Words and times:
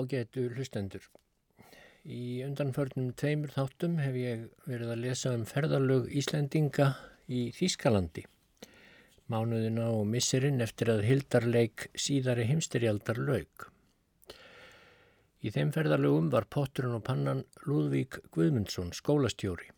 Ágætu 0.00 0.46
hlustendur. 0.54 1.02
Í 2.08 2.40
undanförnum 2.46 3.10
tveimur 3.20 3.50
þáttum 3.52 3.98
hef 4.00 4.14
ég 4.16 4.46
verið 4.64 4.92
að 4.94 5.02
lesa 5.04 5.32
um 5.36 5.42
ferðalög 5.44 6.06
Íslendinga 6.16 6.86
í 7.28 7.50
Þýskalandi. 7.52 8.24
Mánuðina 9.30 9.90
og 9.92 10.06
misserinn 10.08 10.64
eftir 10.64 10.90
að 10.94 11.04
hildarleik 11.06 11.90
síðari 11.92 12.46
heimsterjaldar 12.48 13.20
laug. 13.20 13.66
Í 15.44 15.52
þeim 15.52 15.74
ferðalögum 15.76 16.30
var 16.32 16.48
potturinn 16.48 16.96
og 16.96 17.04
pannan 17.04 17.44
Lúðvík 17.68 18.22
Guðmundsson 18.32 18.94
skólastjóri 18.96 19.68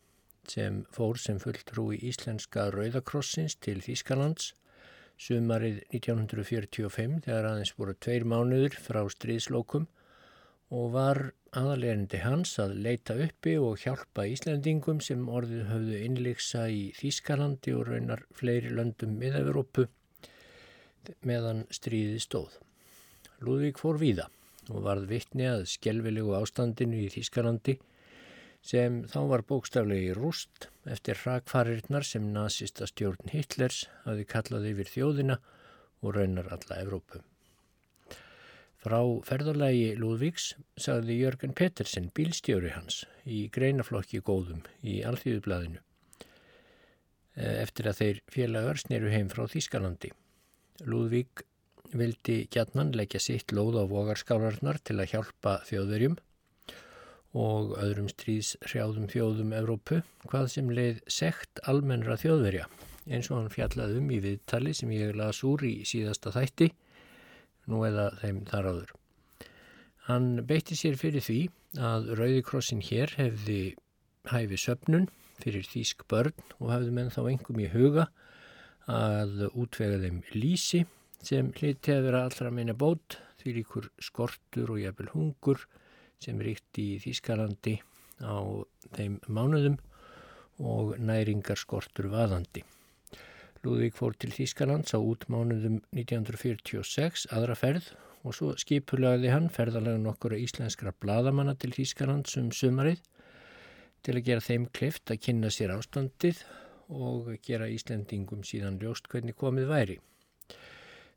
sem 0.49 0.81
fór 0.91 1.19
sem 1.19 1.37
fulltrúi 1.39 1.99
íslenska 2.03 2.69
Rauðakrossins 2.73 3.55
til 3.63 3.77
Þýskalands 3.83 4.53
sumarið 5.19 5.83
1945 5.93 7.21
þegar 7.27 7.49
aðeins 7.51 7.75
voru 7.77 7.95
tveir 7.95 8.25
mánuður 8.27 8.79
frá 8.79 9.03
stríðslókum 9.11 9.85
og 10.73 10.93
var 10.95 11.19
aðalegandi 11.53 12.19
hans 12.23 12.55
að 12.61 12.71
leita 12.81 13.15
uppi 13.21 13.53
og 13.61 13.83
hjálpa 13.83 14.25
Íslandingum 14.31 15.01
sem 15.05 15.27
orðið 15.29 15.67
höfðu 15.69 15.99
innleiksa 16.07 16.65
í 16.73 16.87
Þýskalandi 16.97 17.75
og 17.77 17.91
raunar 17.91 18.23
fleiri 18.33 18.71
löndum 18.73 19.13
miða-Európu 19.21 19.85
meðan 21.27 21.65
stríði 21.73 22.21
stóð. 22.23 22.55
Lúðvík 23.43 23.81
fór 23.81 23.99
víða 24.01 24.29
og 24.71 24.85
varð 24.87 25.09
vittni 25.11 25.45
að 25.49 25.67
skjelvilegu 25.69 26.33
ástandinu 26.39 27.03
í 27.03 27.11
Þýskalandi 27.13 27.77
sem 28.63 29.01
þá 29.11 29.19
var 29.33 29.43
bókstaflegi 29.45 30.15
rúst 30.17 30.69
eftir 30.89 31.19
hrakfarirnar 31.19 32.07
sem 32.07 32.31
nazista 32.33 32.87
stjórn 32.89 33.35
Hitlers 33.35 33.83
hafi 34.07 34.25
kallað 34.25 34.71
yfir 34.71 34.91
þjóðina 34.95 35.37
og 36.01 36.17
raunar 36.17 36.49
alla 36.55 36.79
Evrópu. 36.81 37.21
Frá 38.83 38.99
ferðarlægi 39.23 39.93
Lúðvíks 39.95 40.49
sagði 40.75 41.21
Jörgen 41.21 41.53
Pettersen, 41.55 42.09
bílstjóri 42.11 42.73
hans, 42.73 43.05
í 43.23 43.45
greinaflokki 43.55 44.19
góðum 44.27 44.65
í 44.83 44.97
Alþjóðublaðinu 45.07 45.79
eh, 47.39 47.61
eftir 47.61 47.87
að 47.87 48.01
þeir 48.01 48.19
félagar 48.35 48.81
sneru 48.81 49.13
heim 49.13 49.31
frá 49.31 49.45
Þýskalandi. 49.47 50.11
Lúðvík 50.83 51.45
vildi 51.95 52.37
gætnan 52.51 52.91
leggja 52.99 53.23
sitt 53.23 53.55
lóð 53.55 53.79
á 53.79 53.83
vogarskálarnar 53.87 54.81
til 54.83 54.99
að 54.99 55.13
hjálpa 55.13 55.57
þjóðverjum 55.69 56.19
og 57.39 57.77
öðrum 57.79 58.11
stríðshrjáðum 58.11 59.07
þjóðum 59.07 59.55
Evrópu, 59.63 60.03
hvað 60.27 60.51
sem 60.57 60.75
leið 60.75 60.99
sekt 61.07 61.63
almennra 61.71 62.19
þjóðverja, 62.19 62.67
eins 63.07 63.31
og 63.31 63.39
hann 63.39 63.53
fjallaði 63.53 64.01
um 64.03 64.11
í 64.11 64.19
viðtali 64.27 64.75
sem 64.75 64.91
ég 64.91 65.15
las 65.15 65.39
úr 65.47 65.63
í 65.71 65.77
síðasta 65.87 66.35
þætti 66.35 66.73
nú 67.69 67.83
eða 67.87 68.09
þeim 68.21 68.43
þar 68.49 68.69
áður. 68.71 68.93
Hann 70.07 70.29
beitti 70.47 70.75
sér 70.75 70.97
fyrir 70.99 71.23
því 71.23 71.39
að 71.79 72.09
Rauðikrossin 72.19 72.83
hér 72.83 73.13
hefði 73.17 73.61
hæfi 74.29 74.59
söpnun 74.59 75.07
fyrir 75.39 75.65
þýsk 75.67 76.03
börn 76.11 76.35
og 76.59 76.73
hafði 76.73 76.91
menn 76.95 77.13
þá 77.13 77.21
engum 77.31 77.61
í 77.63 77.69
huga 77.71 78.09
að 78.91 79.47
útvega 79.49 80.01
þeim 80.03 80.19
lísi 80.35 80.83
sem 81.23 81.53
hliti 81.55 81.93
að 81.93 82.09
vera 82.09 82.25
allra 82.27 82.51
meina 82.51 82.75
bót 82.75 83.17
því 83.39 83.55
líkur 83.59 83.89
skortur 84.03 84.75
og 84.75 84.81
jæfnvel 84.83 85.09
hungur 85.13 85.63
sem 86.23 86.39
ríkti 86.39 86.93
í 86.95 87.01
Þýskalandi 87.03 87.77
á 88.23 88.39
þeim 88.95 89.19
mánuðum 89.27 89.79
og 90.63 90.95
næringar 90.99 91.59
skortur 91.59 92.11
vaðandi. 92.11 92.63
Lúðvík 93.63 93.95
fór 93.95 94.15
til 94.19 94.33
Þýskalands 94.35 94.91
á 94.91 94.99
útmánuðum 94.99 95.77
1946 95.95 97.29
aðra 97.31 97.55
ferð 97.55 97.85
og 98.27 98.35
svo 98.35 98.49
skipulaði 98.59 99.29
hann 99.31 99.47
ferðalega 99.55 100.01
nokkura 100.03 100.39
íslenskra 100.39 100.91
bladamanna 100.99 101.53
til 101.59 101.71
Þýskalands 101.71 102.35
um 102.41 102.49
sumarið 102.51 102.99
til 104.03 104.17
að 104.17 104.25
gera 104.27 104.43
þeim 104.43 104.65
klift 104.75 105.13
að 105.13 105.21
kynna 105.27 105.51
sér 105.53 105.71
ástandið 105.77 106.41
og 106.91 107.29
gera 107.47 107.69
Íslendingum 107.71 108.43
síðan 108.43 108.81
ljóst 108.81 109.07
hvernig 109.11 109.37
komið 109.39 109.69
væri. 109.71 109.97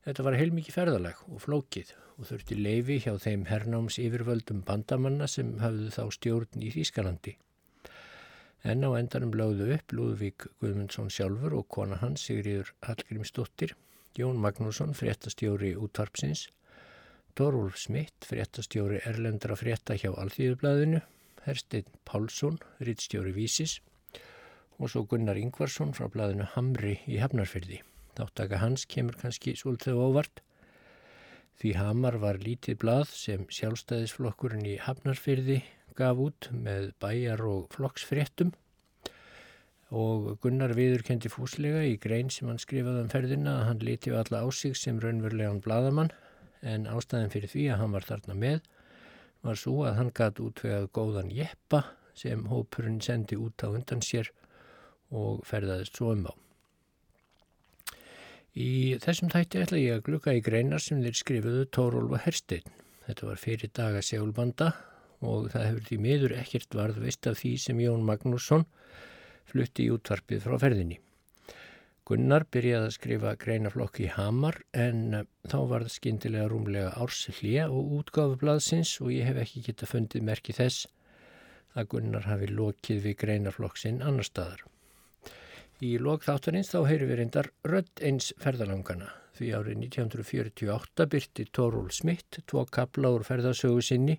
Þetta 0.06 0.26
var 0.28 0.38
heilmikið 0.38 0.76
ferðaleg 0.78 1.24
og 1.26 1.42
flókið 1.42 1.90
og 2.14 2.28
þurfti 2.30 2.60
leifi 2.60 3.00
hjá 3.02 3.16
þeim 3.26 3.48
hernáms 3.50 3.98
yfirvöldum 3.98 4.62
bandamanna 4.68 5.26
sem 5.26 5.56
hafðu 5.58 5.90
þá 5.98 6.04
stjórn 6.14 6.62
í 6.62 6.70
Þýskalandi. 6.76 7.34
En 8.64 8.84
á 8.86 8.90
endanum 8.98 9.34
lögðu 9.36 9.68
upp 9.76 9.92
Lúðvík 9.92 10.46
Guðmundsson 10.62 11.10
sjálfur 11.12 11.58
og 11.58 11.68
kona 11.68 11.98
hans 12.00 12.24
Sigriður 12.26 12.72
Hallgrímsdóttir, 12.86 13.74
Jón 14.16 14.40
Magnússon, 14.40 14.94
fréttastjóri 14.96 15.74
útvarpsins, 15.76 16.48
Dorúlf 17.36 17.76
Smitt, 17.76 18.24
fréttastjóri 18.24 19.02
Erlendra 19.04 19.58
frétta 19.60 19.94
hjá 19.98 20.08
Alþýðublaðinu, 20.14 21.02
Herstein 21.44 21.90
Pálsson, 22.08 22.56
rittstjóri 22.80 23.34
Vísis 23.36 23.78
og 24.80 24.90
svo 24.92 25.04
Gunnar 25.08 25.38
Ingvarsson 25.40 25.92
frá 25.96 26.08
blaðinu 26.12 26.48
Hamri 26.54 26.96
í 27.06 27.20
Hafnarfyrði. 27.20 27.82
Þáttaka 28.16 28.60
hans 28.62 28.86
kemur 28.88 29.16
kannski 29.20 29.54
svolítið 29.56 30.00
óvart. 30.00 30.40
Því 31.60 31.72
Hamar 31.76 32.18
var 32.20 32.40
lítið 32.40 32.80
blað 32.82 33.12
sem 33.12 33.46
sjálfstæðisflokkurinn 33.52 34.66
í 34.68 34.76
Hafnarfyrði 34.80 35.62
gaf 35.98 36.22
út 36.22 36.48
með 36.52 36.92
bæjar 37.02 37.42
og 37.46 37.66
flokksfréttum 37.74 38.52
og 39.96 40.32
Gunnar 40.42 40.74
viðurkendi 40.74 41.30
fúslega 41.30 41.84
í 41.86 41.96
grein 42.02 42.30
sem 42.34 42.48
hann 42.50 42.62
skrifaði 42.62 43.04
um 43.04 43.10
ferðina 43.12 43.58
að 43.60 43.66
hann 43.70 43.84
liti 43.86 44.10
við 44.10 44.22
alla 44.24 44.42
á 44.42 44.46
sig 44.50 44.74
sem 44.78 44.98
raunverulegan 45.02 45.62
bladamann 45.62 46.10
en 46.66 46.88
ástæðin 46.90 47.30
fyrir 47.34 47.52
því 47.52 47.68
að 47.70 47.80
hann 47.82 47.94
var 47.94 48.08
þarna 48.08 48.38
með 48.40 48.64
var 49.46 49.60
svo 49.60 49.76
að 49.86 50.00
hann 50.00 50.10
gæti 50.16 50.42
útvegað 50.42 50.88
góðan 50.96 51.30
jeppa 51.34 51.84
sem 52.16 52.46
hópurinn 52.50 52.98
sendi 53.04 53.38
út 53.38 53.62
á 53.62 53.68
undan 53.70 54.02
sér 54.02 54.32
og 55.14 55.44
ferðaðist 55.46 55.98
svo 55.98 56.14
um 56.16 56.26
á. 56.26 56.34
Í 58.56 58.96
þessum 59.04 59.30
þætti 59.30 59.62
ætla 59.62 59.78
ég 59.82 59.98
að 59.98 60.06
gluka 60.08 60.34
í 60.34 60.42
greinar 60.42 60.80
sem 60.80 61.02
þeir 61.04 61.18
skrifuðu 61.20 61.66
Tórólfa 61.76 62.22
Herstein. 62.24 62.64
Þetta 63.06 63.28
var 63.28 63.40
fyrir 63.42 63.72
daga 63.76 64.00
sjálfbanda 64.02 64.70
og 65.26 65.50
það 65.52 65.66
hefur 65.68 65.88
því 65.88 65.98
miður 66.04 66.36
ekkert 66.38 66.78
varðveist 66.78 67.26
af 67.30 67.40
því 67.40 67.52
sem 67.64 67.82
Jón 67.82 68.06
Magnússon 68.06 68.64
flutti 69.50 69.86
í 69.86 69.92
útvarpið 69.94 70.46
frá 70.46 70.56
ferðinni. 70.62 71.00
Gunnar 72.06 72.44
byrjaði 72.54 72.86
að 72.86 72.94
skrifa 72.94 73.32
greinaflokki 73.42 74.04
í 74.06 74.12
Hamar 74.14 74.60
en 74.78 75.00
eh, 75.18 75.24
þá 75.50 75.56
var 75.72 75.86
það 75.86 75.94
skindilega 75.96 76.50
rúmlega 76.52 76.92
árslija 77.02 77.64
og 77.74 77.96
útgáfu 77.98 78.38
blaðsins 78.38 78.92
og 79.02 79.10
ég 79.10 79.26
hef 79.26 79.40
ekki 79.42 79.64
geta 79.66 79.88
fundið 79.90 80.28
merki 80.28 80.54
þess 80.54 80.86
að 81.74 81.88
Gunnar 81.96 82.28
hafi 82.30 82.52
lokið 82.52 83.02
við 83.08 83.18
greinaflokksinn 83.24 84.04
annar 84.06 84.28
staðar. 84.28 84.62
Í 85.82 85.96
lok 85.98 86.22
þáttarins 86.24 86.70
þá 86.70 86.78
heyru 86.88 87.10
við 87.10 87.18
reyndar 87.20 87.50
rödd 87.66 88.04
eins 88.06 88.30
ferðalangana 88.40 89.10
því 89.36 89.50
árið 89.58 89.82
1948 89.90 91.08
byrti 91.12 91.48
Tóról 91.52 91.90
Smitt 91.92 92.38
tvo 92.48 92.62
kapla 92.72 93.10
úr 93.12 93.26
ferðasögu 93.26 93.82
sinni 93.84 94.16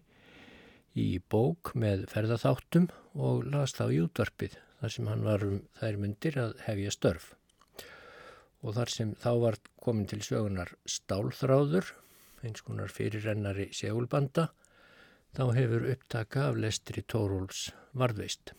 í 0.98 1.20
bók 1.30 1.74
með 1.78 2.08
ferðatháttum 2.12 2.88
og 3.14 3.46
las 3.52 3.76
þá 3.78 3.86
í 3.94 4.02
útvarpið 4.06 4.58
þar 4.80 4.94
sem 4.94 5.10
hann 5.10 5.26
var 5.26 5.46
um 5.46 5.58
þær 5.80 6.00
myndir 6.02 6.38
að 6.42 6.54
hefja 6.68 6.94
störf. 6.94 7.32
Og 8.66 8.76
þar 8.78 8.94
sem 8.94 9.14
þá 9.22 9.32
var 9.44 9.58
komin 9.84 10.10
til 10.10 10.22
sögunar 10.26 10.74
stálþráður, 10.90 11.92
eins 12.46 12.64
konar 12.66 12.94
fyrirrennari 12.94 13.70
segulbanda, 13.74 14.50
þá 15.38 15.44
hefur 15.58 15.90
upptaka 15.94 16.48
af 16.52 16.62
lestri 16.62 17.04
Tórólfs 17.06 17.68
varðveist. 17.98 18.54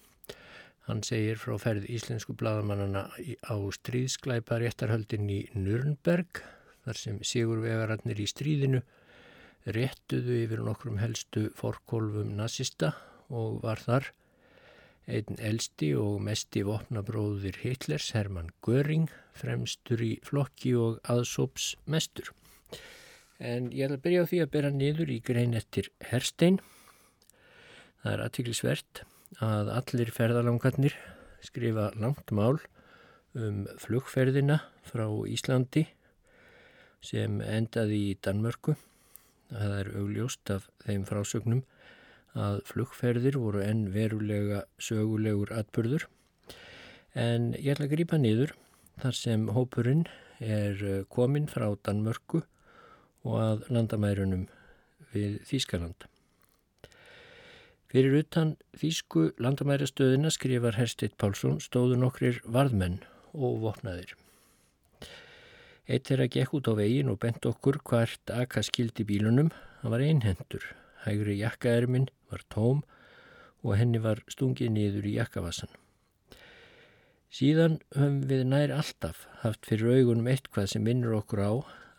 Hann 0.89 1.03
segir 1.05 1.37
frá 1.37 1.59
ferð 1.61 1.89
íslensku 1.93 2.33
bladamannana 2.39 3.09
á 3.13 3.57
stríðsklæpa 3.77 4.61
réttarhöldin 4.63 5.29
í 5.29 5.43
Nürnberg, 5.53 6.41
þar 6.87 7.01
sem 7.03 7.19
sigurvegararnir 7.21 8.23
í 8.23 8.29
stríðinu 8.31 8.81
réttuðu 9.75 10.39
yfir 10.45 10.63
nokkrum 10.65 10.99
helstu 11.03 11.49
forkólfum 11.59 12.31
nazista 12.39 12.95
og 13.29 13.61
var 13.65 13.83
þar 13.83 14.09
einn 15.09 15.39
elsti 15.41 15.95
og 15.97 16.19
mesti 16.25 16.63
vopnabróðir 16.69 17.63
Hitlers, 17.63 18.11
Hermann 18.13 18.51
Göring, 18.65 19.09
fremstur 19.33 20.03
í 20.05 20.11
flokki 20.25 20.75
og 20.77 20.99
aðsóps 21.09 21.73
mestur. 21.89 22.33
En 23.41 23.71
ég 23.73 23.87
ætla 23.87 23.97
að 23.97 24.05
byrja 24.05 24.25
á 24.25 24.29
því 24.29 24.41
að 24.43 24.53
byrja 24.57 24.73
niður 24.75 25.13
í 25.15 25.21
grein 25.25 25.57
eftir 25.57 25.89
Herstein. 26.11 26.59
Það 28.03 28.13
er 28.13 28.25
aðtiklisvert 28.27 29.03
að 29.45 29.71
allir 29.79 30.13
ferðalangarnir 30.13 30.99
skrifa 31.45 31.89
langt 31.97 32.33
mál 32.35 32.59
um 33.39 33.65
flugferðina 33.81 34.61
frá 34.89 35.07
Íslandi 35.31 35.87
sem 37.05 37.41
endaði 37.45 38.03
í 38.11 38.15
Danmörku 38.25 38.75
Það 39.49 39.75
er 39.79 39.91
augljóst 39.97 40.53
af 40.53 40.69
þeim 40.85 41.07
frásögnum 41.09 41.65
að 42.39 42.61
flugferðir 42.69 43.39
voru 43.41 43.63
enn 43.65 43.89
verulega 43.95 44.63
sögulegur 44.83 45.53
atbyrður 45.57 46.05
en 47.19 47.55
ég 47.57 47.73
ætla 47.73 47.89
að 47.89 47.95
grýpa 47.95 48.21
niður 48.21 48.53
þar 49.01 49.17
sem 49.17 49.49
hópurinn 49.55 50.05
er 50.39 50.85
eh, 50.85 51.01
komin 51.11 51.49
frá 51.51 51.67
Danmörku 51.87 52.43
og 53.27 53.41
að 53.41 53.67
landamærunum 53.73 54.47
við 55.15 55.41
Þýskaland. 55.49 56.07
Fyrir 57.89 58.19
utan 58.21 58.55
Þýsku 58.77 59.31
landamærastöðina 59.41 60.31
skrifar 60.35 60.77
Hersteit 60.77 61.17
Pálsson 61.17 61.57
stóðu 61.65 61.97
nokkrir 61.97 62.43
varðmenn 62.45 63.01
og 63.33 63.63
vopnaðir. 63.65 64.13
Eitt 65.89 66.11
er 66.13 66.21
að 66.21 66.35
gekk 66.37 66.55
út 66.59 66.69
á 66.69 66.77
vegin 66.77 67.09
og 67.09 67.21
bent 67.23 67.47
okkur 67.49 67.79
hvert 67.89 68.33
akka 68.35 68.61
skildi 68.61 69.07
bílunum. 69.09 69.49
Hann 69.81 69.93
var 69.95 70.05
einhendur. 70.05 70.65
Hægri 71.07 71.39
jakkaermin 71.41 72.11
var 72.29 72.45
tóm 72.53 72.83
og 73.65 73.79
henni 73.81 74.01
var 74.05 74.21
stungið 74.29 74.75
niður 74.75 75.09
í 75.09 75.15
jakkavassan. 75.17 75.71
Síðan 77.33 77.79
höfum 77.97 78.21
við 78.29 78.45
nær 78.53 78.75
alltaf 78.77 79.25
haft 79.41 79.65
fyrir 79.69 79.99
augunum 79.99 80.29
eitthvað 80.29 80.71
sem 80.75 80.85
minnur 80.85 81.19
okkur 81.23 81.41
á 81.45 81.53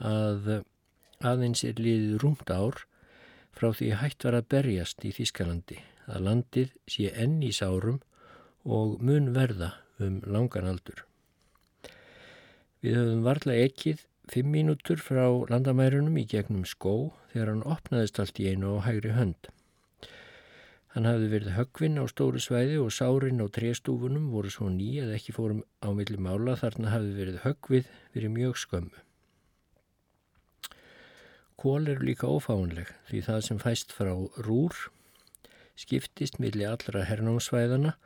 að 0.06 0.54
aðeins 1.26 1.66
er 1.66 1.82
liðið 1.82 2.22
rúmt 2.24 2.54
ár 2.54 2.86
frá 3.58 3.72
því 3.74 3.92
hægt 4.04 4.26
var 4.26 4.38
að 4.38 4.50
berjast 4.54 5.06
í 5.06 5.14
Þískalandi 5.18 5.82
að 6.10 6.26
landið 6.30 6.74
sé 6.90 7.12
enn 7.14 7.42
í 7.46 7.52
sárum 7.54 8.02
og 8.66 8.98
mun 9.02 9.34
verða 9.34 9.74
um 9.98 10.22
langan 10.26 10.70
aldur. 10.70 11.09
Við 12.80 12.96
höfum 12.96 13.24
varla 13.26 13.56
ekkið 13.60 14.06
fimm 14.32 14.54
mínútur 14.54 15.02
frá 15.04 15.26
landamærunum 15.52 16.16
í 16.22 16.28
gegnum 16.32 16.62
skó 16.70 17.12
þegar 17.34 17.50
hann 17.52 17.64
opnaðist 17.68 18.20
allt 18.24 18.38
í 18.40 18.46
einu 18.52 18.78
á 18.80 18.86
hægri 18.86 19.12
hönd. 19.18 19.50
Hann 20.94 21.06
hafði 21.10 21.28
verið 21.34 21.56
höggvinn 21.58 22.00
á 22.00 22.06
stóru 22.10 22.40
svæði 22.42 22.78
og 22.82 22.94
sárin 22.96 23.44
á 23.44 23.52
trestúfunum 23.52 24.30
voru 24.32 24.52
svo 24.54 24.70
ný 24.72 24.88
að 25.04 25.12
ekki 25.18 25.36
fórum 25.36 25.60
á 25.84 25.92
milli 25.98 26.18
mála 26.24 26.56
þarna 26.62 26.94
hafði 26.94 27.12
verið 27.18 27.42
höggvið 27.44 27.90
verið 28.16 28.34
mjög 28.38 28.62
skömmu. 28.64 29.04
Kól 31.60 31.92
eru 31.92 32.08
líka 32.08 32.32
ófáanleg 32.32 32.94
því 33.10 33.22
það 33.28 33.42
sem 33.50 33.60
fæst 33.60 33.92
frá 33.92 34.14
rúr 34.48 34.78
skiptist 35.80 36.40
milli 36.40 36.64
allra 36.64 37.04
hernámsvæðana 37.12 37.98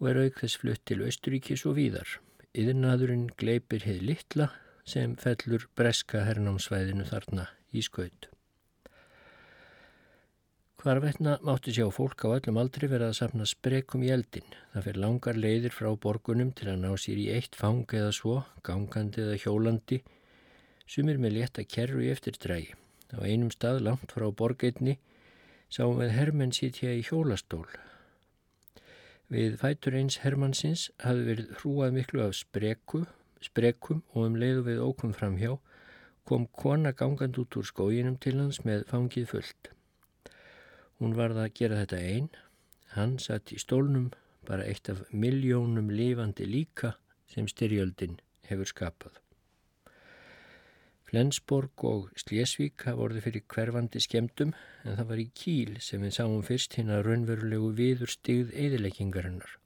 og 0.00 0.10
er 0.10 0.20
auk 0.24 0.42
þess 0.42 0.58
flutt 0.58 0.82
til 0.90 1.00
Östuríkis 1.06 1.62
og 1.70 1.78
víðar. 1.78 2.18
Yðnaðurinn 2.58 3.28
gleipir 3.38 3.84
heið 3.86 4.00
litla 4.08 4.48
sem 4.82 5.12
fellur 5.22 5.68
breska 5.78 6.24
hernámsvæðinu 6.26 7.04
þarna 7.06 7.44
í 7.70 7.82
skaut. 7.86 8.26
Hvar 10.80 10.98
veitna 11.04 11.36
mátti 11.46 11.70
sjá 11.76 11.84
fólk 11.94 12.24
á 12.26 12.34
öllum 12.40 12.58
aldri 12.58 12.88
verið 12.90 13.12
að 13.12 13.18
sapna 13.20 13.46
sprekum 13.46 14.02
í 14.02 14.10
eldin. 14.10 14.48
Það 14.72 14.86
fyrir 14.88 14.98
langar 15.04 15.38
leiðir 15.38 15.76
frá 15.76 15.92
borgunum 15.94 16.50
til 16.56 16.72
að 16.72 16.80
ná 16.82 16.90
sér 16.98 17.20
í 17.22 17.28
eitt 17.36 17.54
fang 17.54 17.84
eða 17.86 18.10
svo, 18.16 18.40
gangandi 18.66 19.22
eða 19.22 19.36
hjólandi, 19.44 20.00
sumir 20.90 21.22
með 21.22 21.36
létta 21.36 21.66
kerru 21.68 22.02
í 22.02 22.10
eftirdrægi. 22.10 22.74
Á 23.14 23.22
einum 23.22 23.54
stað 23.54 23.84
langt 23.86 24.10
frá 24.16 24.26
borgeitni 24.26 24.96
sáum 25.70 26.02
við 26.02 26.16
hermenn 26.16 26.56
sítja 26.56 26.96
í 26.98 27.06
hjólastól 27.06 27.68
Við 29.30 29.60
fætur 29.60 29.94
eins 29.94 30.20
Hermannsins 30.24 30.88
hafði 31.04 31.26
verið 31.28 31.50
hrúað 31.60 31.92
miklu 31.94 32.22
af 32.24 32.32
spreku, 32.34 33.04
sprekum 33.38 34.02
og 34.10 34.24
um 34.26 34.38
leiðu 34.42 34.64
við 34.66 34.80
ókum 34.82 35.12
fram 35.14 35.36
hjá 35.38 35.52
kom 36.30 36.46
kona 36.62 36.92
gangand 36.92 37.38
út 37.42 37.56
úr 37.58 37.66
skóginum 37.66 38.16
til 38.22 38.36
hans 38.38 38.60
með 38.66 38.84
fangið 38.90 39.30
fullt. 39.32 39.70
Hún 40.98 41.16
varða 41.18 41.46
að 41.46 41.54
gera 41.60 41.80
þetta 41.80 42.02
einn. 42.10 42.28
Hann 42.94 43.16
satt 43.22 43.54
í 43.54 43.58
stólnum 43.58 44.10
bara 44.46 44.66
eitt 44.66 44.90
af 44.92 45.00
miljónum 45.10 45.90
lifandi 45.94 46.46
líka 46.46 46.92
sem 47.30 47.48
styrjöldin 47.50 48.18
hefur 48.50 48.70
skapað. 48.70 49.14
Flensborg 51.10 51.82
og 51.88 52.10
Slesvík 52.22 52.84
hafa 52.86 53.02
orðið 53.08 53.24
fyrir 53.24 53.42
hverfandi 53.50 54.02
skemdum 54.04 54.52
en 54.84 54.94
það 54.94 55.08
var 55.08 55.22
í 55.22 55.24
Kíl 55.40 55.72
sem 55.82 56.04
við 56.06 56.14
sáum 56.20 56.44
fyrst 56.46 56.76
hinn 56.78 56.92
að 56.94 57.02
raunverulegu 57.08 57.72
viður 57.80 58.12
stigð 58.14 58.52
eðileggingarinnar. 58.54 59.56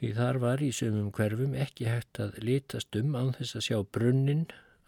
Því 0.00 0.10
þar 0.18 0.40
var 0.42 0.66
í 0.66 0.72
sömum 0.74 1.12
hverfum 1.14 1.54
ekki 1.54 1.86
hægt 1.86 2.18
að 2.24 2.42
litast 2.42 2.98
um 2.98 3.14
án 3.14 3.30
þess 3.38 3.60
að 3.60 3.66
sjá 3.68 3.78
brunnin, 3.94 4.44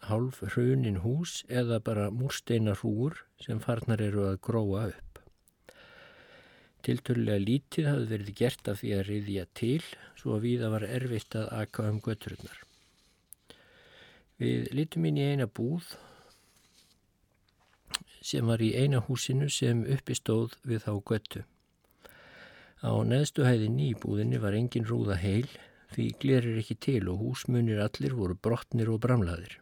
hálf 0.09 0.43
hrunin 0.51 0.99
hús 1.07 1.39
eða 1.47 1.79
bara 1.79 2.11
múrsteinar 2.11 2.83
húur 2.83 3.23
sem 3.39 3.63
farnar 3.63 4.03
eru 4.03 4.27
að 4.27 4.41
gróa 4.49 4.85
upp. 4.91 5.23
Tilturlega 6.83 7.39
lítið 7.47 7.93
hafði 7.93 8.11
verið 8.17 8.37
gert 8.43 8.67
af 8.67 8.83
því 8.83 8.95
að 8.99 9.09
riðja 9.13 9.51
til 9.55 9.83
svo 10.19 10.35
að 10.35 10.49
viða 10.51 10.75
var 10.75 10.91
erfitt 10.91 11.39
að 11.39 11.53
aka 11.63 11.87
um 11.87 12.03
götturnar. 12.03 12.66
Við 14.37 14.67
litum 14.77 15.05
inn 15.09 15.17
í 15.17 15.23
eina 15.31 15.47
búð 15.49 15.95
sem 18.21 18.45
var 18.45 18.61
í 18.61 18.73
eina 18.77 18.99
húsinu 19.07 19.47
sem 19.49 19.85
uppistóð 19.95 20.57
við 20.67 20.83
þá 20.85 20.91
göttu. 21.09 21.41
Á 22.85 22.93
neðstu 23.01 23.47
hæðinni 23.47 23.87
í 23.91 23.95
búðinni 23.97 24.37
var 24.43 24.57
engin 24.57 24.85
rúða 24.85 25.17
heil 25.17 25.47
því 25.95 26.05
glerir 26.21 26.59
ekki 26.61 26.77
til 26.85 27.07
og 27.09 27.23
húsmunir 27.23 27.81
allir 27.81 28.13
voru 28.17 28.35
brotnir 28.35 28.91
og 28.93 29.01
bramlaðir. 29.07 29.57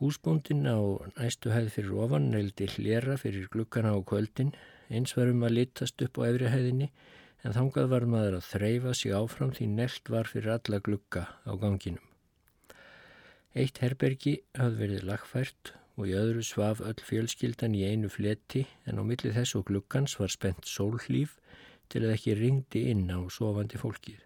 Húsbúndin 0.00 0.68
á 0.68 0.76
næstu 1.16 1.54
hæð 1.54 1.72
fyrir 1.76 1.96
ofan 2.04 2.28
neildi 2.34 2.68
hlera 2.74 3.16
fyrir 3.20 3.48
glukkana 3.52 3.94
á 3.96 3.98
kvöldin, 4.04 4.52
eins 4.92 5.16
varum 5.16 5.44
að 5.48 5.56
litast 5.56 6.04
upp 6.04 6.20
á 6.20 6.28
efri 6.28 6.52
hæðinni 6.52 6.92
en 7.44 7.56
þangað 7.56 7.90
var 7.94 8.08
maður 8.12 8.40
að 8.42 8.48
þreyfa 8.52 8.96
sig 8.96 9.16
áfram 9.16 9.56
því 9.56 9.72
nelt 9.80 10.12
var 10.12 10.28
fyrir 10.28 10.56
alla 10.58 10.84
glukka 10.84 11.28
á 11.48 11.52
ganginum. 11.56 12.09
Eitt 13.50 13.80
herbergi 13.82 14.36
hafði 14.54 14.78
verið 14.84 15.06
lagfært 15.08 15.72
og 15.98 16.06
í 16.06 16.14
öðru 16.14 16.42
svaf 16.46 16.80
öll 16.86 17.00
fjölskyldan 17.02 17.74
í 17.74 17.82
einu 17.82 18.08
fleti 18.12 18.62
en 18.86 19.00
á 19.00 19.02
milli 19.02 19.32
þess 19.34 19.56
og 19.58 19.66
glukkans 19.68 20.14
var 20.20 20.30
spennt 20.30 20.68
sólhlýf 20.70 21.34
til 21.90 22.04
að 22.04 22.14
ekki 22.14 22.36
ringdi 22.38 22.84
inn 22.92 23.08
á 23.10 23.18
sofandi 23.26 23.80
fólkið. 23.80 24.20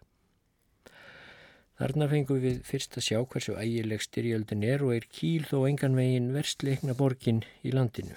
Þarna 1.81 2.07
fengum 2.13 2.39
við 2.45 2.61
fyrst 2.69 3.01
að 3.01 3.07
sjá 3.09 3.19
hversu 3.25 3.57
ægileg 3.59 4.05
styrjöldin 4.05 4.63
er 4.69 4.85
og 4.85 4.93
er 4.95 5.09
kíl 5.11 5.49
þó 5.49 5.65
engan 5.71 5.97
veginn 5.99 6.29
verstleikna 6.37 6.95
borgin 6.95 7.41
í 7.65 7.73
landinu. 7.75 8.15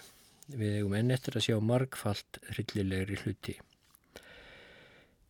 Við 0.51 0.75
hefum 0.77 0.93
enn 0.99 1.15
eftir 1.15 1.39
að 1.39 1.47
sjá 1.47 1.57
margfalt 1.63 2.37
hryllilegri 2.51 3.17
hluti. 3.23 3.55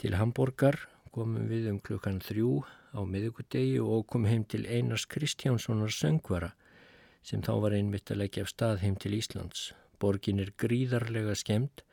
Til 0.02 0.18
Hamburgar 0.18 0.82
komum 1.14 1.48
við 1.50 1.70
um 1.72 1.80
klukkan 1.80 2.20
þrjú 2.26 2.66
á 2.94 3.00
miðugudegi 3.04 3.80
og 3.84 4.06
kom 4.12 4.28
heim 4.30 4.46
til 4.46 4.66
Einars 4.66 5.08
Kristjánssonar 5.12 5.92
söngvara 5.92 6.54
sem 7.28 7.42
þá 7.44 7.54
var 7.64 7.76
einmitt 7.76 8.12
að 8.14 8.22
leggja 8.22 8.46
af 8.46 8.52
stað 8.54 8.84
heim 8.84 8.96
til 8.96 9.18
Íslands. 9.18 9.72
Borgin 10.00 10.40
er 10.40 10.54
gríðarlega 10.62 11.36
skemmt 11.36 11.84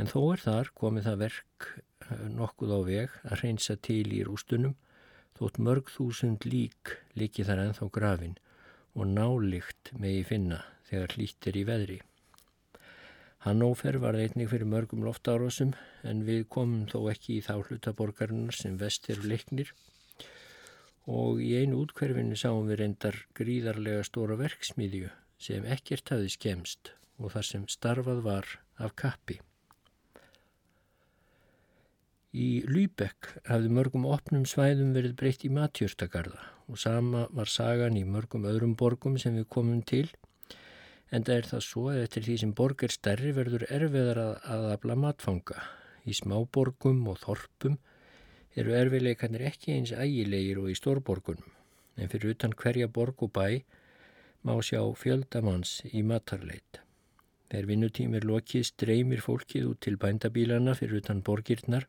en 0.00 0.10
þó 0.10 0.20
er 0.32 0.42
þar 0.42 0.70
komið 0.74 1.06
það 1.08 1.20
verk 1.22 1.68
eh, 1.76 2.24
nokkuð 2.34 2.74
á 2.74 2.80
veg 2.88 3.18
að 3.28 3.44
reynsa 3.44 3.76
til 3.76 4.06
í 4.10 4.24
rústunum 4.26 4.74
þótt 5.38 5.60
mörg 5.66 5.90
þúsund 5.90 6.46
lík 6.46 6.96
líki 7.18 7.46
þar 7.46 7.66
enþá 7.68 7.90
grafin 7.94 8.34
og 8.94 9.10
nálikt 9.10 9.92
megi 9.98 10.26
finna 10.26 10.60
þegar 10.88 11.16
hlýttir 11.16 11.56
í 11.58 11.64
veðri. 11.66 12.00
Hannófer 13.44 13.98
var 14.00 14.16
einnig 14.16 14.48
fyrir 14.48 14.68
mörgum 14.70 15.02
loftárásum 15.04 15.74
en 16.08 16.22
við 16.24 16.46
komum 16.54 16.86
þó 16.88 17.10
ekki 17.12 17.38
í 17.38 17.42
þá 17.44 17.58
hlutaborgarinnar 17.66 18.56
sem 18.56 18.78
vest 18.80 19.10
eru 19.12 19.28
leiknir 19.28 19.74
og 21.10 21.40
í 21.44 21.52
einu 21.60 21.82
útkverfinu 21.84 22.36
sáum 22.38 22.68
við 22.70 22.80
reyndar 22.80 23.18
gríðarlega 23.36 24.04
stóra 24.08 24.38
verksmiðju 24.40 25.10
sem 25.40 25.66
ekkert 25.68 26.14
hafi 26.14 26.30
skemst 26.32 26.94
og 27.18 27.34
þar 27.34 27.48
sem 27.48 27.66
starfað 27.68 28.22
var 28.24 28.48
af 28.80 28.94
kappi. 28.96 29.38
Í 32.34 32.64
Lýbekk 32.66 33.28
hafði 33.46 33.70
mörgum 33.70 34.08
opnum 34.10 34.46
svæðum 34.48 34.90
verið 34.96 35.14
breytt 35.20 35.44
í 35.46 35.52
matjörstakarða 35.54 36.40
og 36.66 36.80
sama 36.80 37.28
var 37.30 37.50
sagan 37.52 37.98
í 38.00 38.02
mörgum 38.08 38.48
öðrum 38.48 38.74
borgum 38.74 39.18
sem 39.20 39.36
við 39.38 39.46
komum 39.52 39.84
til 39.86 40.08
en 41.14 41.22
það 41.22 41.36
er 41.36 41.48
það 41.52 41.64
svo 41.68 41.84
að 41.92 42.00
eftir 42.02 42.26
því 42.26 42.36
sem 42.40 42.54
borg 42.58 42.82
er 42.82 42.94
stærri 42.94 43.30
verður 43.36 43.66
erfiðar 43.68 44.20
að 44.24 44.32
aðabla 44.56 44.96
matfanga. 44.98 45.60
Í 46.04 46.12
smáborgum 46.16 47.04
og 47.12 47.20
þorpum 47.22 47.78
eru 48.60 48.74
erfileikarnir 48.78 49.48
ekki 49.50 49.74
eins 49.74 49.92
ægilegir 49.92 50.60
og 50.62 50.70
í 50.70 50.78
stórborgunum, 50.78 51.50
en 51.98 52.10
fyrir 52.12 52.34
utan 52.34 52.54
hverja 52.60 52.88
borg 52.88 53.26
og 53.26 53.32
bæ 53.34 53.48
má 54.44 54.54
sjá 54.62 54.80
fjöldamanns 55.00 55.80
í 55.90 56.02
matarleit. 56.06 56.80
Þegar 57.50 57.68
vinnutími 57.70 58.18
er 58.18 58.26
lokið 58.28 58.66
streymir 58.68 59.22
fólkið 59.24 59.70
út 59.70 59.80
til 59.86 59.98
bændabílana 60.00 60.74
fyrir 60.78 61.00
utan 61.00 61.22
borgirnar 61.24 61.86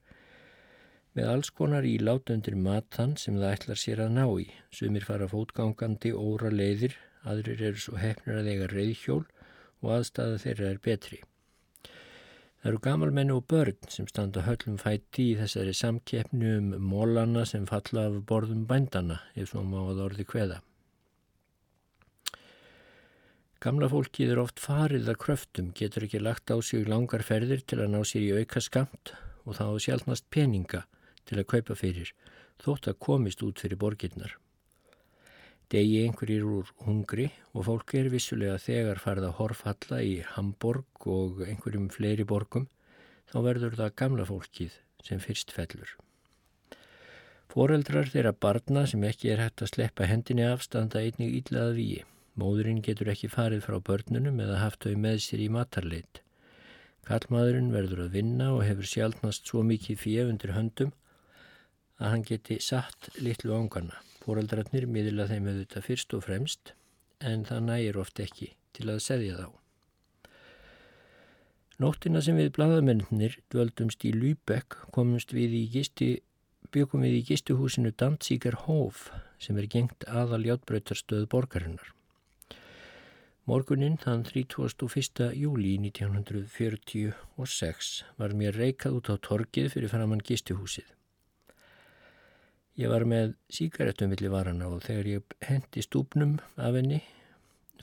með 1.16 1.30
alls 1.32 1.52
konar 1.58 1.88
í 1.88 1.96
látundir 2.00 2.58
matan 2.60 3.16
sem 3.20 3.38
það 3.40 3.56
ætlar 3.58 3.82
sér 3.82 4.04
að 4.06 4.16
ná 4.18 4.26
í. 4.42 4.50
Sumir 4.72 5.06
fara 5.08 5.30
fótgangandi 5.32 6.12
óra 6.12 6.52
leiðir, 6.52 6.98
aðrir 7.24 7.64
eru 7.72 7.82
svo 7.82 8.00
hefnir 8.00 8.42
að 8.42 8.52
eiga 8.52 8.68
reyðhjól 8.74 9.24
og 9.82 9.96
aðstæða 9.98 10.44
þeirra 10.44 10.74
er 10.74 10.84
betri. 10.84 11.22
Það 12.66 12.72
eru 12.72 12.80
gamalmenni 12.82 13.34
og 13.36 13.44
börn 13.46 13.76
sem 13.94 14.08
standa 14.10 14.42
höllum 14.42 14.80
fæti 14.82 15.22
í 15.22 15.34
þessari 15.38 15.74
samkeppni 15.78 16.48
um 16.58 16.72
mólana 16.82 17.44
sem 17.46 17.68
falla 17.70 18.08
af 18.10 18.16
borðum 18.26 18.64
bændana, 18.66 19.20
ef 19.38 19.52
svo 19.52 19.62
má 19.62 19.84
að 19.84 20.00
orði 20.08 20.24
hveða. 20.32 20.56
Gamla 23.62 23.92
fólkið 23.94 24.34
er 24.34 24.42
oft 24.42 24.64
farið 24.64 25.12
að 25.14 25.20
kröftum, 25.28 25.68
getur 25.78 26.08
ekki 26.08 26.24
lagt 26.24 26.50
á 26.50 26.58
sig 26.66 26.90
langar 26.90 27.22
ferðir 27.28 27.62
til 27.62 27.84
að 27.84 27.94
ná 27.94 28.00
sér 28.02 28.26
í 28.26 28.34
auka 28.42 28.66
skamt 28.66 29.14
og 29.46 29.60
þá 29.60 29.66
sjálfnast 29.86 30.26
peninga 30.34 30.88
til 31.30 31.38
að 31.38 31.50
kaupa 31.54 31.78
fyrir, 31.78 32.16
þótt 32.66 32.90
að 32.90 32.98
komist 32.98 33.46
út 33.46 33.62
fyrir 33.62 33.78
borginnar. 33.78 34.40
Degi 35.74 36.04
einhverjir 36.06 36.44
úr 36.46 36.72
hungri 36.86 37.30
og 37.54 37.66
fólk 37.66 37.96
er 37.98 38.12
vissulega 38.14 38.58
þegar 38.62 39.00
farið 39.02 39.30
að 39.30 39.38
horfalla 39.40 40.02
í 40.06 40.16
Hamburg 40.36 41.08
og 41.10 41.42
einhverjum 41.48 41.88
fleiri 41.94 42.26
borgum, 42.30 42.68
þá 43.26 43.38
verður 43.48 43.78
það 43.80 43.96
gamla 44.02 44.28
fólkið 44.30 44.76
sem 45.06 45.22
fyrst 45.24 45.54
fellur. 45.56 45.96
Fóreldrar 47.50 48.10
þeirra 48.12 48.34
barna 48.46 48.84
sem 48.90 49.04
ekki 49.08 49.32
er 49.34 49.42
hægt 49.42 49.64
að 49.64 49.72
sleppa 49.74 50.10
hendinni 50.10 50.46
afstanda 50.46 51.02
einnig 51.02 51.34
íllað 51.40 51.74
víi. 51.80 52.04
Móðurinn 52.36 52.82
getur 52.84 53.10
ekki 53.14 53.30
farið 53.32 53.64
frá 53.64 53.78
börnunum 53.90 54.42
eða 54.44 54.60
haft 54.60 54.84
þau 54.84 54.98
með 55.00 55.22
sér 55.24 55.46
í 55.46 55.52
matarleit. 55.56 56.20
Kallmaðurinn 57.08 57.72
verður 57.72 58.06
að 58.06 58.18
vinna 58.18 58.50
og 58.58 58.66
hefur 58.68 58.90
sjálfnast 58.92 59.48
svo 59.48 59.64
mikið 59.64 60.02
fjöf 60.02 60.34
undir 60.34 60.56
höndum 60.58 60.92
að 62.02 62.12
hann 62.12 62.28
geti 62.28 62.60
satt 62.60 63.10
litlu 63.22 63.56
ángana. 63.56 64.02
Fóraldrarnir 64.26 64.88
miðla 64.90 65.28
þeim 65.30 65.52
auðvitað 65.52 65.86
fyrst 65.86 66.16
og 66.18 66.26
fremst 66.26 66.74
en 67.22 67.46
það 67.46 67.68
nægir 67.70 68.00
oft 68.02 68.22
ekki 68.24 68.50
til 68.76 68.90
að 68.90 69.04
segja 69.06 69.38
þá. 69.38 69.48
Nóttina 71.84 72.22
sem 72.24 72.38
við 72.40 72.54
bladamennir 72.56 73.36
dvöldumst 73.52 74.06
í 74.08 74.14
Lübeck 74.16 74.78
komumst 74.96 75.36
við 75.36 75.58
í 75.60 75.64
gisti, 75.74 76.10
byggum 76.72 77.04
við 77.04 77.20
í 77.20 77.26
gistuhúsinu 77.30 77.92
Danzíker 77.92 78.56
Hof 78.64 79.10
sem 79.44 79.60
er 79.60 79.68
gengt 79.70 80.08
aðal 80.08 80.46
játbröytarstöð 80.48 81.28
borgarinnar. 81.30 81.92
Morgunin 83.46 84.00
þann 84.02 84.24
31. 84.26 85.38
júli 85.38 85.76
1946 85.84 87.90
var 88.18 88.34
mér 88.34 88.58
reykað 88.58 88.98
út 88.98 89.06
á 89.14 89.22
torkið 89.22 89.70
fyrir 89.76 89.92
framann 89.92 90.24
gistuhúsið. 90.26 90.88
Ég 92.76 92.92
var 92.92 93.06
með 93.08 93.38
síkaretum 93.56 94.12
villi 94.12 94.28
varana 94.28 94.68
og 94.68 94.82
þegar 94.84 95.08
ég 95.08 95.36
hendi 95.48 95.84
stúpnum 95.86 96.34
af 96.60 96.76
henni 96.76 96.98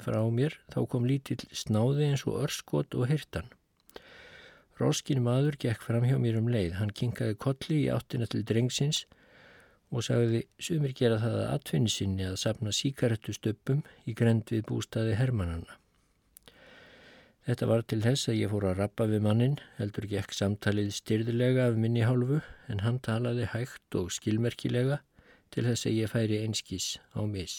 frá 0.04 0.18
mér 0.28 0.58
þá 0.74 0.82
kom 0.92 1.06
lítill 1.08 1.40
snáði 1.56 2.10
eins 2.10 2.26
og 2.28 2.42
örskot 2.44 2.92
og 2.98 3.08
hirtan. 3.08 3.48
Róskin 4.76 5.24
maður 5.24 5.56
gekk 5.64 5.84
fram 5.86 6.04
hjá 6.04 6.18
mér 6.20 6.36
um 6.42 6.50
leið. 6.52 6.76
Hann 6.76 6.92
kinkaði 6.92 7.38
kolli 7.40 7.78
í 7.86 7.90
áttina 7.94 8.28
til 8.28 8.44
drengsins 8.44 9.06
og 9.92 10.04
sagði 10.04 10.44
sumir 10.60 10.92
gera 10.96 11.20
það 11.22 11.38
að 11.40 11.52
atfinninsinni 11.56 12.28
að 12.28 12.40
sapna 12.44 12.72
síkaretustöppum 12.76 13.80
í 14.04 14.16
grend 14.18 14.52
við 14.52 14.66
bústaði 14.68 15.16
Hermannanna. 15.16 15.81
Þetta 17.42 17.66
var 17.66 17.80
til 17.82 17.98
þess 18.04 18.28
að 18.30 18.36
ég 18.38 18.50
fór 18.52 18.64
að 18.70 18.76
rappa 18.78 19.04
við 19.10 19.24
mannin, 19.24 19.56
heldur 19.74 20.04
gekk 20.06 20.34
samtalið 20.36 20.92
styrðilega 20.94 21.64
af 21.72 21.78
minni 21.84 22.04
hálfu 22.06 22.38
en 22.70 22.82
hann 22.84 23.00
talaði 23.02 23.48
hægt 23.50 23.96
og 23.98 24.12
skilmerkilega 24.14 25.00
til 25.50 25.64
þess 25.66 25.88
að 25.90 25.96
ég 25.96 26.12
færi 26.12 26.38
einskís 26.44 26.86
á 27.18 27.26
mis. 27.26 27.56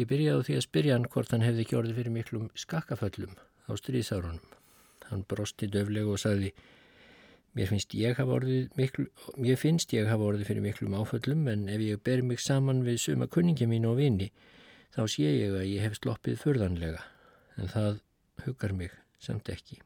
Ég 0.00 0.08
byrjaði 0.10 0.40
á 0.40 0.46
því 0.48 0.56
að 0.56 0.64
spyrja 0.64 0.96
hann 0.96 1.06
hvort 1.12 1.36
hann 1.36 1.44
hefði 1.44 1.66
orðið 1.82 2.00
fyrir 2.00 2.16
miklum 2.16 2.48
skakkaföllum 2.58 3.36
á 3.68 3.72
stríðsárunum. 3.78 4.56
Hann 5.10 5.28
brosti 5.28 5.68
döfleg 5.68 6.08
og 6.08 6.22
sagði 6.24 6.54
Mér 7.54 7.68
finnst 7.70 7.92
ég 7.94 8.16
hafa 8.18 8.34
orðið, 8.34 8.72
fyrir 10.48 10.64
miklum 10.64 10.96
áföllum 10.98 11.44
en 11.52 11.68
ef 11.70 11.84
ég 11.84 12.00
ber 12.02 12.24
mig 12.26 12.40
saman 12.42 12.80
við 12.82 12.98
suma 13.04 13.28
kunningja 13.30 13.68
mín 13.70 13.86
og 13.86 14.00
vini 14.00 14.32
þá 14.94 15.02
sé 15.10 15.26
ég 15.26 15.56
að 15.58 15.66
ég 15.66 15.82
hef 15.82 15.98
sloppið 15.98 16.38
förðanlega 16.38 17.02
en 17.58 17.70
það 17.70 18.00
huggar 18.44 18.74
mig 18.78 18.94
samt 19.22 19.50
ekki. 19.50 19.80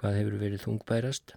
Hvað 0.00 0.18
hefur 0.18 0.36
verið 0.40 0.64
þungbærast? 0.64 1.34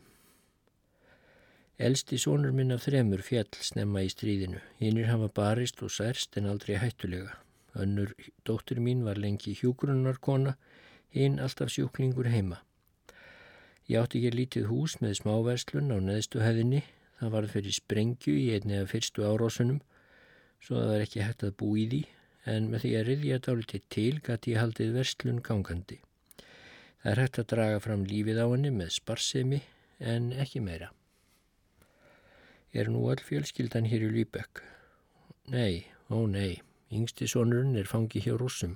Elsti 1.76 2.16
sónur 2.22 2.54
minn 2.56 2.72
af 2.72 2.86
þremur 2.86 3.20
fjall 3.26 3.52
snemma 3.60 4.06
í 4.06 4.12
stríðinu. 4.12 4.62
Hinnir 4.80 5.10
hafa 5.10 5.28
barist 5.28 5.82
og 5.84 5.92
særst 5.92 6.38
en 6.40 6.48
aldrei 6.48 6.78
hættulega. 6.80 7.36
Önnur 7.76 8.14
dóttur 8.48 8.80
mín 8.80 9.04
var 9.04 9.20
lengi 9.20 9.52
hjúgrunarkona, 9.60 10.56
hinn 11.12 11.42
alltaf 11.44 11.74
sjúklingur 11.74 12.30
heima. 12.32 12.62
Ég 13.92 14.00
átti 14.00 14.22
ekki 14.22 14.38
lítið 14.38 14.70
hús 14.72 14.96
með 15.04 15.20
smáverslun 15.20 15.92
á 15.92 16.00
neðstu 16.00 16.40
hefðinni. 16.40 16.86
Það 17.20 17.36
var 17.36 17.50
fyrir 17.52 17.76
sprengju 17.76 18.38
í 18.40 18.48
einni 18.56 18.80
af 18.80 18.96
fyrstu 18.96 19.28
árásunum 19.28 19.84
svo 20.66 20.82
það 20.82 20.92
var 20.92 21.04
ekki 21.06 21.22
hægt 21.22 21.46
að 21.46 21.56
bú 21.62 21.72
í 21.78 21.86
því 21.92 22.02
en 22.50 22.68
með 22.72 22.86
því 22.86 22.92
að 22.98 23.08
riðja 23.10 23.40
dálítið 23.46 23.88
til 23.94 24.12
gæti 24.26 24.54
ég 24.54 24.62
haldið 24.62 24.94
verslun 24.98 25.42
gangandi. 25.46 25.98
Það 27.02 27.12
er 27.12 27.22
hægt 27.22 27.40
að 27.42 27.50
draga 27.54 27.82
fram 27.86 28.06
lífið 28.10 28.42
á 28.42 28.46
henni 28.50 28.72
með 28.74 28.94
sparsemi 28.96 29.62
en 30.14 30.32
ekki 30.34 30.62
meira. 30.66 30.92
Er 32.74 32.90
nú 32.92 33.06
all 33.12 33.22
fjölskyldan 33.22 33.86
hér 33.88 34.08
í 34.08 34.14
Lýbekk? 34.18 34.64
Nei, 35.54 35.86
ó 36.10 36.26
nei, 36.28 36.60
yngsti 36.90 37.30
sonurinn 37.30 37.78
er 37.78 37.90
fangi 37.90 38.24
hjá 38.26 38.34
rúsum. 38.42 38.76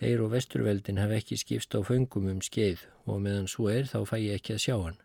Þeir 0.00 0.24
og 0.26 0.34
vesturveldin 0.34 0.98
hafa 0.98 1.18
ekki 1.20 1.38
skipst 1.38 1.74
á 1.78 1.80
föngum 1.86 2.28
um 2.32 2.42
skeið 2.42 2.82
og 3.06 3.22
meðan 3.24 3.48
svo 3.50 3.70
er 3.70 3.86
þá 3.86 4.02
fæ 4.10 4.16
ég 4.18 4.40
ekki 4.40 4.56
að 4.56 4.64
sjá 4.66 4.76
hann. 4.78 4.98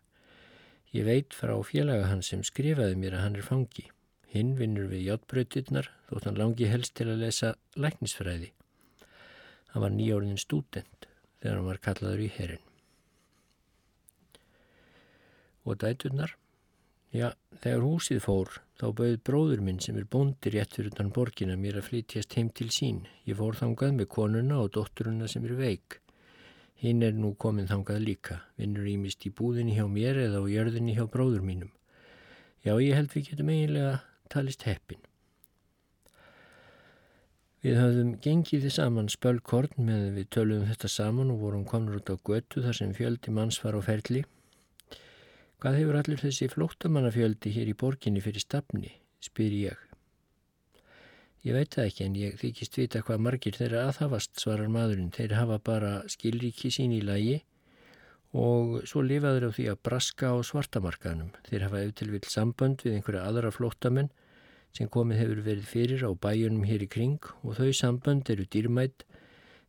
Ég 0.92 1.06
veit 1.06 1.34
frá 1.36 1.54
félaga 1.66 2.10
hann 2.10 2.26
sem 2.26 2.42
skrifaði 2.46 2.98
mér 2.98 3.18
að 3.18 3.24
hann 3.26 3.38
er 3.38 3.46
fangi. 3.46 3.86
Hinn 4.34 4.56
vinnur 4.58 4.88
við 4.90 5.06
játbröytirnar 5.06 5.90
þótt 6.08 6.28
hann 6.28 6.40
langi 6.40 6.70
helst 6.70 6.96
til 6.98 7.08
að 7.10 7.22
lesa 7.24 7.52
læknisfræði. 7.78 8.52
Hann 9.72 9.84
var 9.84 9.94
nýjórðin 9.94 10.40
stúdent 10.40 11.06
þegar 11.42 11.58
hann 11.60 11.68
var 11.68 11.82
kallaður 11.84 12.24
í 12.24 12.32
herin. 12.38 12.64
Og 15.66 15.78
dæturnar? 15.82 16.34
Já, 17.14 17.30
þegar 17.62 17.84
húsið 17.86 18.18
fór 18.24 18.50
þá 18.76 18.86
bauð 18.98 19.14
bróður 19.24 19.62
minn 19.64 19.78
sem 19.80 19.96
er 19.96 20.08
bóndi 20.10 20.50
rétt 20.52 20.74
fyrir 20.76 20.92
utan 20.92 21.12
borgin 21.14 21.52
að 21.54 21.62
mér 21.62 21.78
að 21.80 21.86
flytjast 21.90 22.34
heim 22.36 22.50
til 22.50 22.68
sín. 22.74 23.04
Ég 23.24 23.38
fór 23.38 23.56
þangað 23.56 23.94
með 24.00 24.10
konuna 24.12 24.58
og 24.62 24.72
dótturuna 24.74 25.28
sem 25.30 25.46
er 25.46 25.54
veik. 25.56 26.00
Hinn 26.82 27.00
er 27.06 27.14
nú 27.16 27.32
komin 27.40 27.70
þangað 27.70 28.02
líka, 28.04 28.40
vinnur 28.60 28.84
ímist 28.90 29.24
í 29.24 29.32
búðinni 29.32 29.78
hjá 29.78 29.86
mér 29.88 30.18
eða 30.26 30.42
á 30.44 30.50
jörðinni 30.50 30.96
hjá 30.98 31.06
bróður 31.08 31.46
mínum. 31.46 31.70
Já, 32.66 32.74
ég 32.82 32.98
held 32.98 33.14
við 33.14 33.30
getum 33.30 33.52
eiginlega 33.54 33.94
talist 34.32 34.66
heppin. 34.68 35.02
Við 37.64 37.80
höfðum 37.80 38.14
gengið 38.22 38.66
þið 38.66 38.74
saman 38.76 39.10
spölkorn 39.10 39.88
með 39.88 40.08
við 40.20 40.30
töluðum 40.36 40.70
þetta 40.70 40.92
saman 40.92 41.32
og 41.34 41.42
vorum 41.42 41.66
komnur 41.66 41.98
út 41.98 42.12
á 42.12 42.16
götu 42.16 42.62
þar 42.62 42.78
sem 42.78 42.94
fjöldi 42.94 43.34
manns 43.34 43.58
var 43.64 43.74
á 43.74 43.82
ferli 43.82 44.22
Hvað 45.56 45.76
hefur 45.80 45.96
allir 45.96 46.20
þessi 46.20 46.46
flóttamannafjöldi 46.52 47.50
hér 47.54 47.68
í 47.72 47.74
borginni 47.80 48.20
fyrir 48.20 48.42
stafni, 48.44 48.90
spyr 49.24 49.54
ég. 49.56 49.78
Ég 51.46 51.56
veit 51.56 51.72
það 51.72 51.88
ekki 51.88 52.04
en 52.04 52.18
ég 52.20 52.34
þykist 52.42 52.76
vita 52.76 53.00
hvað 53.06 53.22
margir 53.24 53.56
þeirra 53.56 53.86
aðhafast, 53.88 54.34
svarar 54.42 54.68
maðurinn. 54.68 55.14
Þeir 55.16 55.32
hafa 55.38 55.56
bara 55.64 55.92
skilríki 56.12 56.68
sín 56.74 56.92
í 56.92 57.00
lagi 57.00 57.38
og 58.36 58.78
svo 58.88 59.02
lifaður 59.06 59.48
á 59.48 59.50
því 59.56 59.66
að 59.72 59.82
braska 59.88 60.32
á 60.32 60.36
svartamarkaðnum. 60.44 61.32
Þeir 61.48 61.66
hafa 61.66 61.82
eftir 61.86 62.12
vil 62.12 62.22
sambönd 62.28 62.84
við 62.84 62.98
einhverja 62.98 63.26
aðra 63.26 63.52
flóttamenn 63.54 64.12
sem 64.76 64.90
komið 64.92 65.22
hefur 65.22 65.44
verið 65.46 65.70
fyrir 65.70 66.04
á 66.04 66.10
bæjunum 66.12 66.66
hér 66.68 66.84
í 66.84 66.90
kring 66.92 67.30
og 67.42 67.56
þau 67.56 67.70
sambönd 67.72 68.28
eru 68.32 68.44
dýrmætt 68.52 69.06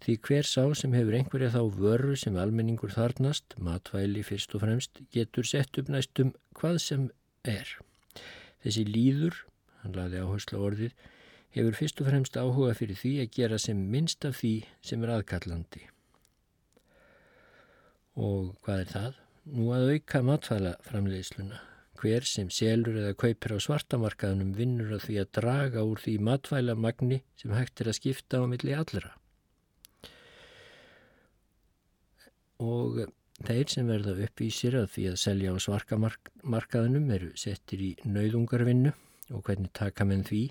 Því 0.03 0.15
hver 0.27 0.45
sá 0.45 0.63
sem 0.77 0.93
hefur 0.93 1.15
einhverja 1.17 1.49
þá 1.55 1.61
vörru 1.73 2.15
sem 2.21 2.37
almenningur 2.37 2.93
þarnast, 2.93 3.55
matvæli 3.57 4.23
fyrst 4.25 4.53
og 4.53 4.61
fremst, 4.63 5.01
getur 5.13 5.47
sett 5.47 5.79
upp 5.81 5.89
næstum 5.89 6.33
hvað 6.59 6.79
sem 6.83 7.07
er. 7.55 7.71
Þessi 8.61 8.85
líður, 8.85 9.41
hann 9.81 9.97
laði 9.97 10.21
áherslu 10.21 10.61
orðið, 10.69 10.95
hefur 11.57 11.79
fyrst 11.81 12.01
og 12.03 12.11
fremst 12.11 12.37
áhuga 12.37 12.77
fyrir 12.77 13.01
því 13.01 13.13
að 13.23 13.31
gera 13.39 13.61
sem 13.61 13.85
minnst 13.93 14.27
af 14.29 14.37
því 14.43 14.55
sem 14.85 15.05
er 15.05 15.17
aðkallandi. 15.17 15.87
Og 18.17 18.55
hvað 18.65 18.83
er 18.83 18.91
það? 18.93 19.21
Nú 19.57 19.69
að 19.75 19.91
auka 19.93 20.23
matvæla 20.25 20.73
framleiðsluna. 20.87 21.61
Hver 21.97 22.25
sem 22.29 22.49
selur 22.53 22.97
eða 22.97 23.15
kaupir 23.17 23.55
á 23.55 23.59
svartamarkaðunum 23.61 24.51
vinnur 24.57 24.97
að 24.97 25.07
því 25.07 25.21
að 25.21 25.31
draga 25.39 25.85
úr 25.85 26.01
því 26.01 26.17
matvæla 26.27 26.75
magni 26.77 27.21
sem 27.39 27.55
hægt 27.55 27.81
er 27.81 27.89
að 27.89 27.97
skipta 28.01 28.41
á 28.41 28.45
milli 28.49 28.75
allra. 28.77 29.15
og 32.63 33.01
þeir 33.45 33.69
sem 33.69 33.89
verða 33.89 34.15
uppvísir 34.25 34.77
að 34.79 34.91
því 34.95 35.07
að 35.11 35.19
selja 35.21 35.53
á 35.53 35.57
svarkamarkaðunum 35.61 37.09
eru 37.13 37.31
settir 37.37 37.83
í 37.85 37.91
nauðungarvinnu 38.05 38.93
og 39.35 39.43
hvernig 39.45 39.73
taka 39.77 40.07
menn 40.07 40.25
því. 40.25 40.43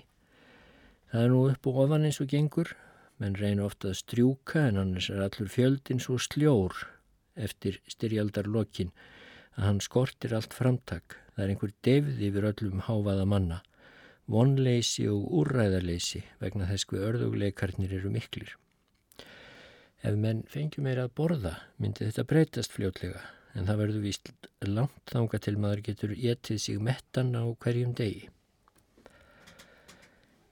Það 1.11 1.23
er 1.23 1.33
nú 1.33 1.41
upp 1.51 1.67
og 1.67 1.79
ofan 1.83 2.05
eins 2.07 2.21
og 2.23 2.29
gengur, 2.31 2.71
menn 3.19 3.35
reyna 3.39 3.65
ofta 3.67 3.91
að 3.91 3.99
strjúka 4.01 4.67
en 4.69 4.79
annars 4.83 5.09
er 5.11 5.23
allur 5.25 5.51
fjöldin 5.51 6.03
svo 6.03 6.19
sljór 6.21 6.75
eftir 7.37 7.79
styrjaldarlokin 7.89 8.91
að 9.57 9.63
hann 9.63 9.81
skortir 9.81 10.35
allt 10.37 10.53
framtak. 10.53 11.17
Það 11.35 11.43
er 11.43 11.53
einhver 11.53 11.73
devð 11.85 12.21
yfir 12.29 12.51
öllum 12.51 12.85
háfaða 12.89 13.25
manna. 13.25 13.63
vonleysi 14.27 15.05
og 15.07 15.23
úrræðarleysi 15.39 16.19
vegna 16.41 16.67
þess 16.67 16.87
hver 16.89 17.05
örðugleikarnir 17.13 17.93
eru 17.95 18.09
miklir. 18.11 18.49
Ef 20.03 20.17
menn 20.19 20.43
fengjum 20.51 20.83
meira 20.83 21.07
að 21.07 21.13
borða 21.15 21.53
myndi 21.79 22.05
þetta 22.05 22.25
breytast 22.27 22.75
fljótlega 22.75 23.21
en 23.55 23.69
það 23.69 23.79
verður 23.81 24.03
vist 24.03 24.33
langt 24.67 25.13
þanga 25.13 25.39
til 25.45 25.55
maður 25.57 25.83
getur 25.87 26.13
getið 26.19 26.59
sig 26.61 26.81
mettan 26.83 27.31
á 27.39 27.43
hverjum 27.63 27.95
degi. 27.97 28.27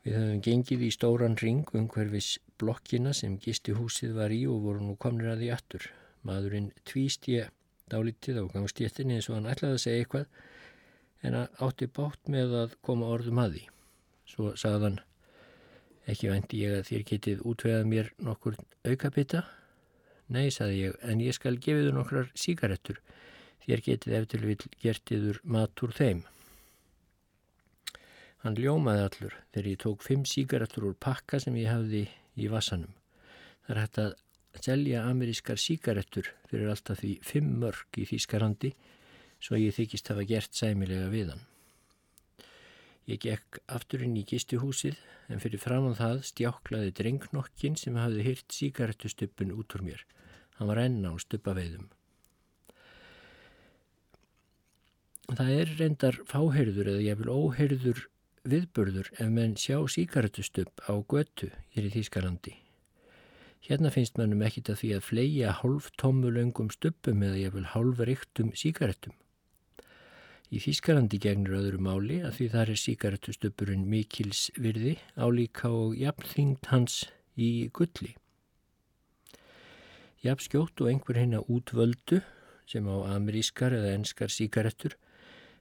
Við 0.06 0.18
höfum 0.20 0.42
gengið 0.48 0.88
í 0.88 0.92
stóran 0.94 1.38
ring 1.42 1.70
um 1.78 1.88
hverfis 1.92 2.36
blokkina 2.62 3.14
sem 3.14 3.38
gisti 3.42 3.76
húsið 3.76 4.16
var 4.18 4.34
í 4.34 4.44
og 4.50 4.64
voru 4.66 4.88
nú 4.88 4.98
komnir 5.02 5.34
að 5.34 5.44
því 5.44 5.54
aftur. 5.54 5.88
Maðurinn 6.26 6.72
tvíst 6.90 7.28
ég 7.30 7.52
dálítið 7.92 8.42
á 8.42 8.44
gangstéttinni 8.54 9.20
eins 9.20 9.30
og 9.30 9.38
hann 9.38 9.50
ætlaði 9.52 9.78
að 9.78 9.84
segja 9.86 10.04
eitthvað 10.04 11.26
en 11.26 11.42
átti 11.42 11.90
bátt 11.90 12.32
með 12.32 12.56
að 12.66 12.80
koma 12.86 13.12
orðum 13.14 13.44
að 13.44 13.58
því. 13.58 13.68
Svo 14.26 14.54
sagðan 14.58 15.02
Ekki 16.06 16.30
vendi 16.30 16.62
ég 16.62 16.76
að 16.80 16.90
þér 16.90 17.04
getið 17.10 17.40
útvegað 17.50 17.88
mér 17.90 18.10
nokkur 18.22 18.58
aukabita? 18.86 19.42
Nei, 20.30 20.52
saði 20.54 20.84
ég, 20.84 20.98
en 21.02 21.22
ég 21.22 21.34
skal 21.38 21.58
gefið 21.62 21.90
þú 21.90 21.94
nokkrar 21.96 22.30
síkarettur. 22.38 23.00
Þér 23.66 23.82
getið 23.88 24.18
eftir 24.20 24.46
vil 24.46 24.58
gertiður 24.84 25.40
mat 25.50 25.82
úr 25.82 25.94
þeim. 25.98 26.22
Hann 28.46 28.58
ljómaði 28.62 29.06
allur 29.08 29.38
þegar 29.56 29.72
ég 29.72 29.82
tók 29.82 30.06
fimm 30.06 30.28
síkarettur 30.30 30.86
úr 30.92 30.98
pakka 31.02 31.40
sem 31.42 31.58
ég 31.58 31.72
hafði 31.74 32.04
í 32.38 32.50
vassanum. 32.54 32.94
Það 33.66 33.74
er 33.74 33.82
hægt 33.82 34.02
að 34.04 34.14
selja 34.64 35.04
amerískar 35.10 35.60
síkarettur 35.60 36.30
fyrir 36.50 36.72
alltaf 36.72 37.02
því 37.02 37.12
fimm 37.26 37.58
mörg 37.62 38.00
í 38.00 38.06
Þýskarandi 38.10 38.72
svo 39.44 39.60
ég 39.60 39.76
þykist 39.76 40.10
hafa 40.12 40.26
gert 40.30 40.56
sæmilega 40.56 41.12
við 41.12 41.34
hann. 41.34 41.44
Ég 43.06 43.22
gekk 43.22 43.60
afturinn 43.70 44.16
í 44.18 44.24
gistuhúsið 44.26 44.98
en 45.30 45.42
fyrir 45.44 45.62
fram 45.62 45.92
á 45.92 45.94
það 45.98 46.24
stjáklaði 46.32 46.96
drengnokkin 46.98 47.78
sem 47.78 48.00
hafði 48.00 48.26
hyrt 48.26 48.56
síkaretustuppun 48.56 49.54
út 49.54 49.78
úr 49.78 49.86
mér. 49.86 50.02
Hann 50.58 50.72
var 50.72 50.82
enna 50.82 51.14
á 51.14 51.16
stuppaveiðum. 51.22 51.86
Það 55.36 55.54
er 55.60 55.72
reyndar 55.78 56.20
fáheyrður 56.30 56.92
eða 56.96 57.06
ég 57.06 57.22
vil 57.22 57.32
óheyrður 57.34 58.04
viðbörður 58.46 59.10
ef 59.14 59.32
menn 59.34 59.58
sjá 59.58 59.80
síkaretustupp 59.90 60.86
á 60.86 60.94
götu 61.02 61.50
hér 61.74 61.90
í 61.90 61.96
Þýskalandi. 61.98 62.65
Hérna 63.66 63.90
finnst 63.90 64.20
mannum 64.20 64.44
ekkit 64.46 64.70
að 64.70 64.82
því 64.82 64.90
að 64.94 65.06
fleia 65.08 65.52
hálf 65.60 65.88
tómulöngum 65.98 66.68
stuppum 66.70 67.24
eða 67.26 67.40
ég 67.40 67.54
vil 67.56 67.64
hálf 67.72 68.02
reyktum 68.06 68.52
síkaretum. 68.54 69.16
Í 70.54 70.62
Þýskalandi 70.62 71.18
gegnur 71.24 71.58
öðru 71.58 71.80
máli 71.82 72.20
að 72.22 72.36
því 72.38 72.50
þar 72.54 72.72
er 72.72 72.82
síkaretustöpurinn 72.84 73.88
mikils 73.90 74.44
virði 74.62 74.94
álíka 75.18 75.72
og 75.74 75.96
jafnþyngd 75.98 76.70
hans 76.70 77.00
í 77.34 77.72
gulli. 77.74 78.14
Jafnskjótt 80.22 80.86
og 80.86 80.92
einhver 80.92 81.18
hérna 81.18 81.42
útvöldu 81.50 82.22
sem 82.70 82.86
á 82.86 83.18
amerískar 83.18 83.74
eða 83.74 83.96
enskar 83.98 84.30
síkaretur 84.30 84.94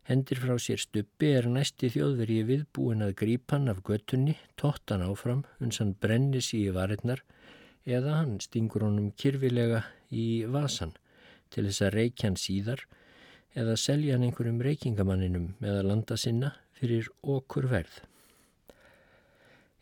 hendir 0.09 0.41
frá 0.41 0.59
sér 0.61 0.83
stuppi 0.83 1.33
er 1.39 1.49
næsti 1.49 1.89
þjóðveri 1.95 2.43
viðbúin 2.51 3.05
að 3.05 3.17
grípan 3.23 3.71
af 3.73 3.81
göttunni, 3.89 4.37
tóttan 4.61 5.05
áfram, 5.05 5.47
uns 5.65 5.81
hann 5.81 5.97
brennir 5.97 6.45
síi 6.45 6.69
varirnar 6.77 7.25
eða 7.85 8.19
hann 8.21 8.39
stingur 8.41 8.87
honum 8.87 9.13
kyrfilega 9.21 9.85
í 10.11 10.45
vasan 10.49 10.95
til 11.53 11.67
þess 11.69 11.85
að 11.85 11.97
reykja 11.99 12.29
hann 12.31 12.41
síðar 12.41 12.85
eða 13.55 13.77
selja 13.79 14.17
hann 14.17 14.27
einhverjum 14.27 14.63
reykingamanninum 14.65 15.53
eða 15.63 15.87
landa 15.87 16.17
sinna 16.19 16.55
fyrir 16.79 17.09
okkur 17.23 17.69
verð. 17.71 18.03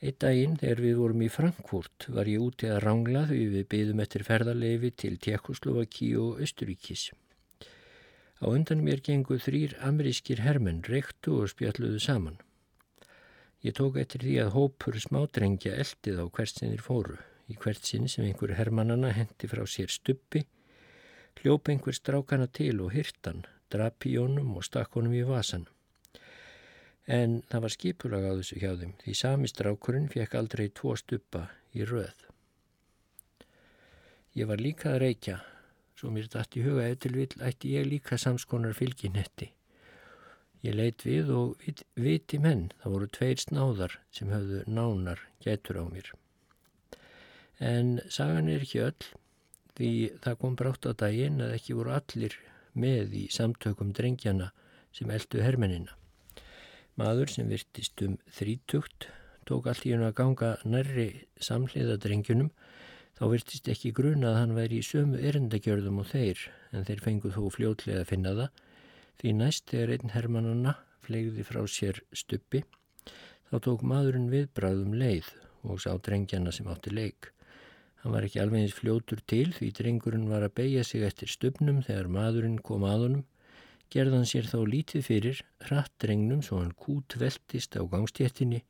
Eitt 0.02 0.18
daginn 0.18 0.56
þegar 0.58 0.80
við 0.82 0.96
vorum 0.98 1.22
í 1.22 1.30
Frankfurt 1.30 2.08
var 2.10 2.26
ég 2.26 2.42
úti 2.42 2.66
að 2.66 2.80
rangla 2.82 3.22
því 3.30 3.42
við 3.52 3.66
byðum 3.70 4.02
eftir 4.02 4.24
ferðarleifi 4.26 4.90
til 4.98 5.12
Tjekkoslovaki 5.22 6.08
og 6.18 6.40
Östuríkis. 6.42 7.12
Á 8.42 8.50
undan 8.50 8.82
mér 8.82 8.98
gengu 9.06 9.38
þrýr 9.38 9.76
amerískir 9.86 10.42
hermenn 10.42 10.82
reyktu 10.90 11.38
og 11.44 11.52
spjalluðu 11.54 12.02
saman. 12.02 12.40
Ég 13.62 13.78
tók 13.78 14.00
eftir 14.02 14.26
því 14.26 14.40
að 14.42 14.56
hópur 14.56 14.98
smádrengja 14.98 15.76
eldið 15.78 16.18
á 16.18 16.26
hvert 16.26 16.58
sinnir 16.58 16.82
fóru. 16.82 17.20
Í 17.50 17.56
hvert 17.58 17.86
sinn 17.86 18.06
sem 18.08 18.26
einhver 18.26 18.54
hermannana 18.58 19.10
hendi 19.16 19.50
frá 19.50 19.64
sér 19.66 19.90
stuppi, 19.90 20.44
hljóp 21.40 21.72
einhver 21.72 21.96
strákana 21.96 22.46
til 22.46 22.78
og 22.84 22.92
hyrtan 22.94 23.42
drap 23.72 24.04
í 24.06 24.16
honum 24.20 24.58
og 24.58 24.66
stakk 24.66 24.98
honum 24.98 25.14
í 25.16 25.22
vasan. 25.26 25.64
En 27.08 27.40
það 27.50 27.64
var 27.64 27.74
skipulag 27.74 28.26
á 28.28 28.32
þessu 28.38 28.60
hjá 28.62 28.74
þeim 28.78 28.92
því 29.00 29.14
sami 29.18 29.50
strákurinn 29.50 30.10
fekk 30.12 30.36
aldrei 30.38 30.68
tvo 30.70 30.94
stuppa 30.98 31.48
í 31.74 31.86
röð. 31.88 32.28
Ég 34.38 34.48
var 34.48 34.62
líka 34.62 34.92
að 34.92 35.02
reykja, 35.06 35.40
svo 35.98 36.12
mér 36.12 36.30
dætt 36.32 36.56
í 36.56 36.62
huga 36.64 36.86
eftir 36.88 37.16
vil 37.16 37.28
ætti 37.44 37.74
ég 37.74 37.88
líka 37.88 38.20
samskonar 38.20 38.76
fylginetti. 38.78 39.50
Ég 40.62 40.78
leitt 40.78 41.02
við 41.02 41.32
og 41.34 41.64
vit, 41.64 41.82
viti 41.98 42.38
menn, 42.38 42.68
það 42.80 42.94
voru 42.94 43.08
tveir 43.16 43.40
snáðar 43.42 43.98
sem 44.14 44.30
höfðu 44.30 44.62
nánar 44.70 45.26
getur 45.42 45.82
á 45.82 45.84
mér. 45.90 46.12
En 47.62 48.00
sagan 48.10 48.50
er 48.50 48.64
ekki 48.64 48.80
öll, 48.82 49.08
því 49.78 49.90
það 50.24 50.38
kom 50.40 50.56
brátt 50.58 50.88
á 50.88 50.92
daginn 50.98 51.38
að 51.44 51.56
ekki 51.60 51.76
voru 51.78 51.94
allir 51.94 52.34
með 52.74 53.14
í 53.14 53.24
samtökum 53.30 53.92
drengjana 53.94 54.50
sem 54.96 55.10
eldu 55.14 55.42
hermennina. 55.44 55.94
Maður 56.98 57.30
sem 57.32 57.48
virtist 57.48 58.02
um 58.04 58.18
þrítugt 58.34 59.06
tók 59.48 59.68
allt 59.70 59.86
í 59.86 59.92
hennu 59.94 60.08
að 60.08 60.18
ganga 60.18 60.50
nærri 60.66 61.06
samhliða 61.40 62.00
drengjunum 62.02 62.50
þá 63.18 63.24
virtist 63.30 63.70
ekki 63.70 63.94
gruna 63.94 64.32
að 64.32 64.38
hann 64.40 64.54
væri 64.56 64.80
í 64.80 64.86
sömu 64.86 65.20
erindagjörðum 65.22 66.02
og 66.02 66.10
þeir 66.10 66.42
en 66.72 66.86
þeir 66.88 67.02
fenguð 67.06 67.38
þó 67.38 67.44
fljótlega 67.56 68.02
að 68.02 68.10
finna 68.10 68.34
það 68.38 68.62
því 69.22 69.34
næst 69.38 69.68
þegar 69.70 69.94
einn 69.96 70.14
hermannana 70.16 70.74
flegði 71.06 71.46
frá 71.46 71.60
sér 71.70 72.02
stuppi 72.16 72.64
þá 73.50 73.56
tók 73.66 73.86
maðurinn 73.86 74.30
viðbráðum 74.32 74.96
leið 74.98 75.30
og 75.62 75.78
sá 75.82 75.92
drengjana 76.02 76.50
sem 76.54 76.66
átti 76.66 76.90
leik. 76.90 77.30
Hann 78.02 78.16
var 78.16 78.24
ekki 78.26 78.40
alveg 78.42 78.64
eins 78.64 78.74
fljótur 78.74 79.20
til 79.30 79.52
því 79.54 79.68
drengurinn 79.78 80.26
var 80.30 80.42
að 80.42 80.56
beigja 80.58 80.82
sig 80.86 81.04
eftir 81.06 81.30
stupnum 81.30 81.78
þegar 81.86 82.10
maðurinn 82.10 82.58
kom 82.66 82.82
að 82.86 83.04
honum. 83.06 83.24
Gerðan 83.94 84.26
sér 84.26 84.48
þá 84.50 84.58
lítið 84.66 85.04
fyrir, 85.06 85.42
hratt 85.68 85.92
drengnum 86.02 86.40
svo 86.42 86.58
hann 86.58 86.72
kút 86.74 87.14
veltist 87.20 87.76
á 87.78 87.82
gangstéttinni, 87.86 88.62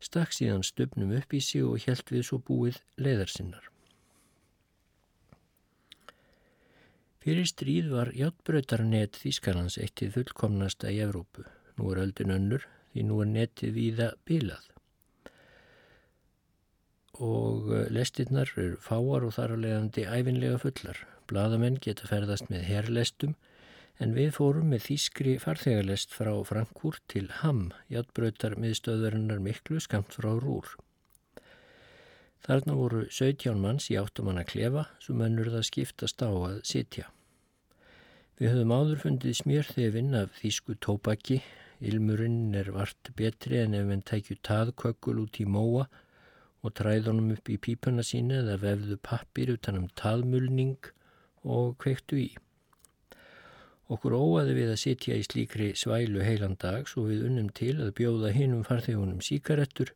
stakk 0.00 0.32
síðan 0.32 0.64
stupnum 0.64 1.12
upp 1.18 1.34
í 1.36 1.40
sig 1.44 1.66
og 1.66 1.82
helt 1.84 2.12
við 2.14 2.24
svo 2.28 2.38
búið 2.46 2.78
leiðarsinnar. 2.96 3.66
Fyrir 7.26 7.50
stríð 7.50 7.90
var 7.90 8.12
hjáttbröytarnet 8.14 9.18
Þískarlands 9.18 9.80
eittið 9.82 10.14
fullkomnasta 10.14 10.94
í 10.94 11.02
Evrópu. 11.02 11.44
Nú 11.76 11.90
er 11.92 12.04
öldun 12.06 12.32
önnur 12.38 12.64
því 12.94 13.04
nú 13.10 13.20
er 13.24 13.32
netið 13.34 13.76
víða 13.76 14.12
bilað 14.24 14.70
og 17.22 17.70
eh, 17.72 17.90
lestirnar 17.92 18.50
eru 18.56 18.78
fáar 18.82 19.26
og 19.26 19.34
þar 19.36 19.56
að 19.56 19.62
leiðandi 19.64 20.06
æfinlega 20.06 20.60
fullar. 20.62 21.02
Blaðamenn 21.30 21.78
geta 21.82 22.08
ferðast 22.08 22.50
með 22.52 22.66
herrlestum 22.68 23.34
en 24.02 24.12
við 24.16 24.34
fórum 24.36 24.70
með 24.72 24.84
þýskri 24.90 25.36
farþegarlest 25.40 26.12
frá 26.14 26.32
Frankúr 26.44 26.98
til 27.08 27.28
Hamm, 27.40 27.70
játbröytar 27.92 28.58
miðstöðverinnar 28.60 29.40
miklu 29.42 29.80
skamt 29.80 30.16
frá 30.18 30.34
Rúr. 30.36 30.76
Þarna 32.46 32.76
voru 32.78 33.04
17 33.10 33.58
manns 33.58 33.88
í 33.90 33.96
áttumanna 33.98 34.44
klefa 34.46 34.86
sem 35.02 35.20
önnur 35.24 35.50
það 35.50 35.68
skiptast 35.70 36.22
á 36.22 36.30
að 36.30 36.60
sitja. 36.68 37.08
Við 38.36 38.52
höfum 38.52 38.74
áður 38.76 39.00
fundið 39.02 39.38
smjörþefinn 39.40 40.18
af 40.18 40.34
þýsku 40.42 40.76
tópaki, 40.84 41.40
ilmurinn 41.80 42.52
er 42.54 42.68
vart 42.76 43.10
betri 43.16 43.62
en 43.62 43.74
ef 43.74 43.88
við 43.88 44.04
tækju 44.10 44.36
taðkökkul 44.44 45.22
út 45.24 45.40
í 45.40 45.46
móa 45.48 45.86
og 46.66 46.74
træðunum 46.78 47.30
upp 47.36 47.48
í 47.52 47.60
pípuna 47.62 48.02
sína 48.06 48.40
eða 48.42 48.58
vefðu 48.64 48.98
pappir 49.06 49.52
utan 49.54 49.78
um 49.80 49.86
taðmulning 50.00 50.90
og 51.46 51.76
kveiktu 51.82 52.18
í. 52.24 52.28
Okkur 53.86 54.16
óaði 54.18 54.56
við 54.56 54.72
að 54.72 54.80
sitja 54.82 55.14
í 55.14 55.22
slíkri 55.22 55.68
svælu 55.78 56.24
heilan 56.26 56.56
dag 56.58 56.88
svo 56.90 57.04
við 57.06 57.28
unnum 57.28 57.52
til 57.54 57.76
að 57.78 57.92
bjóða 58.00 58.32
hinum 58.34 58.64
farþegunum 58.66 59.20
síkarettur 59.22 59.92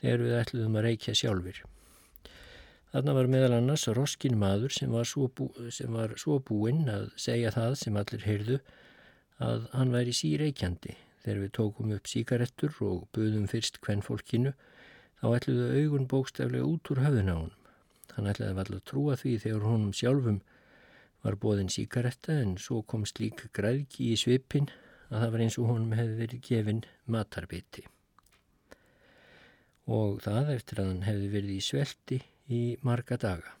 þegar 0.00 0.24
við 0.24 0.38
ætluðum 0.40 0.78
að 0.80 0.86
reykja 0.88 1.14
sjálfur. 1.20 1.60
Þarna 2.90 3.14
var 3.14 3.28
meðal 3.30 3.52
annars 3.60 3.86
roskin 3.94 4.34
maður 4.38 4.74
sem 4.74 4.90
var 4.90 5.06
bú, 5.38 5.46
sem 5.70 5.94
var 5.94 6.16
svo 6.18 6.40
búinn 6.42 6.88
að 6.90 7.12
segja 7.14 7.52
það 7.54 7.76
sem 7.84 8.00
allir 8.00 8.26
heyrðu 8.26 8.58
að 9.38 9.68
hann 9.76 9.94
væri 9.94 10.16
síreikjandi 10.16 10.96
þegar 11.22 11.40
við 11.44 11.52
tókum 11.54 11.94
upp 11.94 12.10
síkarettur 12.10 12.74
og 12.82 13.06
buðum 13.14 13.46
fyrst 13.50 13.78
hvern 13.84 14.02
fólkinu 14.02 14.56
þá 15.20 15.26
ætluðu 15.36 15.68
augun 15.76 16.08
bókstaflega 16.10 16.68
út 16.68 16.92
úr 16.92 17.02
höfðun 17.04 17.32
á 17.32 17.36
honum. 17.36 17.56
Hann 18.16 18.30
ætlaði 18.32 18.56
valla 18.58 18.80
trúa 18.90 19.16
því 19.20 19.36
þegar 19.44 19.68
honum 19.68 19.94
sjálfum 19.96 20.40
var 21.20 21.36
bóðin 21.40 21.72
síkaretta 21.72 22.40
en 22.42 22.56
svo 22.58 22.80
kom 22.82 23.04
slík 23.08 23.46
græðki 23.56 24.10
í 24.14 24.18
svipin 24.18 24.70
að 25.10 25.24
það 25.24 25.32
var 25.34 25.46
eins 25.46 25.58
og 25.60 25.72
honum 25.74 25.96
hefði 25.98 26.20
verið 26.24 26.44
gefin 26.48 26.84
matarbiti. 27.06 27.86
og 29.90 30.20
það 30.22 30.52
eftir 30.54 30.80
að 30.80 30.90
hann 30.92 31.06
hefði 31.06 31.30
verið 31.32 31.56
í 31.56 31.62
svelti 31.66 32.18
í 32.50 32.60
marga 32.86 33.16
daga. 33.18 33.56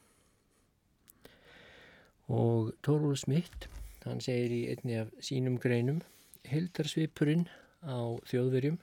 Og 2.30 2.70
Tórul 2.86 3.16
Smitt, 3.18 3.66
hann 4.04 4.22
segir 4.22 4.52
í 4.54 4.60
einni 4.70 5.00
af 5.00 5.10
sínum 5.24 5.58
greinum, 5.58 5.98
hildarsvipurinn 6.46 7.48
á 7.82 7.98
þjóðverjum 8.30 8.78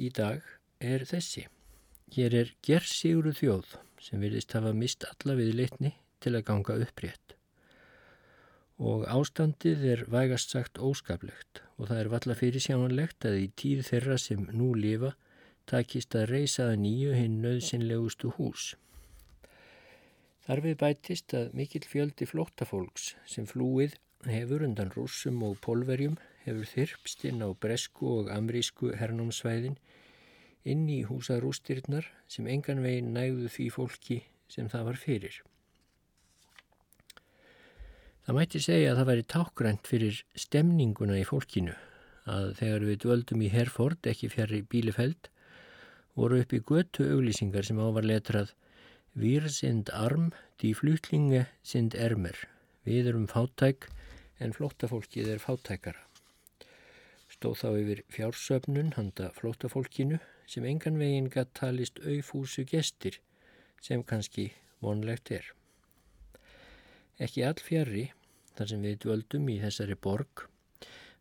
í 0.00 0.08
dag 0.16 0.40
er 0.80 1.04
þessi. 1.06 1.46
Hér 2.10 2.34
er 2.34 2.52
gerðsíguru 2.66 3.32
þjóð 3.36 3.76
sem 4.00 4.22
virðist 4.24 4.54
hafa 4.56 4.72
mist 4.74 5.04
alla 5.06 5.36
við 5.38 5.52
litni 5.60 5.92
til 6.24 6.34
að 6.34 6.46
ganga 6.48 6.78
upprétt. 6.84 7.36
Og 8.80 9.04
ástandið 9.12 9.84
er 9.92 10.04
vægast 10.08 10.54
sagt 10.54 10.80
óskaplegt 10.80 11.60
og 11.76 11.90
það 11.90 11.98
er 12.00 12.12
valla 12.14 12.36
fyrir 12.36 12.64
sjánanlegt 12.64 13.26
að 13.28 13.42
í 13.42 13.48
tíð 13.60 13.82
þeirra 13.90 14.16
sem 14.18 14.46
nú 14.56 14.72
lifa 14.74 15.12
takist 15.68 16.16
að 16.16 16.30
reysaða 16.32 16.78
nýju 16.80 17.12
hinn 17.14 17.40
nöðsynlegustu 17.44 18.32
hús. 18.38 18.72
Þar 20.46 20.64
við 20.64 20.78
bætist 20.80 21.34
að 21.36 21.52
mikill 21.54 21.84
fjöldi 21.86 22.26
flóttafólks 22.26 23.12
sem 23.28 23.46
flúið 23.46 23.98
hefur 24.26 24.64
undan 24.66 24.90
rússum 24.96 25.44
og 25.46 25.60
polverjum 25.62 26.16
hefur 26.46 26.66
þyrpst 26.72 27.26
inn 27.28 27.44
á 27.44 27.48
bresku 27.52 28.08
og 28.16 28.32
amrísku 28.32 28.94
hernámsvæðin 28.96 29.76
inn 30.68 30.88
í 30.92 31.02
húsarústyrnar 31.08 32.08
sem 32.28 32.48
engan 32.50 32.82
veginn 32.84 33.14
nægðu 33.16 33.48
því 33.52 33.68
fólki 33.74 34.18
sem 34.50 34.68
það 34.68 34.90
var 34.90 35.00
fyrir. 35.00 35.40
Það 38.26 38.36
mætti 38.36 38.60
segja 38.62 38.92
að 38.92 38.98
það 39.00 39.10
væri 39.10 39.28
tákgrænt 39.34 39.88
fyrir 39.90 40.18
stemninguna 40.38 41.16
í 41.18 41.26
fólkinu 41.26 41.76
að 42.30 42.50
þegar 42.60 42.84
við 42.86 42.98
dvöldum 43.04 43.42
í 43.42 43.48
Herford, 43.50 44.06
ekki 44.06 44.28
fjari 44.30 44.60
bílefeld, 44.62 45.30
voru 46.14 46.42
upp 46.42 46.52
í 46.52 46.60
götu 46.66 47.06
auglýsingar 47.14 47.66
sem 47.66 47.80
ávar 47.80 48.06
letrað 48.06 48.52
Wir 49.18 49.48
sind 49.50 49.90
arm, 49.90 50.30
die 50.62 50.70
Flüchtlinge 50.74 51.48
sind 51.66 51.96
ermer. 51.98 52.36
Við 52.86 53.08
erum 53.10 53.26
fátæk 53.26 53.88
en 54.38 54.54
flóttafólkið 54.54 55.32
er 55.34 55.42
fátækara. 55.42 56.04
Stóð 57.30 57.56
þá 57.58 57.68
yfir 57.80 58.02
fjársöfnun 58.14 58.94
handa 58.94 59.32
flóttafólkinu 59.34 60.20
sem 60.50 60.66
engan 60.66 60.98
veginn 60.98 61.30
gætt 61.30 61.52
talist 61.54 62.00
auðfúsu 62.02 62.64
gestir 62.66 63.20
sem 63.80 64.02
kannski 64.02 64.48
vonlegt 64.82 65.30
er. 65.30 65.44
Ekki 67.20 67.44
all 67.46 67.60
fjari, 67.62 68.08
þar 68.56 68.72
sem 68.72 68.82
við 68.82 68.98
dvöldum 69.04 69.46
í 69.52 69.60
þessari 69.62 69.96
borg, 70.06 70.46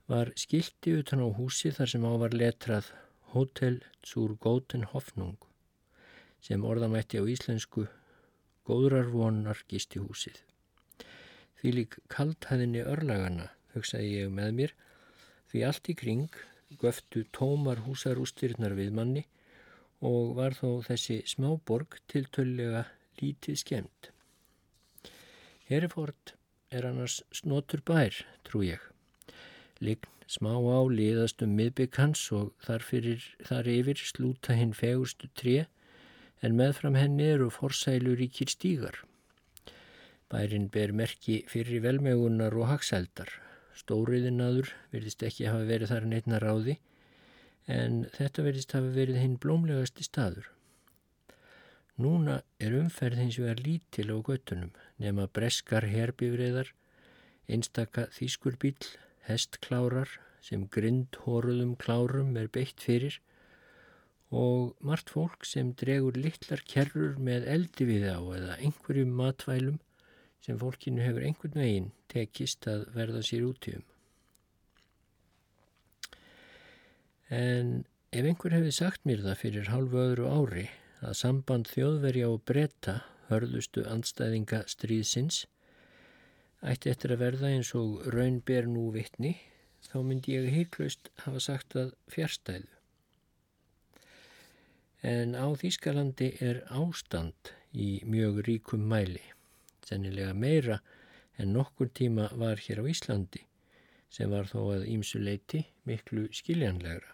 var 0.09 0.31
skilti 0.39 0.95
utan 0.97 1.21
á 1.21 1.27
húsi 1.37 1.69
þar 1.75 1.93
sem 1.93 2.07
á 2.09 2.13
var 2.23 2.33
letrað 2.33 2.89
Hotel 3.35 3.83
zur 4.01 4.33
Góten 4.41 4.87
Hoffnung 4.89 5.37
sem 6.41 6.63
orðamætti 6.65 7.19
á 7.21 7.23
íslensku 7.29 7.83
góðrarvonar 8.65 9.59
gisti 9.69 9.99
húsið. 10.01 10.39
Því 11.59 11.73
lík 11.75 11.97
kalthæðinni 12.09 12.81
örlagana, 12.87 13.49
hugsaði 13.75 14.23
ég 14.23 14.31
með 14.33 14.55
mér, 14.59 14.73
því 15.51 15.65
allt 15.67 15.91
í 15.91 15.95
kring 15.99 16.39
göftu 16.77 17.23
tómar 17.33 17.81
húsarústirnar 17.85 18.75
við 18.77 18.93
manni 18.93 19.23
og 20.05 20.35
var 20.37 20.55
þó 20.55 20.79
þessi 20.85 21.19
smáborg 21.27 21.97
tiltöllega 22.11 22.85
lítið 23.19 23.57
skemmt. 23.63 24.11
Heriford 25.69 26.35
er 26.71 26.85
annars 26.85 27.19
snotur 27.33 27.81
bær, 27.85 28.13
trú 28.45 28.61
ég. 28.63 28.79
Lign 29.81 30.07
smá 30.29 30.53
á 30.53 30.79
liðast 30.85 31.41
um 31.41 31.55
miðbygg 31.57 31.97
hans 31.97 32.23
og 32.35 32.53
þar, 32.61 32.85
fyrir, 32.85 33.25
þar 33.41 33.69
yfir 33.73 34.01
slúta 34.05 34.55
hinn 34.55 34.75
fegurstu 34.77 35.29
tré 35.33 35.65
en 36.45 36.55
meðfram 36.55 36.95
henni 36.95 37.27
eru 37.33 37.49
forsælur 37.51 38.21
í 38.21 38.29
kýrstígar. 38.31 39.01
Bærin 40.29 40.69
ber 40.69 40.93
merki 40.93 41.41
fyrir 41.49 41.81
velmegunar 41.83 42.53
og 42.53 42.69
haxeldar 42.69 43.33
Stóriðinaður 43.79 44.71
verðist 44.93 45.23
ekki 45.25 45.47
hafa 45.47 45.65
verið 45.69 45.93
þar 45.93 46.07
neittna 46.11 46.39
ráði 46.43 46.77
en 47.69 48.01
þetta 48.15 48.45
verðist 48.45 48.73
hafa 48.75 48.93
verið 48.95 49.19
hinn 49.21 49.37
blómlegasti 49.41 50.05
staður. 50.07 50.49
Núna 51.99 52.39
er 52.63 52.77
umferð 52.79 53.19
hins 53.19 53.37
vegar 53.41 53.61
lítil 53.65 54.07
á 54.15 54.17
göttunum 54.23 54.71
nema 55.03 55.27
breskar 55.35 55.87
herbífriðar, 55.91 56.71
einstaka 57.51 58.07
þýskurbíl, 58.15 58.77
hestklárar 59.27 60.13
sem 60.41 60.63
grind 60.71 61.19
hóruðum 61.25 61.75
klárum 61.79 62.37
er 62.39 62.47
beitt 62.47 62.79
fyrir 62.85 63.19
og 64.29 64.77
margt 64.85 65.11
fólk 65.11 65.45
sem 65.49 65.73
dregur 65.73 66.17
litlar 66.17 66.61
kerrur 66.71 67.17
með 67.19 67.47
eldi 67.55 67.87
við 67.89 68.07
á 68.13 68.19
eða 68.21 68.57
einhverjum 68.61 69.11
matvælum 69.19 69.79
sem 70.45 70.59
fólkinu 70.59 71.03
hefur 71.03 71.25
einhvern 71.27 71.61
veginn 71.61 71.91
tekist 72.11 72.67
að 72.71 72.87
verða 72.95 73.23
sér 73.25 73.45
útíðum. 73.49 73.85
En 77.29 77.73
ef 78.09 78.25
einhver 78.25 78.55
hefði 78.57 78.73
sagt 78.73 79.05
mér 79.05 79.21
það 79.25 79.41
fyrir 79.43 79.71
halvu 79.73 80.01
öðru 80.01 80.29
ári 80.33 80.65
að 81.05 81.17
samband 81.19 81.69
þjóðverja 81.69 82.31
og 82.31 82.41
breyta 82.49 82.95
hörðustu 83.29 83.83
andstæðinga 83.85 84.63
stríðsins 84.71 85.43
ætti 86.65 86.91
eftir 86.91 87.13
að 87.13 87.23
verða 87.23 87.53
eins 87.53 87.69
og 87.77 88.01
raun 88.11 88.41
ber 88.45 88.67
nú 88.67 88.89
vittni, 88.91 89.37
þá 89.85 90.01
myndi 90.03 90.35
ég 90.35 90.49
heiklaust 90.51 91.11
hafa 91.23 91.39
sagt 91.43 91.77
að 91.79 91.93
fjärstæðu. 92.11 92.67
En 95.07 95.37
á 95.39 95.47
Þýskalandi 95.55 96.33
er 96.43 96.65
ástand 96.75 97.53
í 97.71 98.01
mjög 98.03 98.41
ríkum 98.49 98.83
mæli 98.91 99.21
sennilega 99.89 100.33
meira 100.37 100.79
en 101.39 101.53
nokkur 101.55 101.89
tíma 101.99 102.29
var 102.41 102.61
hér 102.65 102.81
á 102.81 102.85
Íslandi 102.93 103.45
sem 104.09 104.31
var 104.33 104.49
þó 104.49 104.61
að 104.73 104.87
ímsu 104.89 105.21
leiti 105.21 105.63
miklu 105.85 106.27
skiljanlegra. 106.33 107.13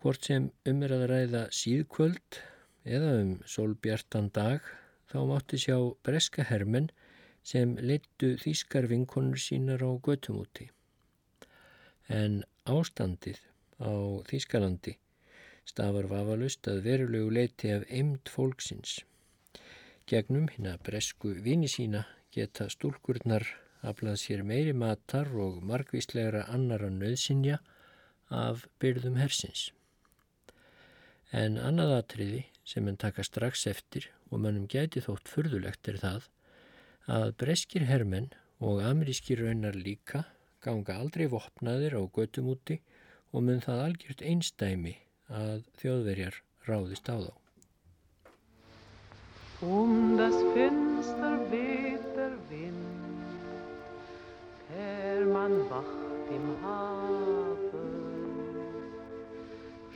Hvort 0.00 0.26
sem 0.28 0.50
um 0.68 0.82
er 0.84 0.92
að 0.96 1.06
ræða 1.10 1.42
síðkvöld 1.58 2.40
eða 2.84 3.12
um 3.22 3.30
sólbjartan 3.48 4.30
dag 4.36 4.64
þá 5.12 5.18
mátti 5.30 5.60
sjá 5.60 5.76
breska 6.04 6.44
hermen 6.48 6.90
sem 7.44 7.76
leittu 7.80 8.34
þýskar 8.40 8.88
vinkonur 8.90 9.40
sínar 9.40 9.84
á 9.84 9.90
götumúti. 10.04 10.70
En 12.08 12.42
ástandið 12.68 13.40
á 13.80 13.92
Þýskalandi 14.28 14.96
stafar 15.68 16.08
vafalust 16.08 16.68
að 16.68 16.84
verulegu 16.88 17.32
leiti 17.32 17.72
af 17.72 17.84
eimt 17.88 18.28
fólksins 18.32 19.00
Gegnum 20.04 20.50
hinn 20.52 20.66
að 20.68 20.82
bresku 20.84 21.30
vini 21.44 21.68
sína 21.70 22.02
geta 22.34 22.66
stúlkurnar 22.68 23.46
aflað 23.88 24.18
sér 24.20 24.42
meiri 24.44 24.74
matar 24.76 25.30
og 25.44 25.62
margvíslegra 25.64 26.42
annara 26.52 26.90
nöðsinja 26.92 27.56
af 28.28 28.66
byrðum 28.82 29.16
hersins. 29.16 29.70
En 31.32 31.56
annað 31.56 31.94
atriði 31.98 32.42
sem 32.68 32.84
hann 32.84 33.00
taka 33.00 33.24
strax 33.24 33.64
eftir 33.70 34.10
og 34.30 34.42
mannum 34.44 34.66
gæti 34.74 35.00
þótt 35.04 35.30
furðulegt 35.32 35.88
er 35.92 36.00
það 36.02 36.28
að 37.16 37.32
breskir 37.40 37.86
hermenn 37.88 38.28
og 38.60 38.82
amerískir 38.84 39.40
raunar 39.40 39.76
líka 39.76 40.24
ganga 40.64 40.98
aldrei 41.00 41.26
vopnaðir 41.32 41.96
á 41.96 42.02
götum 42.18 42.52
úti 42.52 42.78
og 43.32 43.48
mun 43.48 43.64
það 43.64 43.86
algjört 43.86 44.26
einstæmi 44.32 44.94
að 45.28 45.64
þjóðverjar 45.80 46.42
ráðist 46.68 47.08
á 47.08 47.16
þá. 47.16 47.43
Um 49.66 50.18
das 50.18 50.34
Fenster 50.52 51.38
weht 51.50 52.04
der 52.16 52.32
Wind, 52.50 53.24
Fährmann 54.68 55.58
wacht 55.70 56.28
im 56.30 56.46
Hafen. 56.62 57.94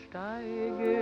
Steige 0.09 0.98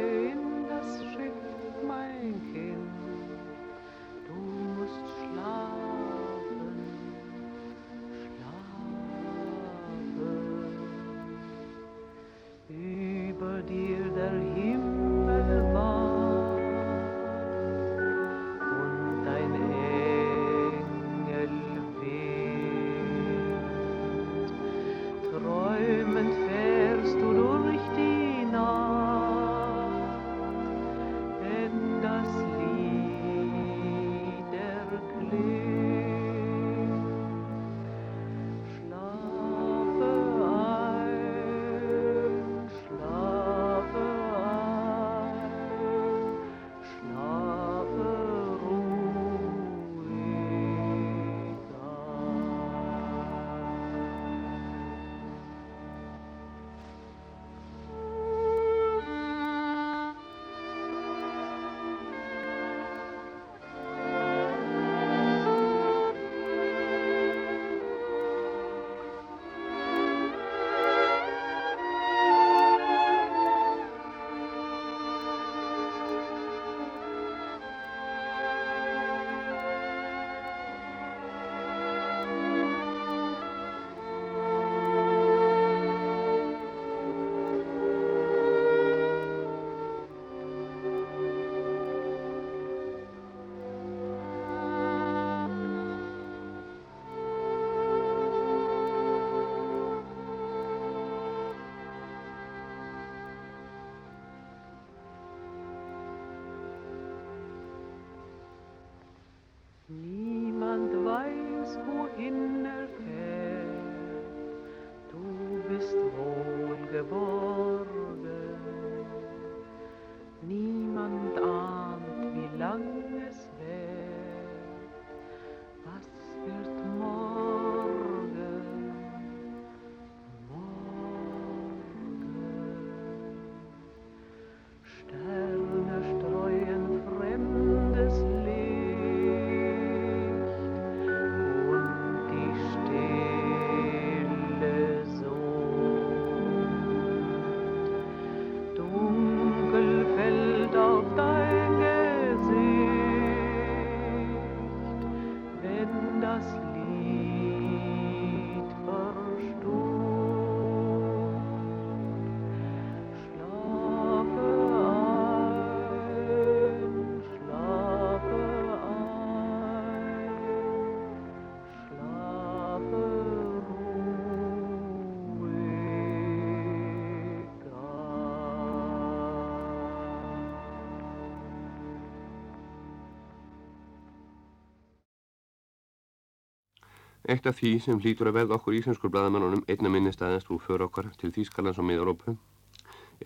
Eitt 187.27 187.47
af 187.51 187.57
því 187.59 187.71
sem 187.83 187.97
hlýtur 187.99 188.29
að 188.31 188.37
verða 188.37 188.55
okkur 188.55 188.75
íslenskur 188.79 189.11
blaðamennunum 189.11 189.65
einna 189.73 189.91
minni 189.91 190.13
staðast 190.15 190.51
úr 190.55 190.61
för 190.63 190.83
okkar 190.85 191.09
til 191.19 191.33
Þýskalands 191.35 191.81
og 191.83 191.87
Mið-Európu 191.89 192.35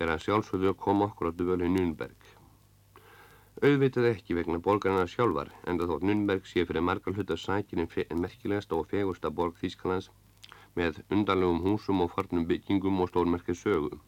er 0.01 0.09
að 0.09 0.23
sjálfsögðu 0.23 0.71
að 0.71 0.79
koma 0.85 1.05
okkur 1.05 1.29
á 1.29 1.31
dvölu 1.37 1.67
í 1.67 1.73
Nürnberg. 1.75 2.31
Auðvitað 3.61 4.07
ekki 4.09 4.37
vegna 4.39 4.57
borgarna 4.57 5.03
sjálfar, 5.11 5.51
enda 5.69 5.85
þótt 5.85 6.07
Nürnberg 6.09 6.49
sé 6.49 6.65
fyrir 6.65 6.81
margar 6.87 7.13
hluta 7.13 7.37
sækinn 7.37 7.83
en 7.85 8.23
merkilegasta 8.23 8.79
og 8.79 8.89
fegursta 8.89 9.29
borg 9.29 9.61
Þýskalands 9.61 10.09
með 10.73 11.03
undarlegum 11.13 11.61
húsum 11.61 12.01
og 12.01 12.09
farnum 12.15 12.49
byggingum 12.49 13.05
og 13.05 13.13
stórmerkið 13.13 13.61
sögu. 13.61 14.01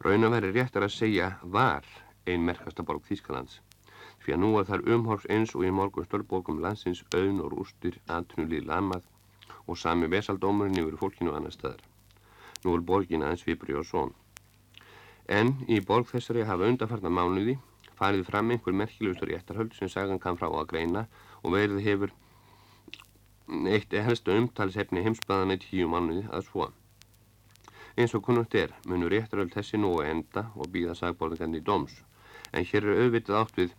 Raun 0.00 0.24
að 0.24 0.38
veri 0.38 0.54
réttar 0.56 0.88
að 0.88 0.96
segja 0.96 1.34
var 1.42 1.84
ein 2.24 2.48
merkasta 2.48 2.80
borg 2.80 3.04
Þýskalands, 3.04 3.60
því 4.24 4.38
að 4.38 4.42
nú 4.46 4.56
er 4.56 4.72
þar 4.72 4.88
umhorfs 4.96 5.28
eins 5.28 5.52
og 5.52 5.68
í 5.68 5.76
morgun 5.82 6.08
störborgum 6.08 6.64
landsins 6.64 7.04
auðn 7.12 7.44
og 7.44 7.58
rústir, 7.58 8.00
atvinnulíð 8.08 8.72
lamað 8.72 9.04
og 9.68 9.78
sami 9.78 10.08
vesaldómurinn 10.10 10.80
yfir 10.80 10.96
fólkinu 11.00 11.34
annar 11.36 11.54
staðar. 11.54 11.82
Nú 12.64 12.74
er 12.74 12.84
borgin 12.90 13.22
aðeins 13.22 13.44
vibri 13.46 13.76
og 13.78 13.86
són. 13.86 14.14
En 15.28 15.52
í 15.68 15.78
borg 15.84 16.08
þessari 16.08 16.46
hafa 16.48 16.70
undarfarna 16.72 17.12
mánuði 17.12 17.58
farið 17.98 18.24
fram 18.30 18.50
einhver 18.54 18.76
merkilegustu 18.80 19.28
réttarhöld 19.28 19.74
sem 19.76 19.90
sagan 19.92 20.20
kann 20.22 20.38
frá 20.40 20.48
að 20.48 20.68
greina 20.72 21.04
og 21.42 21.54
verið 21.54 21.84
hefur 21.84 22.14
eitt 23.74 23.92
helstu 24.08 24.36
umtalsefni 24.36 25.04
heimsbæðan 25.04 25.54
í 25.56 25.58
tíu 25.62 25.88
mánuði 25.92 26.24
að 26.32 26.46
svo. 26.48 26.68
Eins 27.98 28.14
og 28.14 28.24
kunnugt 28.24 28.54
er 28.54 28.72
munur 28.86 29.12
réttarhöld 29.12 29.52
þessi 29.52 29.80
nú 29.80 29.92
að 29.98 30.12
enda 30.12 30.46
og 30.54 30.70
býða 30.72 30.94
sagborðingandi 30.98 31.60
í 31.60 31.66
dóms. 31.66 31.94
En 32.52 32.64
hér 32.64 32.86
er 32.86 33.02
auðvitað 33.04 33.40
átt 33.42 33.60
við 33.60 33.74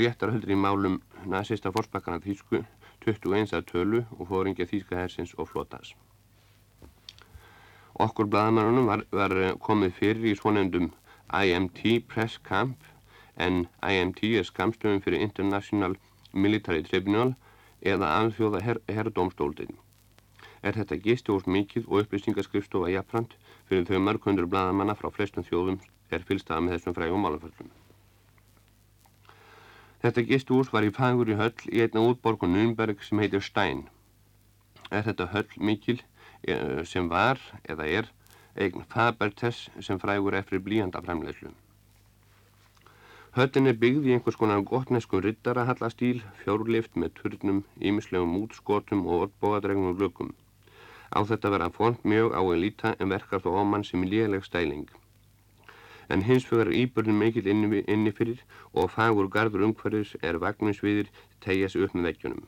réttarhöldur 0.00 0.52
í 0.52 0.58
málum 0.58 1.00
nazista 1.24 1.72
fórspakkana 1.72 2.20
þýsku 2.24 2.64
21 3.04 3.54
að 3.56 3.66
tölu 3.72 4.04
og 4.18 4.28
fóringja 4.28 4.68
þýska 4.70 4.98
hersins 5.00 5.34
og 5.38 5.48
flotans. 5.50 5.94
Okkur 8.00 8.30
blaðamannunum 8.32 8.86
var, 8.88 9.04
var 9.12 9.34
komið 9.60 9.96
fyrir 9.98 10.30
í 10.30 10.36
svonendum 10.38 10.90
IMT 11.36 11.82
Press 12.08 12.38
Camp 12.44 12.86
en 13.36 13.66
IMT 13.86 14.22
er 14.40 14.48
skamstöfum 14.48 15.02
fyrir 15.04 15.24
International 15.26 15.96
Military 16.32 16.82
Tribunal 16.86 17.34
eða 17.80 18.12
alþjóða 18.20 18.62
her, 18.64 18.80
herrdómstóldin. 18.88 19.76
Er 20.62 20.76
þetta 20.76 21.00
gistihús 21.04 21.46
mikið 21.48 21.88
og 21.88 22.04
upplýsingaskrifstofa 22.04 22.92
jafnframt 22.92 23.36
fyrir 23.68 23.86
þau 23.88 24.02
mörgundur 24.08 24.48
blaðamanna 24.50 24.96
frá 24.98 25.08
flestum 25.14 25.46
þjóðum 25.46 25.80
er 26.10 26.26
fylstaða 26.28 26.66
með 26.66 26.76
þessum 26.78 26.98
frægum 26.98 27.24
málaföllum. 27.24 27.79
Þetta 30.00 30.26
gistihús 30.28 30.70
var 30.72 30.86
í 30.86 30.92
fagur 30.96 31.28
í 31.28 31.36
höll 31.36 31.66
í 31.68 31.82
einna 31.84 32.02
útborgun 32.08 32.54
Nürnberg 32.56 33.02
sem 33.04 33.20
heitir 33.20 33.42
Stein. 33.44 33.82
Er 34.90 35.04
þetta 35.08 35.26
höll 35.34 35.50
mikil 35.70 35.98
eh, 36.48 36.80
sem 36.88 37.10
var 37.10 37.40
eða 37.68 37.88
er 37.98 38.08
eign 38.56 38.86
Fabertes 38.92 39.66
sem 39.80 40.00
frægur 40.00 40.36
eftir 40.38 40.62
blíjandafræmleyslu. 40.64 41.52
Höllin 43.36 43.70
er 43.70 43.76
byggð 43.82 44.08
í 44.08 44.14
einhvers 44.16 44.38
konar 44.40 44.64
gottneskum 44.66 45.20
riddarahallastýl, 45.22 46.24
fjórlift 46.40 46.96
með 46.98 47.12
turnum, 47.20 47.60
ímislegum 47.78 48.32
útskotum 48.40 49.04
og 49.06 49.26
orðbóadregnum 49.26 49.94
glöggum. 50.00 50.32
Á 51.14 51.20
þetta 51.28 51.52
verða 51.54 51.70
font 51.76 52.02
mjög 52.02 52.34
á 52.34 52.40
að 52.40 52.58
líta 52.64 52.96
en 52.98 53.12
verkar 53.14 53.44
þó 53.44 53.52
ámann 53.60 53.86
sem 53.86 54.02
léleg 54.02 54.48
stæling. 54.48 54.88
En 56.10 56.24
hins 56.26 56.46
vegar 56.50 56.72
íbörnum 56.74 57.20
mikill 57.22 57.46
inni, 57.52 57.84
inni 57.86 58.10
fyrir 58.10 58.40
og 58.74 58.90
fagur 58.90 59.28
gardur 59.30 59.62
umhverfis 59.66 60.16
er 60.26 60.40
vagninsviðir 60.42 61.10
tegja 61.44 61.68
sig 61.70 61.84
upp 61.86 61.94
með 61.94 62.08
veggjunum. 62.08 62.46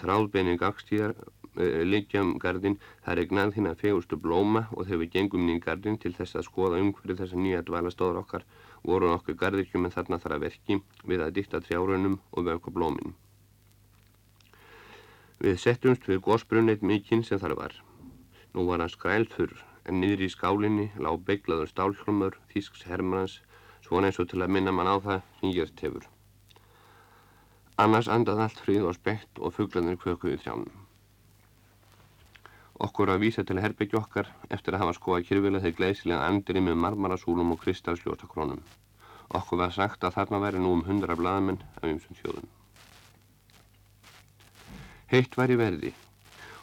Þráðbeinin 0.00 0.60
gagstíðar 0.60 1.12
uh, 1.18 1.82
liggja 1.84 2.22
um 2.24 2.38
gardin, 2.40 2.78
það 3.04 3.20
er 3.20 3.28
gnað 3.32 3.52
hinn 3.58 3.68
að 3.68 3.82
fegustu 3.84 4.16
blóma 4.16 4.64
og 4.72 4.86
þegar 4.86 5.02
við 5.02 5.12
gengum 5.16 5.44
inn 5.44 5.58
í 5.58 5.64
gardin 5.66 5.98
til 6.00 6.14
þess 6.16 6.38
að 6.40 6.48
skoða 6.48 6.80
umhverfið 6.80 7.20
þessa 7.20 7.42
nýja 7.42 7.64
dvalastóður 7.68 8.22
okkar 8.22 8.46
voru 8.82 9.10
nokkuð 9.12 9.38
gardirkjum 9.42 9.84
en 9.86 9.94
þarna 9.94 10.20
þarf 10.22 10.38
að 10.38 10.46
verki 10.46 10.78
við 11.04 11.26
að 11.26 11.34
dýtta 11.36 11.60
trjárunum 11.66 12.16
og 12.32 12.48
vöku 12.48 12.72
blómin. 12.72 13.12
Við 15.42 15.58
settumst 15.58 16.08
við 16.08 16.22
gósbrunneit 16.24 16.86
mikinn 16.86 17.26
sem 17.26 17.40
þar 17.42 17.58
var. 17.58 17.76
Nú 18.54 18.64
var 18.68 18.80
hann 18.80 18.92
skrælþurr 18.92 19.60
en 19.88 20.00
niður 20.00 20.26
í 20.26 20.30
skálinni 20.32 20.90
lág 21.02 21.22
beiglaður 21.26 21.70
stálhlumur 21.70 22.38
þýsks 22.52 22.84
hermanans 22.88 23.40
svona 23.86 24.10
eins 24.10 24.20
og 24.22 24.28
til 24.30 24.42
að 24.44 24.52
minna 24.54 24.74
mann 24.74 24.90
á 24.90 24.96
það 25.02 25.24
sem 25.40 25.54
gert 25.56 25.82
hefur. 25.84 26.06
Annars 27.82 28.08
andað 28.12 28.44
allt 28.44 28.62
frið 28.62 28.86
og 28.88 28.96
spekt 28.98 29.40
og 29.40 29.54
fugglanir 29.56 29.98
kvökuði 29.98 30.38
þjánum. 30.44 30.76
Okkur 32.82 33.12
að 33.12 33.24
vísa 33.26 33.44
til 33.46 33.60
herbyggja 33.62 34.00
okkar 34.00 34.30
eftir 34.50 34.74
að 34.74 34.84
hafa 34.84 34.94
skoða 34.98 35.26
kyrfilega 35.26 35.64
þeir 35.66 35.76
gleðsilega 35.80 36.28
andri 36.28 36.62
með 36.62 36.80
marmarasúlum 36.84 37.52
og 37.54 37.60
kristalsljótakrónum. 37.62 38.62
Okkur 39.32 39.60
var 39.60 39.74
sagt 39.74 40.04
að 40.04 40.16
þarna 40.18 40.42
væri 40.42 40.62
nú 40.62 40.72
um 40.76 40.86
hundra 40.86 41.16
blaðamenn 41.18 41.62
af 41.80 41.88
ymsum 41.88 42.18
þjóðum. 42.18 42.48
Heitt 45.12 45.36
var 45.36 45.52
í 45.52 45.58
verði 45.60 45.92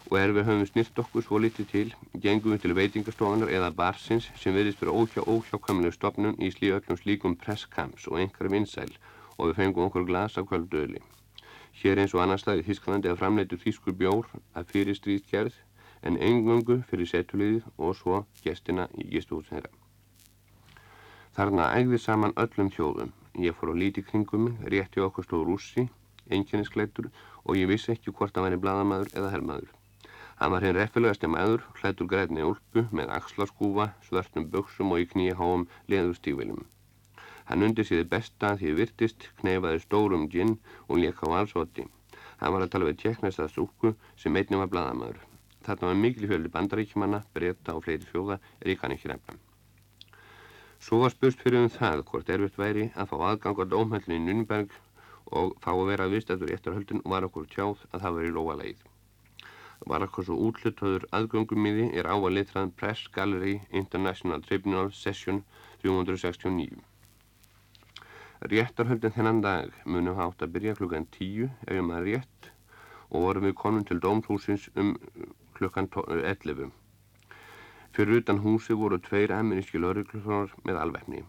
og 0.10 0.18
er 0.18 0.32
við 0.34 0.48
höfum 0.48 0.66
snirt 0.66 1.00
okkur 1.04 1.22
svo 1.22 1.38
litið 1.44 1.68
til, 1.70 1.86
gengum 2.18 2.56
við 2.56 2.64
til 2.64 2.76
veitingastofunar 2.78 3.52
eða 3.54 3.70
barsins 3.78 4.32
sem 4.42 4.56
verðist 4.58 4.82
fyrir 4.82 4.98
óhjá 4.98 5.22
óhjákamlu 5.22 5.92
stopnun 5.94 6.40
í 6.42 6.50
slí 6.56 6.72
öllum 6.74 6.98
slíkum 6.98 7.36
presskamps 7.38 8.08
og 8.10 8.18
einhver 8.18 8.50
vinsæl 8.50 8.90
og 9.38 9.52
við 9.52 9.60
fengum 9.62 9.86
okkur 9.86 10.08
glas 10.10 10.38
af 10.42 10.50
kvöldöðli. 10.50 11.04
Hér 11.80 12.02
eins 12.02 12.16
og 12.18 12.24
annar 12.24 12.42
stað 12.42 12.64
í 12.64 12.66
Þísklandi 12.68 13.12
að 13.12 13.22
framleitu 13.22 13.60
þýskur 13.62 13.96
bjór 14.02 14.26
að 14.58 14.74
fyrir 14.74 14.98
stríðgerð 14.98 15.62
en 16.02 16.18
engöngu 16.18 16.82
fyrir 16.90 17.08
setuliðið 17.14 17.70
og 17.78 17.96
svo 18.02 18.24
gestina 18.44 18.90
í 18.98 19.06
gistuhúsin 19.14 19.60
þeirra. 19.60 19.72
Þarna 21.38 21.72
ægði 21.78 22.02
saman 22.02 22.36
öllum 22.36 22.74
þjóðum. 22.74 23.14
Ég 23.38 23.56
fór 23.56 23.72
á 23.72 23.80
líti 23.80 24.04
kringum 24.04 24.56
rétti 24.66 25.06
okkur 25.06 25.28
stóð 25.28 25.46
rússi, 25.48 25.86
einkennisklættur 26.34 27.12
og 27.46 27.60
ég 27.62 27.70
vissi 27.70 27.94
ekki 27.94 28.12
hvort 28.12 28.36
hann 28.36 28.50
væri 28.50 28.60
bladamaður 28.60 29.14
eða 29.14 29.36
herrmaður. 29.36 29.79
Hann 30.40 30.54
var 30.56 30.64
hinn 30.64 30.76
reffilegasti 30.78 31.28
maður, 31.28 31.64
hlættur 31.82 32.08
græðni 32.12 32.44
úlpu 32.48 32.86
með 32.96 33.10
axlarskúfa, 33.12 33.90
svörtum 34.08 34.46
buksum 34.54 34.94
og 34.96 35.02
í 35.04 35.08
kníháum 35.14 35.66
leðurstífilum. 35.92 36.62
Hann 37.50 37.66
undir 37.66 37.88
síði 37.90 38.06
besta 38.14 38.54
því 38.62 38.76
virtist, 38.78 39.26
kneifaði 39.42 39.82
stórum 39.84 40.28
ginn 40.32 40.54
og 40.88 41.02
lék 41.02 41.20
á 41.26 41.28
allsvoti. 41.42 41.84
Hann 42.40 42.54
var 42.56 42.64
að 42.64 42.72
tala 42.76 42.88
við 42.88 43.02
tjekknesta 43.02 43.48
stúku 43.52 43.92
sem 44.24 44.40
einnig 44.40 44.62
var 44.62 44.72
bladamaður. 44.72 45.18
Þarna 45.68 45.90
var 45.90 46.00
mikil 46.04 46.30
fjöldi 46.32 46.52
bandaríkjumanna, 46.54 47.20
breyta 47.36 47.76
og 47.76 47.84
fleiri 47.84 48.08
fjóða 48.08 48.38
er 48.62 48.72
ég 48.72 48.80
kann 48.80 48.96
ekki 48.96 49.12
nefna. 49.12 49.36
Svo 50.80 51.02
var 51.02 51.12
spurst 51.12 51.44
fyrir 51.44 51.66
um 51.66 51.74
það 51.74 52.06
hvort 52.08 52.32
erfitt 52.32 52.62
væri 52.62 52.86
að 52.96 53.12
fá 53.12 53.18
aðgang 53.34 53.60
á 53.60 53.66
dómhællinu 53.74 54.22
í 54.22 54.24
Nürnberg 54.30 54.80
og 55.42 55.58
fá 55.60 55.74
að 55.74 55.90
vera 55.92 56.08
viðstættur 56.14 56.54
réttarhöldin 56.54 57.04
var 57.04 57.28
okkur 57.28 57.52
tjáð 57.52 57.84
að 57.92 58.06
það 58.06 58.22
veri 58.22 58.34
lóa 58.38 58.56
leið. 58.62 58.88
Var 59.88 60.04
okkur 60.04 60.26
svo 60.28 60.36
útlutöður 60.50 61.06
aðgöngum 61.16 61.66
er 61.70 62.10
á 62.10 62.16
að 62.18 62.34
litraðan 62.36 62.76
Press 62.76 63.08
Gallery 63.16 63.62
International 63.72 64.42
Tribunal 64.42 64.92
Session 64.92 65.44
369. 65.84 66.84
Réttarhöldin 68.52 69.16
þennan 69.16 69.42
dag 69.44 69.72
munum 69.86 70.16
hátt 70.20 70.44
að 70.44 70.54
byrja 70.56 70.76
klukkan 70.76 71.08
10 71.16 71.48
ef 71.48 71.74
ég 71.76 71.84
maður 71.84 72.06
rétt 72.10 72.52
og 73.10 73.26
vorum 73.26 73.48
við 73.48 73.56
konum 73.62 73.88
til 73.88 74.00
dómshúsins 74.04 74.70
um 74.76 74.94
klukkan 75.58 75.90
11. 75.96 76.70
Fyrir 77.96 78.22
utan 78.22 78.40
húsi 78.44 78.78
voru 78.78 79.00
tveir 79.00 79.34
eminíski 79.36 79.82
lauruglunar 79.82 80.54
með 80.64 80.80
alvefni. 80.84 81.24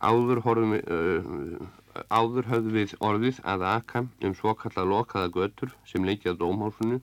Áður, 0.00 0.40
við, 0.72 0.84
uh, 0.88 2.04
áður 2.08 2.48
höfðu 2.50 2.74
við 2.76 2.94
orðið 3.04 3.40
að 3.44 3.64
aka 3.68 4.04
um 4.24 4.34
svo 4.34 4.54
kallað 4.56 4.92
lokaða 4.92 5.32
götur 5.36 5.74
sem 5.84 6.04
leikjað 6.04 6.40
dómhálsunu 6.40 7.00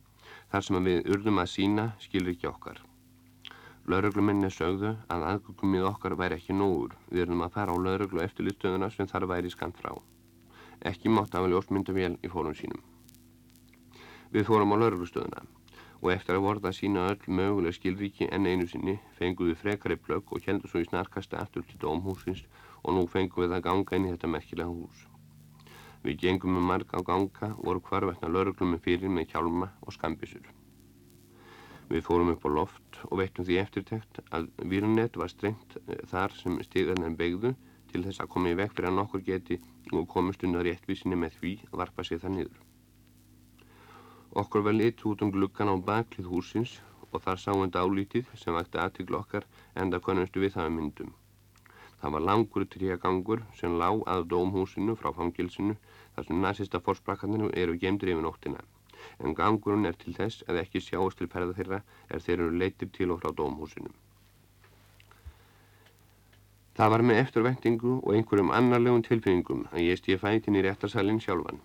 þar 0.51 0.67
sem 0.67 0.83
við 0.89 1.09
urðum 1.13 1.41
að 1.43 1.51
sína 1.53 1.87
skilur 2.03 2.33
ekki 2.33 2.47
okkar. 2.49 2.79
Laurugluminni 3.87 4.49
sögðu 4.51 4.93
að 5.13 5.25
aðgöngumið 5.31 5.85
okkar 5.87 6.15
væri 6.19 6.35
ekki 6.39 6.55
nógur. 6.55 6.95
Við 7.07 7.21
erum 7.23 7.43
að 7.45 7.53
fara 7.55 7.71
á 7.71 7.77
lauruglu 7.79 8.23
eftir 8.23 8.47
littöðuna 8.47 8.89
sem 8.91 9.07
þar 9.07 9.27
væri 9.31 9.51
skant 9.53 9.79
frá. 9.79 9.93
Ekki 10.91 11.09
mátt 11.09 11.35
ljósmyndu 11.35 11.95
vel 11.95 12.17
í 12.19 12.31
fórum 12.31 12.55
sínum. 12.55 12.83
Við 14.31 14.49
fórum 14.49 14.75
á 14.75 14.81
lauruglustöðuna 14.83 15.45
og 16.01 16.11
eftir 16.13 16.35
að 16.35 16.45
vorða 16.45 16.69
að 16.69 16.77
sína 16.77 17.07
öll 17.09 17.35
möguleg 17.39 17.77
skilríki 17.77 18.27
en 18.31 18.45
einu 18.45 18.67
sinni 18.67 18.99
fengum 19.17 19.49
við 19.49 19.61
frekari 19.63 19.97
plögg 19.97 20.35
og 20.35 20.43
heldum 20.45 20.69
svo 20.69 20.83
í 20.83 20.89
snarkasta 20.89 21.39
aftur 21.41 21.65
til 21.65 21.79
dómhúsins 21.81 22.43
og 22.83 22.93
nú 22.93 23.07
fengum 23.09 23.47
við 23.47 23.55
að 23.57 23.69
ganga 23.69 23.95
inn 23.95 24.09
í 24.09 24.11
þetta 24.13 24.35
merkilega 24.35 24.69
hús. 24.69 25.07
Við 26.05 26.19
gengum 26.23 26.53
með 26.57 26.67
marga 26.71 26.99
á 26.99 27.07
ganga 27.07 27.49
voru 27.57 27.81
hvarvetna 27.89 28.29
lauruglumi 28.31 28.79
fyrir 28.83 29.09
með 29.09 29.29
kjálma 29.33 29.71
og 29.81 29.95
skambisur. 29.95 30.45
Við 31.87 32.03
fórum 32.03 32.33
upp 32.33 32.45
á 32.45 32.49
loft 32.51 32.99
og 33.07 33.19
veittum 33.21 33.47
því 33.47 33.57
eftirtækt 33.63 34.21
að 34.35 34.49
výrunett 34.71 35.17
var 35.19 35.31
strengt 35.31 35.77
eh, 35.87 36.01
þar 36.11 36.33
sem 36.35 36.57
stigarnir 36.67 37.15
begðu 37.19 37.53
til 37.91 38.03
þess 38.03 38.23
að 38.23 38.31
koma 38.33 38.51
í 38.51 38.57
vekk 38.59 38.75
fyrir 38.75 38.89
að 38.91 38.97
nokkur 38.99 39.23
geti 39.29 39.59
og 39.93 40.07
komast 40.11 40.43
undan 40.43 40.65
réttvísinni 40.67 41.19
með 41.19 41.37
því 41.39 41.53
að 41.69 41.79
varpa 41.83 42.03
sig 42.03 42.19
það 42.23 42.35
niður. 42.37 42.59
Okkur 44.37 44.65
var 44.67 44.75
lit 44.75 45.05
út 45.07 45.23
um 45.23 45.31
gluggan 45.31 45.71
á 45.71 45.75
baklið 45.79 46.27
húsins 46.29 46.75
og 47.11 47.23
þar 47.23 47.39
sáum 47.41 47.71
dálítið 47.71 48.27
sem 48.35 48.53
vakti 48.53 48.83
aðtikla 48.83 49.23
okkar 49.23 49.47
enda 49.73 50.03
konustu 50.03 50.43
við 50.43 50.57
það 50.59 50.75
myndum. 50.75 51.15
Það 52.01 52.15
var 52.15 52.25
langur 52.29 52.65
tríagangur 52.73 53.43
sem 53.59 53.77
lág 53.81 54.03
að 54.15 54.27
dómhúsinu 54.33 54.97
frá 54.97 55.13
fangilsinu 55.19 55.77
þar 56.15 56.27
sem 56.27 56.41
næsista 56.41 56.83
fórsprakkarnir 56.87 57.53
eru 57.63 57.77
gemdur 57.81 58.13
yfir 58.13 58.25
nóttina 58.25 58.65
en 59.23 59.35
gangurinn 59.37 59.87
er 59.89 59.97
til 60.01 60.13
þess 60.17 60.43
að 60.51 60.59
ekki 60.63 60.81
sjáast 60.83 61.19
til 61.21 61.29
ferða 61.33 61.55
þeirra 61.57 61.79
er 62.15 62.23
þeir 62.25 62.35
eru 62.37 62.59
leytir 62.61 62.91
til 62.97 63.13
og 63.13 63.21
frá 63.23 63.33
dómhúsinum. 63.39 63.93
Það 66.77 66.91
var 66.93 67.03
með 67.09 67.19
eftirvendingu 67.23 67.93
og 67.97 68.11
einhverjum 68.13 68.53
annarlegum 68.53 69.03
tilfinningum 69.07 69.63
að 69.71 69.85
ég 69.87 70.01
stíði 70.01 70.19
fætin 70.21 70.57
í 70.59 70.63
réttarsalinn 70.65 71.21
sjálfan. 71.23 71.61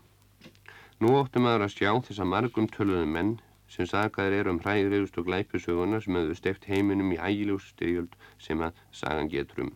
Nú 1.03 1.13
óttum 1.19 1.45
maður 1.45 1.67
að 1.67 1.75
sjá 1.75 1.91
þess 2.07 2.23
að 2.23 2.31
margum 2.33 2.69
töluðum 2.73 3.13
menn 3.19 3.35
sem 3.75 3.89
sagaðir 3.89 4.39
eru 4.39 4.55
um 4.55 4.63
hræðriðust 4.65 5.19
og 5.21 5.29
glæpusöguna 5.29 6.01
sem 6.01 6.17
hefðu 6.17 6.39
steft 6.39 6.69
heiminum 6.71 7.13
í 7.13 7.21
ægilegs 7.21 7.69
styrjöld 7.75 8.17
sem 8.41 8.65
að 8.65 8.81
sagan 9.03 9.29
getur 9.33 9.67
um. 9.67 9.73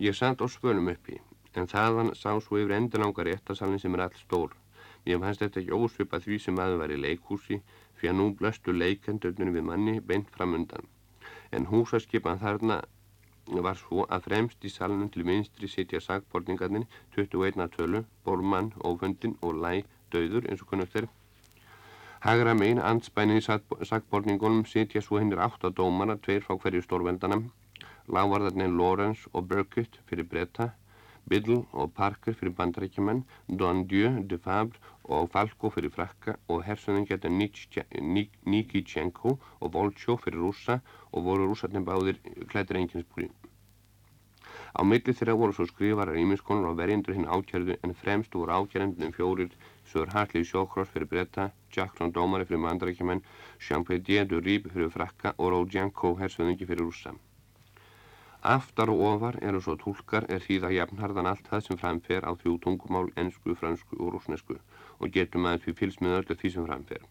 Ég 0.00 0.16
satt 0.16 0.40
á 0.40 0.46
svölum 0.48 0.88
uppi 0.94 1.20
en 1.54 1.68
þaðan 1.68 2.14
sá 2.16 2.32
svo 2.40 2.58
yfir 2.62 2.76
endurlanga 2.78 3.26
réttarsalinn 3.26 3.82
sem 3.82 3.94
er 3.96 4.06
all 4.06 4.18
stór 4.24 4.56
Ég 5.08 5.20
fannst 5.20 5.40
þetta 5.40 5.60
ekki 5.60 5.76
ósvipa 5.76 6.18
því 6.20 6.38
sem 6.44 6.58
aðu 6.62 6.78
var 6.80 6.92
í 6.92 6.96
leikhúsi 7.00 7.56
fyrir 7.98 8.10
að 8.12 8.16
nú 8.18 8.24
blöstu 8.40 8.72
leikendurnir 8.76 9.52
við 9.54 9.64
manni 9.68 9.94
beint 10.10 10.28
framundan. 10.34 10.88
En 11.56 11.68
húsaskipan 11.70 12.40
þarna 12.42 12.80
var 13.66 13.78
svo 13.80 14.04
að 14.16 14.26
fremst 14.26 14.66
í 14.68 14.72
salunum 14.74 15.08
til 15.14 15.24
vinstri 15.28 15.70
sitja 15.72 16.02
sagborningarnir 16.04 16.84
21 17.16 17.64
að 17.64 17.72
tölu, 17.78 18.02
Bormann, 18.24 18.74
Ófundin 18.84 19.38
og 19.40 19.56
Læ 19.64 19.72
döður 20.12 20.50
eins 20.50 20.60
og 20.62 20.68
kunnast 20.72 21.00
er. 21.00 21.08
Hagra 22.20 22.52
megin 22.54 22.84
ansbænin 22.84 23.40
í 23.40 23.46
sagborningunum 23.88 24.66
sitja 24.68 25.00
svo 25.00 25.18
hennir 25.18 25.40
átta 25.40 25.72
dómara, 25.72 26.18
tveir 26.20 26.44
frá 26.44 26.58
hverju 26.60 26.84
stórveldana, 26.84 27.40
lávarðarnir 28.16 28.70
Lorenz 28.78 29.26
og 29.32 29.48
Burkitt 29.50 29.98
fyrir 30.10 30.26
bretta, 30.30 30.70
Biddle 31.30 31.60
og 31.72 31.92
Parker 31.94 32.34
fyrir 32.34 32.54
bandarækjumenn, 32.58 33.20
Don 33.60 33.84
Dieu, 33.90 34.10
De 34.30 34.38
Fabre 34.38 34.80
og 35.04 35.28
Falko 35.34 35.70
fyrir 35.74 35.92
frakka 35.94 36.34
og 36.48 36.64
hersöðingjættu 36.66 37.30
Nikitschenko 38.54 39.36
og 39.60 39.72
Volchó 39.76 40.16
fyrir 40.24 40.42
rúsa 40.42 40.80
og 41.12 41.24
voru 41.28 41.46
rúsarnir 41.50 41.86
báðir 41.86 42.18
klættir 42.50 42.80
enginsbúri. 42.82 43.30
Á 44.78 44.80
milli 44.86 45.14
þeirra 45.14 45.38
voru 45.38 45.54
svo 45.54 45.68
skrifarar 45.70 46.18
íminskonur 46.24 46.72
og 46.72 46.76
verjendur 46.82 47.16
hinn 47.18 47.30
ákjörðu 47.36 47.78
en 47.86 47.96
fremst 48.02 48.34
voru 48.34 48.58
ákjörendunum 48.58 49.14
fjórir 49.14 49.54
Sör 49.92 50.10
Hartley 50.14 50.44
Sjókross 50.44 50.90
fyrir 50.94 51.10
bretta, 51.14 51.50
Jackson 51.74 52.12
Dómari 52.14 52.46
fyrir 52.46 52.66
bandarækjumenn, 52.66 53.24
Jean-Pédier 53.68 54.26
du 54.30 54.38
Rib 54.40 54.70
fyrir 54.74 54.94
frakka 54.98 55.34
og 55.38 55.50
Rodjanko 55.54 56.16
hersöðingi 56.22 56.66
fyrir 56.66 56.86
rúsa. 56.86 57.14
Aftar 58.42 58.88
og 58.88 59.00
ofar 59.04 59.36
eru 59.44 59.60
svo 59.60 59.74
tólkar 59.76 60.24
er 60.32 60.40
þýða 60.40 60.70
jafnharðan 60.72 61.26
allt 61.28 61.48
það 61.52 61.64
sem 61.66 61.78
framfer 61.80 62.24
á 62.24 62.32
þrjú 62.32 62.54
tungumál, 62.64 63.10
ennsku, 63.20 63.52
fransku 63.54 63.98
og 64.00 64.14
rúsnesku 64.14 64.56
og 64.98 65.10
getur 65.12 65.44
maður 65.44 65.66
fyrir 65.66 65.76
fylgst 65.80 66.00
með 66.00 66.16
öllu 66.20 66.36
því 66.40 66.52
sem 66.54 66.68
framfer. 66.70 67.02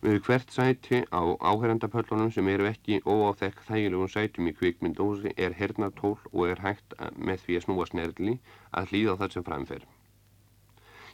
Við 0.00 0.22
hvert 0.24 0.54
sæti 0.56 1.02
á 1.12 1.20
áherrandapöllunum 1.36 2.32
sem 2.32 2.48
eru 2.48 2.70
ekki 2.70 3.02
óáþekk 3.04 3.60
þægilegum 3.66 4.08
sætum 4.08 4.48
í 4.48 4.54
kvikmyndósi 4.56 5.34
er 5.36 5.52
hernatól 5.52 6.16
og 6.32 6.46
er 6.48 6.64
hægt 6.64 6.96
með 7.20 7.44
því 7.44 7.58
að 7.58 7.64
snúa 7.66 7.88
snerli 7.90 8.38
að 8.72 8.88
hlýða 8.94 9.18
það 9.20 9.36
sem 9.36 9.48
framfer. 9.50 9.84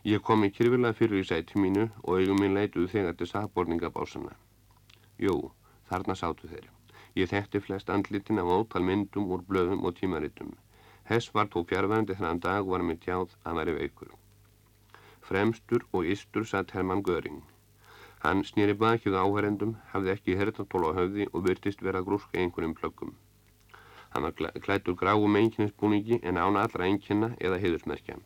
Ég 0.07 0.22
kom 0.22 0.46
í 0.46 0.52
kyrfilega 0.54 0.94
fyrir 0.94 1.24
í 1.24 1.26
sæti 1.26 1.59
mínu 1.59 1.88
og 2.04 2.20
eigum 2.20 2.38
minn 2.38 2.54
leituð 2.54 2.86
þegar 2.94 3.18
til 3.18 3.32
sagborningabásana. 3.32 4.38
Jú, 5.18 5.50
þarna 5.90 6.14
sátu 6.14 6.46
þeir. 6.46 6.76
Ég 7.17 7.29
þekkti 7.33 7.61
flest 7.64 7.91
andlitin 7.93 8.41
af 8.43 8.51
ótal 8.59 8.85
myndum 8.85 9.29
úr 9.33 9.43
blöðum 9.51 9.85
og 9.89 9.95
tímaritum. 9.99 10.51
Hess 11.11 11.31
var 11.35 11.47
tó 11.53 11.62
fjárvændi 11.71 12.17
þennan 12.19 12.43
dag 12.45 12.67
var 12.73 12.83
með 12.85 12.99
tjáð 13.05 13.37
að 13.49 13.61
veri 13.61 13.75
veikur. 13.77 14.11
Fremstur 15.29 15.87
og 15.93 16.11
ystur 16.14 16.45
satt 16.51 16.75
Hermann 16.77 17.05
Göring. 17.07 17.39
Hann 18.25 18.45
snýri 18.49 18.75
bakið 18.83 19.17
áherendum, 19.23 19.73
hafði 19.93 20.12
ekki 20.12 20.37
herðartól 20.41 20.89
á 20.89 20.91
höfði 20.99 21.29
og 21.33 21.47
virtist 21.49 21.83
vera 21.89 22.03
að 22.03 22.11
grúska 22.11 22.43
einhverjum 22.43 22.77
plöggum. 22.83 23.17
Hann 24.12 24.29
var 24.29 24.37
klættur 24.67 25.01
gráum 25.01 25.41
einkinnesbúningi 25.41 26.21
en 26.23 26.43
án 26.43 26.61
allra 26.61 26.85
einkina 26.91 27.33
eða 27.41 27.62
heiðusmerkja. 27.64 28.21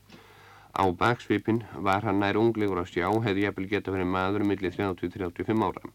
Á 0.70 0.84
baksvipin 1.04 1.64
var 1.86 2.02
hann 2.06 2.22
nær 2.22 2.38
unglegur 2.42 2.82
að 2.82 2.92
sjá 2.96 3.08
hefði 3.10 3.46
jafnvel 3.46 3.70
geta 3.72 3.94
verið 3.94 4.14
maður 4.18 4.46
millir 4.50 4.76
30-35 4.76 5.66
ára. 5.70 5.90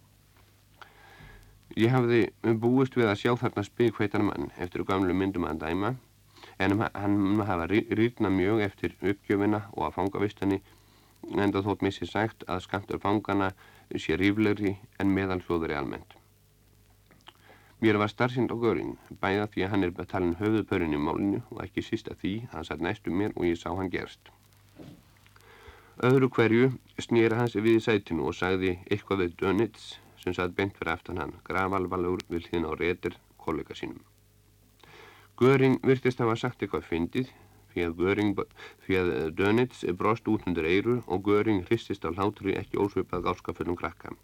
Ég 1.74 1.90
hafði 1.90 2.20
búist 2.62 2.94
við 2.96 3.10
að 3.10 3.20
sjá 3.24 3.32
þarna 3.42 3.64
spikveitan 3.66 4.28
mann 4.28 4.52
eftir 4.62 4.86
gamlu 4.86 5.14
myndum 5.18 5.48
að 5.50 5.64
dæma 5.66 5.96
en 6.60 6.78
hann 6.80 7.42
hafa 7.42 7.66
rýrna 7.72 8.30
mjög 8.30 8.62
eftir 8.68 8.94
uppgjöfina 9.02 9.64
og 9.74 9.88
að 9.88 9.96
fangavistanni 9.98 10.62
enda 11.34 11.64
þótt 11.66 11.82
missi 11.82 12.06
sagt 12.06 12.46
að 12.48 12.62
skamtur 12.68 13.02
fangana 13.02 13.50
sé 13.98 14.16
ríflegri 14.20 14.76
en 15.00 15.12
meðalhlóðuri 15.18 15.76
almennt. 15.76 16.14
Mér 17.82 18.00
var 18.00 18.10
starfsind 18.14 18.54
á 18.54 18.56
göring, 18.56 18.96
bæða 19.20 19.50
því 19.52 19.66
að 19.66 19.72
hann 19.74 19.84
er 19.84 19.98
betalinn 19.98 20.38
höfuðpörinn 20.40 20.96
í 20.96 21.02
málinu 21.02 21.42
og 21.50 21.60
ekki 21.66 21.84
sísta 21.84 22.16
því 22.22 22.38
að 22.46 22.54
hann 22.54 22.70
satt 22.70 22.86
næstu 22.86 23.12
mér 23.12 23.36
og 23.36 23.50
ég 23.50 23.60
sá 23.60 23.68
hann 23.74 23.92
gerst. 23.92 24.32
Öðru 26.06 26.30
hverju 26.30 26.72
snýra 27.02 27.42
hans 27.42 27.58
við 27.58 27.82
í 27.82 27.84
sætinu 27.84 28.30
og 28.30 28.38
sagði 28.38 28.78
eitthvað 28.88 29.26
við 29.26 29.38
Dönitz 29.42 29.94
sem 30.26 30.34
satt 30.34 30.56
beint 30.58 30.74
fyrir 30.78 30.96
aftan 30.96 31.22
hann, 31.22 31.34
gravalvalur 31.46 32.24
við 32.34 32.50
hlýðin 32.50 32.66
á 32.66 32.74
reytir 32.74 33.18
kollega 33.38 33.78
sínum. 33.78 34.02
Göring 35.38 35.78
virtist 35.86 36.22
hafa 36.24 36.36
sagt 36.40 36.64
eitthvað 36.64 36.88
fyndið 36.90 37.34
fyrir 37.76 37.92
að, 37.92 37.98
Göring, 38.00 38.38
fyrir 38.86 39.02
að 39.02 39.12
eh, 39.16 39.28
Dönitz 39.38 39.84
brost 40.00 40.30
út 40.32 40.48
undir 40.50 40.66
eiru 40.70 41.02
og 41.06 41.28
Göring 41.28 41.66
hristist 41.68 42.08
á 42.08 42.10
hlátri 42.10 42.56
ekki 42.56 42.80
ósvipað 42.82 43.28
gáskaföllum 43.28 43.78
krakka. 43.78 44.16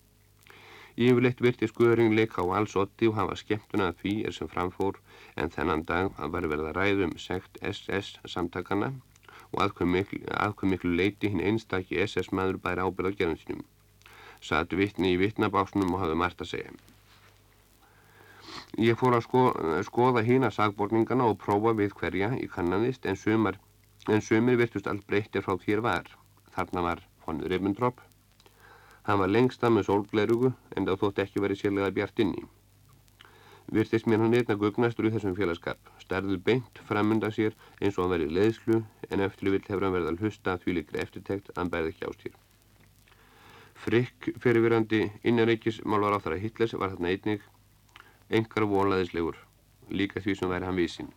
Yfirleitt 0.96 1.44
virtist 1.44 1.78
Göring 1.78 2.16
leika 2.16 2.42
á 2.42 2.48
alls 2.58 2.78
otti 2.80 3.12
og 3.12 3.20
hafa 3.20 3.38
skemmtuna 3.40 3.92
að 3.92 4.02
því 4.02 4.16
er 4.30 4.38
sem 4.38 4.50
framfór 4.52 4.98
en 5.36 5.54
þennan 5.54 5.86
dag 5.92 6.16
var 6.18 6.48
verið 6.48 6.72
að 6.72 6.78
ræðum 6.80 7.14
sekt 7.20 7.62
SS 7.62 8.18
samtakana 8.26 8.94
og 9.52 9.62
aðkvæm 9.68 9.94
miklu, 9.98 10.24
miklu 10.74 10.96
leiti 10.96 11.32
hinn 11.32 11.44
einstakki 11.44 12.02
SS 12.08 12.32
maður 12.32 12.60
bæri 12.66 12.88
ábyrð 12.88 13.14
á 13.14 13.18
gerðum 13.20 13.40
sínum 13.44 13.71
satt 14.42 14.74
vittni 14.78 15.14
í 15.16 15.20
vittnabásnum 15.22 15.94
og 15.94 16.04
hafði 16.04 16.18
margt 16.24 16.42
að 16.44 16.52
segja. 16.54 16.74
Ég 18.80 18.96
fór 19.00 19.18
að 19.18 19.26
sko, 19.26 19.42
skoða 19.88 20.24
hína 20.24 20.50
sagborningana 20.56 21.28
og 21.28 21.40
prófa 21.44 21.74
við 21.78 21.94
hverja 22.00 22.32
í 22.40 22.48
kannanist 22.52 23.06
en 23.06 23.20
sumar 23.20 23.60
en 24.08 24.24
sömur 24.24 24.58
virtust 24.62 24.88
allt 24.88 25.06
breyttir 25.08 25.44
frá 25.46 25.58
þér 25.60 25.84
var. 25.86 26.08
Þarna 26.56 26.84
var 26.88 27.04
von 27.26 27.44
Ribbentrop. 27.52 28.00
Hann 29.08 29.20
var 29.22 29.32
lengst 29.34 29.64
að 29.64 29.76
með 29.76 29.88
sólglerugu 29.90 30.54
en 30.76 30.88
þá 30.88 30.94
þótt 31.04 31.22
ekki 31.26 31.44
verið 31.44 31.62
sérlega 31.62 31.96
bjart 31.98 32.24
inni. 32.24 32.44
Virtist 33.72 34.08
mér 34.10 34.24
hann 34.24 34.36
einna 34.36 34.58
gugnastur 34.60 35.08
í 35.08 35.12
þessum 35.14 35.36
félagskap, 35.38 35.80
starður 36.04 36.42
beint 36.44 36.82
framunda 36.90 37.30
sér 37.32 37.54
eins 37.80 37.98
og 37.98 38.04
hann 38.06 38.16
verið 38.18 38.34
leiðslu 38.38 38.82
en 39.10 39.26
eftir 39.28 39.54
vill 39.54 39.64
hefur 39.68 39.86
hann 39.88 39.96
verið 39.96 40.12
að 40.12 40.24
hlusta 40.26 40.58
því 40.64 40.80
líkri 40.80 41.04
eftirtekt 41.06 41.54
að 41.54 41.62
hann 41.62 41.72
bærði 41.76 41.94
ekki 41.94 42.10
ástýr. 42.10 42.40
Frikk 43.82 44.28
fyrirvirandi 44.38 45.00
innanreikismálvar 45.26 46.14
á 46.14 46.20
þara 46.22 46.38
Hitlers 46.38 46.74
var 46.78 46.92
þarna 46.94 47.10
einnig 47.16 47.46
engar 48.30 48.68
volaðislegur, 48.70 49.38
líka 49.90 50.22
því 50.22 50.36
sem 50.38 50.52
væri 50.52 50.68
hann 50.68 50.78
vísin. 50.78 51.08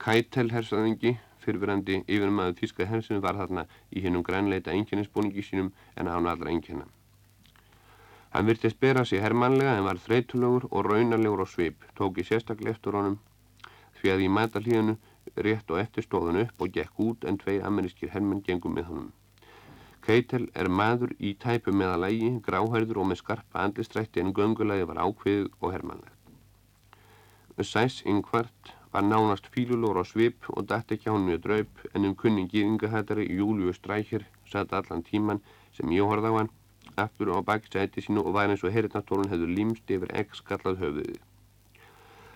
Keitel 0.00 0.48
hersaðingi, 0.54 1.12
fyrirverandi 1.44 1.98
yfirmaður 2.08 2.56
þíska 2.60 2.86
hersinu 2.88 3.20
var 3.26 3.36
þarna 3.36 3.66
í 3.92 4.00
hennum 4.04 4.24
grænleita 4.24 4.72
einkennisbúningi 4.72 5.44
sínum 5.44 5.68
en 6.00 6.08
án 6.08 6.30
allra 6.30 6.48
einkenna. 6.54 6.86
Hann 8.32 8.48
virtist 8.48 8.80
bera 8.80 9.04
sig 9.04 9.20
hermanlega 9.20 9.74
en 9.76 9.84
var 9.84 10.00
þreytulegur 10.06 10.64
og 10.70 10.88
raunarlegur 10.88 11.44
á 11.44 11.46
svip, 11.46 11.84
tók 12.00 12.16
í 12.18 12.24
sérstaklega 12.24 12.78
eftir 12.78 12.96
honum 12.96 13.18
því 14.00 14.14
að 14.14 14.24
í 14.24 14.30
mætalíðinu 14.38 14.96
rétt 15.48 15.68
og 15.70 15.82
eftir 15.84 16.08
stóðan 16.08 16.40
upp 16.46 16.64
og 16.64 16.72
gekk 16.78 17.04
út 17.08 17.28
en 17.28 17.38
tveir 17.44 17.68
amerískir 17.68 18.10
hermenn 18.16 18.42
gengum 18.48 18.74
með 18.80 18.90
honum. 18.90 19.12
Keitel 20.04 20.50
er 20.52 20.68
maður 20.68 21.14
í 21.16 21.30
tæpu 21.40 21.72
meðalægi, 21.72 22.26
gráhærður 22.44 22.98
og 23.00 23.06
með 23.08 23.22
skarpa 23.22 23.62
andlistrætti 23.64 24.20
en 24.20 24.34
göngulagi 24.36 24.84
var 24.90 25.00
ákveðið 25.00 25.46
og 25.62 25.72
hermanlegt. 25.72 26.34
Sæs 27.64 28.02
yngvart 28.04 28.74
var 28.92 29.06
nánast 29.06 29.48
fílulór 29.54 30.02
á 30.02 30.04
svip 30.04 30.50
og 30.52 30.68
dætt 30.68 30.92
ekki 30.92 31.08
á 31.08 31.16
hann 31.16 31.24
mjög 31.30 31.40
draup 31.46 31.80
en 31.94 32.04
um 32.10 32.14
kunning 32.20 32.52
gýðingahættari 32.52 33.24
Júliu 33.32 33.72
Strækjir 33.72 34.28
satt 34.52 34.76
allan 34.76 35.02
tíman 35.08 35.40
sem 35.72 35.88
ég 35.96 36.04
horfði 36.04 36.30
á 36.30 36.38
hann 36.38 36.52
aftur 37.00 37.32
á 37.32 37.40
baksæti 37.40 38.04
sínu 38.04 38.28
og 38.28 38.36
var 38.36 38.52
eins 38.52 38.62
og 38.62 38.76
herritnastólun 38.76 39.32
hefur 39.32 39.56
límst 39.56 39.88
yfir 39.88 40.12
ekk 40.20 40.36
skallað 40.36 40.84
höfuðið. 40.84 41.20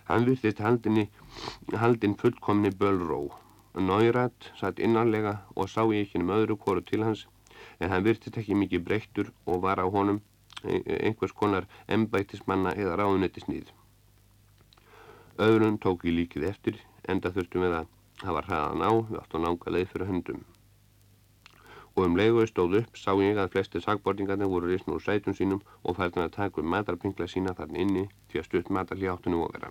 Hann 0.09 0.25
virtist 0.25 0.64
haldinn 0.64 2.16
fullkomni 2.23 2.73
bölró. 2.81 3.27
Náirat 3.77 4.55
satt 4.57 4.81
innanlega 4.81 5.43
og 5.55 5.69
sá 5.69 5.85
ég 5.93 6.07
ekki 6.07 6.25
um 6.25 6.33
öðru 6.33 6.57
kóru 6.57 6.81
til 6.81 7.05
hans 7.05 7.29
en 7.81 7.93
hann 7.93 8.07
virtist 8.07 8.39
ekki 8.41 8.57
mikið 8.59 8.85
breyttur 8.87 9.33
og 9.47 9.63
var 9.65 9.83
á 9.83 9.87
honum 9.87 10.21
e, 10.65 10.79
e, 10.79 10.99
einhvers 11.07 11.33
konar 11.33 11.69
embætismanna 11.87 12.75
eða 12.77 12.99
ráðunettisnýð. 13.01 13.71
Öðrun 15.39 15.79
tók 15.79 16.05
í 16.05 16.15
líkið 16.15 16.49
eftir, 16.49 16.79
enda 17.07 17.31
þurftum 17.35 17.63
við 17.63 17.75
að 17.81 17.91
hafa 18.27 18.45
hraðan 18.47 18.83
á, 18.83 18.91
við 19.11 19.19
áttum 19.21 19.45
nánga 19.45 19.75
leið 19.75 19.93
fyrir 19.93 20.11
höndum. 20.11 20.41
Og 21.95 22.05
um 22.07 22.17
leiðuði 22.19 22.49
stóð 22.51 22.79
upp 22.81 22.99
sá 22.99 23.11
ég 23.23 23.39
að 23.39 23.53
flesti 23.55 23.83
sagbortingarnir 23.83 24.51
voru 24.51 24.71
risn 24.71 24.95
úr 24.95 25.03
sætum 25.03 25.35
sínum 25.35 25.63
og 25.83 25.99
færðan 25.99 26.27
að 26.27 26.35
taka 26.39 26.63
um 26.63 26.71
matarpingla 26.75 27.27
sína 27.31 27.55
þarna 27.59 27.85
inni 27.85 28.05
því 28.31 28.43
að 28.43 28.49
stutt 28.49 28.73
matarli 28.75 29.11
áttunum 29.11 29.47
og 29.47 29.55
vera. 29.55 29.71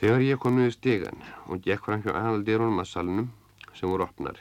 Þegar 0.00 0.22
ég 0.22 0.38
kom 0.38 0.54
niður 0.56 0.76
stegan 0.76 1.24
og 1.48 1.64
gekk 1.64 1.88
fram 1.88 2.04
hjá 2.04 2.12
aðaldirunum 2.14 2.84
að 2.84 2.92
salnum 2.92 3.32
sem 3.74 3.90
voru 3.90 4.06
opnar 4.06 4.38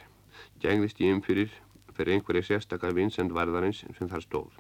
gengðist 0.64 1.02
ég 1.04 1.16
um 1.16 1.24
fyrir 1.26 1.52
fyrir 1.98 2.14
einhverja 2.14 2.46
sérstakar 2.46 2.94
vinsend 2.94 3.34
varðarins 3.34 3.84
sem 3.98 4.10
þar 4.10 4.24
stóð. 4.24 4.58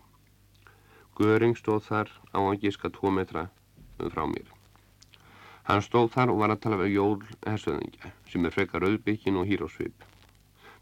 Göring 1.17 1.57
stóð 1.57 1.83
þar 1.85 2.11
á 2.33 2.39
að 2.41 2.59
gíska 2.63 2.89
tvo 2.93 3.11
metra 3.13 3.47
frá 3.97 4.23
mér. 4.29 4.49
Hann 5.69 5.83
stóð 5.85 6.11
þar 6.15 6.33
og 6.33 6.41
var 6.41 6.53
að 6.53 6.61
tala 6.63 6.79
við 6.81 6.95
jól 6.95 7.17
hersöðingja 7.45 8.11
sem 8.31 8.45
er 8.47 8.55
frekar 8.55 8.85
auðbyggjin 8.87 9.37
og 9.41 9.49
hýrósvip. 9.49 10.05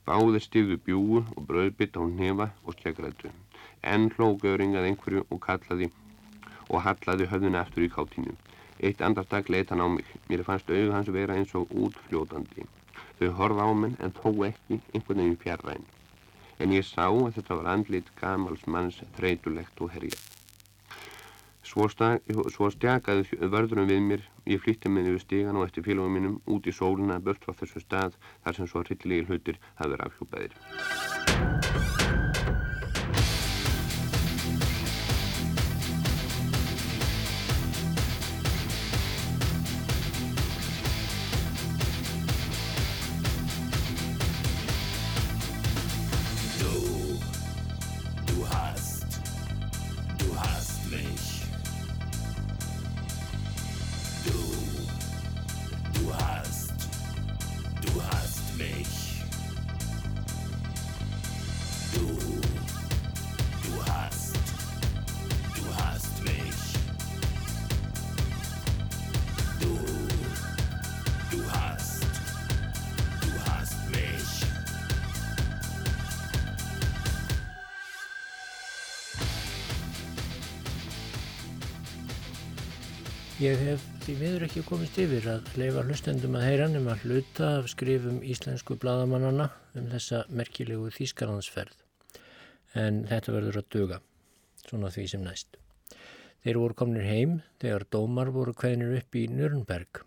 Báði 0.05 0.41
stíðu 0.43 0.78
bjúu 0.86 1.24
og 1.24 1.47
bröðbytt 1.49 1.97
á 1.97 2.03
nefa 2.05 2.51
og 2.63 2.78
skegrættu. 2.78 3.32
Enn 3.82 4.11
hló 4.16 4.36
Göring 4.43 4.78
að 4.78 4.91
einhverju 4.91 5.26
og 5.30 5.41
kallaði 5.47 5.89
og 6.70 6.84
hallaði 6.86 7.30
höfðuna 7.32 7.66
eftir 7.66 7.88
í 7.88 7.91
káttínu. 7.95 8.36
Eitt 8.80 9.01
andartak 9.01 9.49
leita 9.49 9.74
hann 9.74 9.84
á 9.84 9.89
mig. 9.89 10.07
Mér 10.30 10.45
fannst 10.45 10.70
auðu 10.70 10.93
hans 10.93 11.11
vera 11.11 11.36
eins 11.39 11.55
og 11.57 11.72
útfljótandi. 11.74 12.68
Þau 13.20 13.30
horfa 13.39 13.68
á 13.68 13.72
menn 13.82 13.97
en 14.03 14.16
þó 14.16 14.32
ekki 14.49 14.80
einhvern 14.93 15.22
veginn 15.22 15.38
fjarræn. 15.43 15.86
En 16.59 16.74
ég 16.76 16.88
sá 16.88 17.05
að 17.07 17.36
þetta 17.38 17.59
var 17.59 17.70
andlit 17.74 18.09
gamals 18.20 18.63
manns 18.68 19.01
þreytulegt 19.18 19.82
og 19.84 19.93
herja. 19.95 20.20
Svo, 21.66 21.88
svo 21.89 22.70
stjakaði 22.72 23.39
vörðurum 23.51 23.89
við 23.89 24.03
mér, 24.05 24.26
ég 24.45 24.61
flýtti 24.61 24.91
með 24.91 25.11
yfir 25.13 25.26
stígan 25.26 25.57
og 25.59 25.66
eftir 25.66 25.88
félagum 25.88 26.13
mínum 26.20 26.38
út 26.45 26.70
í 26.70 26.76
sóluna 26.76 27.18
bört 27.20 27.43
frá 27.43 27.57
þessu 27.57 27.82
stað 27.82 28.20
þar 28.45 28.59
sem 28.59 28.72
svo 28.72 28.86
hrylligi 28.86 29.28
hlutir 29.28 29.61
hafði 29.82 29.95
verið 30.38 32.05
ekki 84.66 84.80
komist 84.80 84.95
yfir 84.97 85.26
að 85.30 85.49
leifa 85.61 85.82
hlustendum 85.86 86.36
að 86.39 86.43
heyra 86.47 86.66
nema 86.72 86.95
hluta 87.03 87.47
af 87.59 87.68
skrifum 87.70 88.16
íslensku 88.26 88.74
bladamannana 88.82 89.51
um 89.78 89.89
þessa 89.91 90.24
merkilegu 90.34 90.88
þýskalandsferð. 90.95 91.76
En 92.74 93.03
þetta 93.05 93.36
verður 93.36 93.59
að 93.59 93.68
duga, 93.76 93.99
svona 94.66 94.89
því 94.89 95.03
sem 95.11 95.22
næst. 95.22 95.59
Þeir 96.41 96.57
voru 96.63 96.78
komnir 96.80 97.05
heim 97.05 97.36
þegar 97.61 97.86
dómar 97.93 98.32
voru 98.34 98.55
hvernig 98.57 98.95
upp 99.03 99.20
í 99.22 99.28
Nürnberg. 99.30 100.01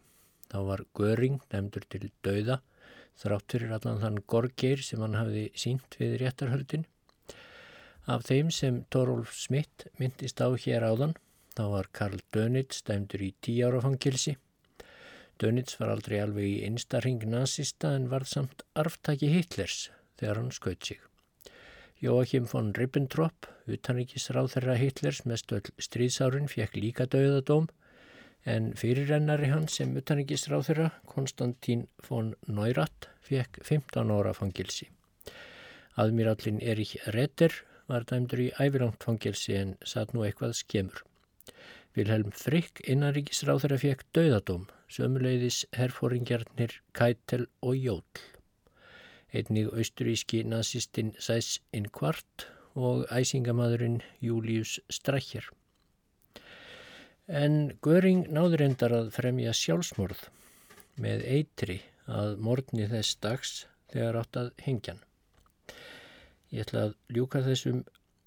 Þá 0.51 0.59
var 0.73 0.83
Göring 0.91 1.39
nefndur 1.55 1.87
til 1.87 2.11
dauða, 2.27 2.59
þrátt 3.15 3.55
fyrir 3.55 3.77
allan 3.79 4.03
þann 4.03 4.19
gorgeir 4.27 4.83
sem 4.83 5.07
hann 5.07 5.15
hafði 5.21 5.53
sínt 5.55 6.01
við 6.03 6.19
réttarhöldin. 6.25 6.89
Af 8.11 8.27
þeim 8.27 8.51
sem 8.51 8.83
Torolf 8.91 9.39
Smith 9.39 9.87
myndist 10.03 10.43
á 10.43 10.51
hér 10.51 10.91
áðan 10.91 11.15
Þá 11.59 11.65
var 11.73 11.89
Karl 11.91 12.21
Dönitz 12.31 12.85
dæmdur 12.87 13.23
í 13.27 13.33
tí 13.43 13.57
ára 13.67 13.81
fangilsi. 13.83 14.37
Dönitz 15.39 15.77
var 15.79 15.93
aldrei 15.93 16.19
alveg 16.19 16.47
í 16.49 16.63
einstarring 16.67 17.23
nazista 17.31 17.93
en 17.95 18.09
varð 18.11 18.33
samt 18.33 18.65
arftaki 18.75 19.29
Hitlers 19.31 19.89
þegar 20.19 20.41
hann 20.41 20.55
skaut 20.55 20.89
sig. 20.89 20.99
Jóakim 22.03 22.47
von 22.51 22.73
Ribbentrop, 22.75 23.47
utanrikisráð 23.71 24.53
þeirra 24.55 24.75
Hitlers 24.79 25.25
með 25.27 25.41
stöld 25.43 25.71
stríðsárin, 25.83 26.51
fekk 26.51 26.79
líka 26.79 27.07
döðadóm 27.11 27.69
en 28.47 28.71
fyrirrennari 28.79 29.51
hans 29.51 29.79
sem 29.79 29.95
utanrikisráð 29.99 30.69
þeirra, 30.69 30.89
Konstantín 31.11 31.87
von 32.09 32.33
Neurath, 32.47 33.11
fekk 33.23 33.61
15 33.67 34.15
ára 34.15 34.35
fangilsi. 34.35 34.89
Aðmirallin 35.99 36.63
Erich 36.63 36.97
Redder 37.15 37.55
var 37.91 38.07
dæmdur 38.07 38.45
í 38.47 38.49
ævilangt 38.63 39.03
fangilsi 39.03 39.55
en 39.59 39.77
satt 39.83 40.15
nú 40.15 40.23
eitthvað 40.27 40.55
skemur. 40.59 41.03
Vilhelm 41.99 42.31
Frikk 42.31 42.83
innanríkisráður 42.87 43.75
að 43.75 43.87
fekk 43.87 44.07
dauðadóm, 44.15 44.69
sömuleiðis 44.93 45.65
herfóringjarnir 45.77 46.79
Keitel 46.97 47.47
og 47.61 47.77
Jóll. 47.77 48.23
Einnig 49.33 49.69
austuríski 49.73 50.43
nazistinn 50.49 51.13
Sæs 51.21 51.59
Inquart 51.77 52.49
og 52.79 53.05
æsingamadurinn 53.13 54.01
Július 54.25 54.79
Strækjar. 54.89 55.51
En 57.29 57.75
Göring 57.85 58.25
náður 58.33 58.65
endar 58.65 58.95
að 58.97 59.11
fremja 59.13 59.53
sjálfsmorð 59.53 60.23
með 60.97 61.27
eitri 61.29 61.83
að 62.09 62.39
morgni 62.41 62.89
þess 62.89 63.19
dags 63.21 63.53
þegar 63.93 64.23
átt 64.23 64.39
að 64.41 64.51
hengjan. 64.65 65.03
Ég 66.49 66.65
ætla 66.65 66.87
að 66.89 66.95
ljúka 67.13 67.43
þessum 67.45 67.83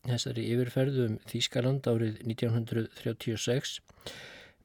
þessari 0.06 0.46
yfirferðu 0.54 1.08
um 1.10 1.18
Þýskaland 1.30 1.90
árið 1.90 2.22
1936 2.28 3.80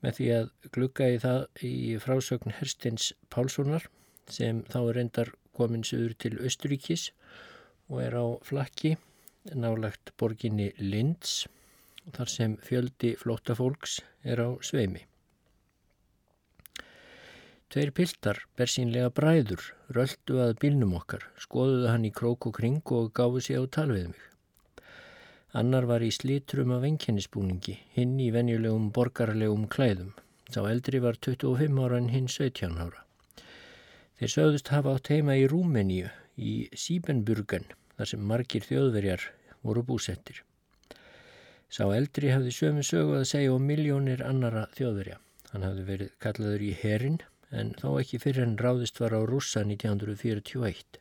með 0.05 0.19
því 0.19 0.29
að 0.37 0.53
glugga 0.77 1.09
í 1.15 1.19
það 1.23 1.41
í 1.69 1.75
frásögn 2.03 2.55
Herstins 2.59 3.11
Pálssonar 3.33 3.89
sem 4.33 4.63
þá 4.73 4.79
er 4.83 5.03
endar 5.05 5.33
komin 5.57 5.85
sögur 5.87 6.15
til 6.21 6.37
Östuríkis 6.39 7.11
og 7.89 8.03
er 8.05 8.17
á 8.19 8.27
flakki 8.45 8.97
nálagt 9.55 10.13
borginni 10.19 10.73
Linds 10.79 11.47
þar 12.15 12.31
sem 12.31 12.57
fjöldi 12.63 13.15
flóttafólks 13.19 14.01
er 14.23 14.43
á 14.43 14.49
sveimi. 14.63 15.07
Tveir 17.67 17.91
piltar, 17.91 18.39
bersínlega 18.55 19.11
bræður, 19.11 19.63
röldu 19.91 20.39
að 20.45 20.55
bílnum 20.63 20.95
okkar, 21.01 21.25
skoðuðu 21.43 21.91
hann 21.91 22.07
í 22.07 22.13
krók 22.15 22.47
og 22.47 22.55
kring 22.61 22.95
og 22.95 23.11
gáfu 23.17 23.43
sig 23.43 23.59
á 23.59 23.67
tal 23.67 23.91
við 23.91 24.13
mig. 24.13 24.23
Annar 25.57 25.87
var 25.89 26.03
í 26.05 26.11
slítrum 26.13 26.73
af 26.75 26.83
enkennisbúningi, 26.85 27.79
hinn 27.97 28.19
í 28.21 28.27
venjulegum 28.35 28.91
borgarlegum 28.93 29.63
klæðum. 29.73 30.11
Sá 30.53 30.59
eldri 30.69 31.01
var 31.01 31.17
25 31.17 31.79
ára 31.81 31.97
en 31.97 32.11
hinn 32.13 32.27
17 32.29 32.77
ára. 32.77 33.01
Þeir 34.21 34.33
sögðust 34.35 34.69
hafa 34.75 34.93
átt 34.99 35.09
heima 35.15 35.39
í 35.41 35.47
Rúmeníu, 35.49 36.11
í 36.37 36.53
Síbenburgen, 36.77 37.65
þar 37.97 38.11
sem 38.11 38.29
margir 38.33 38.67
þjóðverjar 38.69 39.25
voru 39.65 39.87
búsettir. 39.89 40.43
Sá 41.73 41.89
eldri 41.89 42.35
hafði 42.35 42.53
sömu 42.59 42.85
sögu 42.85 43.17
að 43.23 43.27
segja 43.33 43.57
um 43.57 43.65
miljónir 43.65 44.27
annara 44.29 44.67
þjóðverja. 44.77 45.17
Hann 45.55 45.65
hafði 45.65 45.89
verið 45.89 46.13
kallaður 46.21 46.67
í 46.69 46.71
herin 46.83 47.19
en 47.49 47.73
þó 47.81 47.97
ekki 48.03 48.21
fyrir 48.21 48.45
hann 48.45 48.59
ráðist 48.61 49.01
var 49.01 49.17
á 49.17 49.25
rússa 49.25 49.65
1941. 49.65 51.01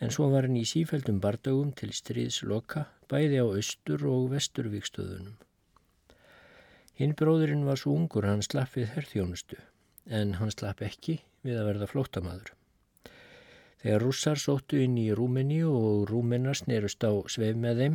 En 0.00 0.12
svo 0.14 0.30
var 0.32 0.46
hann 0.48 0.56
í 0.56 0.64
sífældum 0.68 1.18
bardögum 1.20 1.72
til 1.76 1.92
stríðsloka 1.96 2.86
bæði 3.10 3.42
á 3.42 3.46
austur 3.46 4.06
og 4.08 4.30
vesturvíkstöðunum. 4.32 5.36
Hinn 7.00 7.12
bróðurinn 7.16 7.66
var 7.68 7.80
svo 7.80 7.92
ungur 7.96 8.28
hann 8.28 8.44
slapp 8.44 8.76
við 8.78 8.94
herþjónustu 8.94 9.60
en 10.20 10.34
hann 10.40 10.52
slapp 10.54 10.80
ekki 10.84 11.18
við 11.44 11.60
að 11.60 11.68
verða 11.70 11.90
flóttamaður. 11.92 12.54
Þegar 13.80 14.02
rússar 14.04 14.40
sóttu 14.40 14.80
inn 14.84 14.98
í 15.00 15.06
Rúmeni 15.16 15.62
og 15.64 16.10
rúmenar 16.10 16.58
snerust 16.58 17.00
á 17.00 17.12
sveif 17.32 17.56
með 17.56 17.80
þeim, 17.80 17.94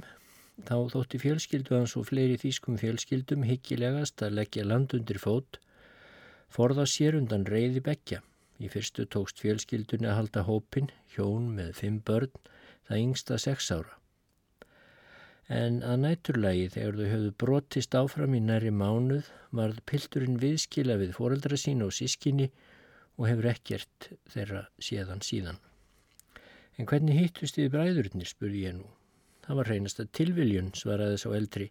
þá 0.66 0.78
þótti 0.94 1.22
fjölskyldu 1.22 1.76
hans 1.78 1.94
og 2.00 2.08
fleiri 2.10 2.40
þýskum 2.42 2.80
fjölskyldum 2.82 3.46
hyggilegast 3.46 4.24
að 4.26 4.40
leggja 4.40 4.66
land 4.66 4.98
undir 4.98 5.22
fót 5.22 5.60
forða 6.56 6.86
sér 6.88 7.18
undan 7.20 7.46
reyði 7.50 7.82
bekja. 7.84 8.22
Í 8.64 8.70
fyrstu 8.72 9.04
tókst 9.12 9.42
fjölskyldunni 9.44 10.08
að 10.08 10.18
halda 10.20 10.46
hópin, 10.48 10.88
hjón 11.16 11.52
með 11.58 11.74
fimm 11.82 12.00
börn, 12.08 12.32
það 12.88 13.02
yngsta 13.02 13.40
sex 13.42 13.72
ára. 13.76 13.98
En 15.52 15.82
að 15.86 16.00
næturlægi 16.02 16.70
þegar 16.74 16.96
þau 16.98 17.10
höfðu 17.12 17.34
brotist 17.44 17.98
áfram 18.00 18.34
í 18.34 18.42
næri 18.42 18.72
mánuð 18.74 19.28
varð 19.54 19.84
pilturinn 19.86 20.40
viðskila 20.42 20.96
við 20.98 21.14
foreldra 21.20 21.60
sín 21.60 21.84
og 21.86 21.94
sískinni 21.94 22.48
og 23.20 23.28
hefur 23.30 23.52
ekkert 23.52 24.10
þeirra 24.34 24.64
séðan 24.82 25.22
síðan. 25.22 25.60
En 26.80 26.90
hvernig 26.90 27.20
hittust 27.20 27.60
þið 27.60 27.72
bræðurinnir, 27.76 28.32
spurði 28.32 28.66
ég 28.66 28.78
nú. 28.80 28.90
Það 29.46 29.60
var 29.60 29.70
reynast 29.70 30.02
að 30.02 30.12
tilviljun, 30.18 30.74
svaraði 30.76 31.20
svo 31.22 31.36
eldri. 31.38 31.70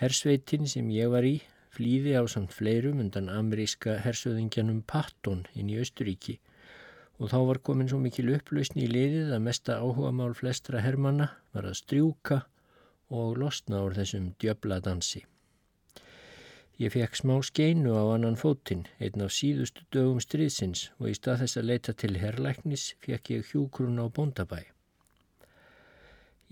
Hersveitin 0.00 0.64
sem 0.70 0.88
ég 0.94 1.12
var 1.12 1.26
í 1.28 1.36
flýði 1.72 2.14
á 2.20 2.22
samt 2.28 2.52
fleirum 2.52 3.00
undan 3.00 3.30
ameríska 3.32 3.98
hersöðingjanum 4.04 4.82
Patton 4.86 5.46
inn 5.56 5.72
í 5.72 5.78
Östuríki 5.80 6.38
og 7.18 7.30
þá 7.32 7.38
var 7.48 7.60
komin 7.64 7.90
svo 7.90 8.00
mikil 8.02 8.32
upplausni 8.34 8.86
í 8.86 8.90
liðið 8.90 9.34
að 9.36 9.44
mesta 9.46 9.78
áhuga 9.80 10.10
mál 10.16 10.32
flestra 10.34 10.82
hermanna 10.84 11.28
var 11.54 11.68
að 11.68 11.78
strjúka 11.80 12.42
og 13.12 13.36
losna 13.38 13.82
úr 13.86 13.94
þessum 13.96 14.32
djöbla 14.42 14.80
dansi. 14.84 15.22
Ég 16.80 16.90
fekk 16.94 17.18
smá 17.20 17.34
skeinu 17.44 17.92
á 17.94 18.04
annan 18.14 18.38
fótinn, 18.40 18.86
einn 18.98 19.22
af 19.22 19.34
síðustu 19.36 19.84
dögum 19.94 20.22
stríðsins 20.24 20.88
og 20.98 21.12
í 21.12 21.16
stað 21.18 21.44
þess 21.44 21.60
að 21.60 21.68
leita 21.68 21.94
til 21.94 22.16
herrlæknis 22.18 22.86
fekk 23.04 23.30
ég 23.36 23.52
hjúgrun 23.52 24.00
á 24.00 24.08
bóndabæ. 24.08 24.64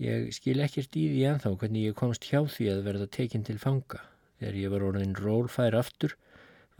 Ég 0.01 0.31
skil 0.33 0.61
ekkert 0.63 0.95
í 0.97 1.09
því 1.11 1.25
enþá 1.33 1.51
hvernig 1.57 1.89
ég 1.89 1.97
komst 1.97 2.29
hjá 2.29 2.39
því 2.45 2.69
að 2.71 2.85
verða 2.87 3.09
tekinn 3.17 3.43
til 3.45 3.59
fanga. 3.61 3.99
Þegar 4.41 4.55
ég 4.57 4.71
var 4.73 4.83
orðin 4.87 5.11
rólfær 5.13 5.75
aftur 5.77 6.15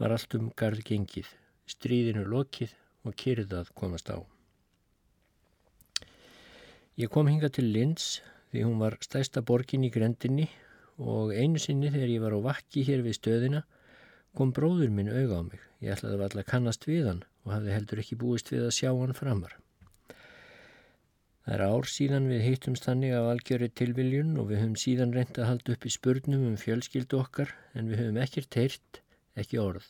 var 0.02 0.10
allt 0.10 0.34
um 0.34 0.48
garð 0.58 0.82
gengið, 0.82 1.28
stríðinu 1.70 2.24
lokið 2.26 2.72
og 3.06 3.14
kyrðað 3.22 3.70
komast 3.78 4.10
á. 4.10 4.18
Ég 6.98 7.06
kom 7.14 7.30
hinga 7.30 7.52
til 7.54 7.68
Linz 7.70 8.18
því 8.50 8.66
hún 8.66 8.82
var 8.82 8.98
stæsta 9.06 9.44
borgin 9.46 9.86
í 9.86 9.92
grendinni 9.94 10.48
og 10.98 11.30
einu 11.30 11.62
sinni 11.62 11.94
þegar 11.94 12.10
ég 12.16 12.26
var 12.26 12.34
á 12.34 12.40
vakki 12.50 12.82
hér 12.88 13.06
við 13.06 13.20
stöðina 13.20 13.62
kom 14.34 14.50
bróður 14.50 14.90
minn 14.90 15.14
auga 15.14 15.38
á 15.38 15.42
mig. 15.46 15.62
Ég 15.78 15.94
ætlaði 15.94 16.18
að 16.18 16.24
valla 16.26 16.48
kannast 16.50 16.90
við 16.90 17.06
hann 17.12 17.22
og 17.46 17.54
hafði 17.54 17.76
heldur 17.78 18.02
ekki 18.02 18.18
búist 18.18 18.50
við 18.50 18.66
að 18.66 18.74
sjá 18.74 18.90
hann 18.90 19.14
framar. 19.14 19.54
Það 21.42 21.54
er 21.56 21.62
ár 21.66 21.88
síðan 21.90 22.26
við 22.30 22.44
hittumst 22.46 22.84
þannig 22.86 23.12
af 23.18 23.24
algjöru 23.32 23.66
tilviljun 23.78 24.36
og 24.38 24.44
við 24.50 24.60
höfum 24.60 24.76
síðan 24.78 25.14
reynd 25.16 25.38
að 25.42 25.48
halda 25.48 25.72
upp 25.74 25.86
í 25.88 25.90
spurnum 25.90 26.44
um 26.46 26.58
fjölskyldu 26.60 27.18
okkar 27.18 27.50
en 27.74 27.88
við 27.90 27.98
höfum 27.98 28.20
ekkert 28.22 28.58
heyrt, 28.60 29.00
ekki 29.42 29.58
orð. 29.58 29.88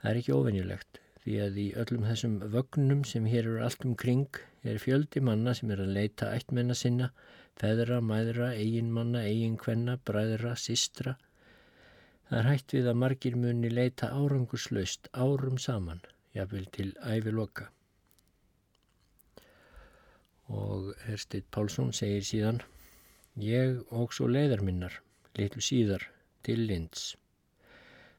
Það 0.00 0.08
er 0.10 0.20
ekki 0.22 0.32
ofennilegt 0.36 1.00
því 1.24 1.34
að 1.46 1.58
í 1.60 1.66
öllum 1.82 2.06
þessum 2.08 2.38
vögnum 2.54 3.02
sem 3.10 3.28
hér 3.28 3.50
eru 3.50 3.60
allt 3.66 3.84
um 3.84 3.92
kring 4.04 4.40
er 4.64 4.80
fjöldi 4.80 5.20
manna 5.28 5.52
sem 5.58 5.74
er 5.76 5.84
að 5.84 5.92
leita 5.98 6.30
ættmenna 6.38 6.78
sinna, 6.80 7.10
feðra, 7.60 8.00
mæðra, 8.00 8.54
eiginmanna, 8.56 9.26
eiginkvenna, 9.28 9.98
bræðra, 10.08 10.54
sistra. 10.56 11.18
Það 12.30 12.40
er 12.40 12.50
hægt 12.54 12.78
við 12.78 12.88
að 12.88 13.00
margir 13.04 13.36
muni 13.44 13.68
leita 13.68 14.08
árangurslaust 14.16 15.12
árum 15.12 15.60
saman, 15.60 16.00
jáfnvel 16.32 16.66
til 16.72 16.90
æviloka 17.04 17.68
og 20.52 20.92
Hersteit 21.06 21.48
Pálsson 21.50 21.92
segir 21.96 22.24
síðan 22.28 22.60
Ég 23.40 23.78
og 23.96 24.12
svo 24.12 24.26
leiðar 24.28 24.60
minnar, 24.60 24.98
litlu 25.38 25.62
síðar, 25.64 26.02
til 26.44 26.66
Linds. 26.68 27.14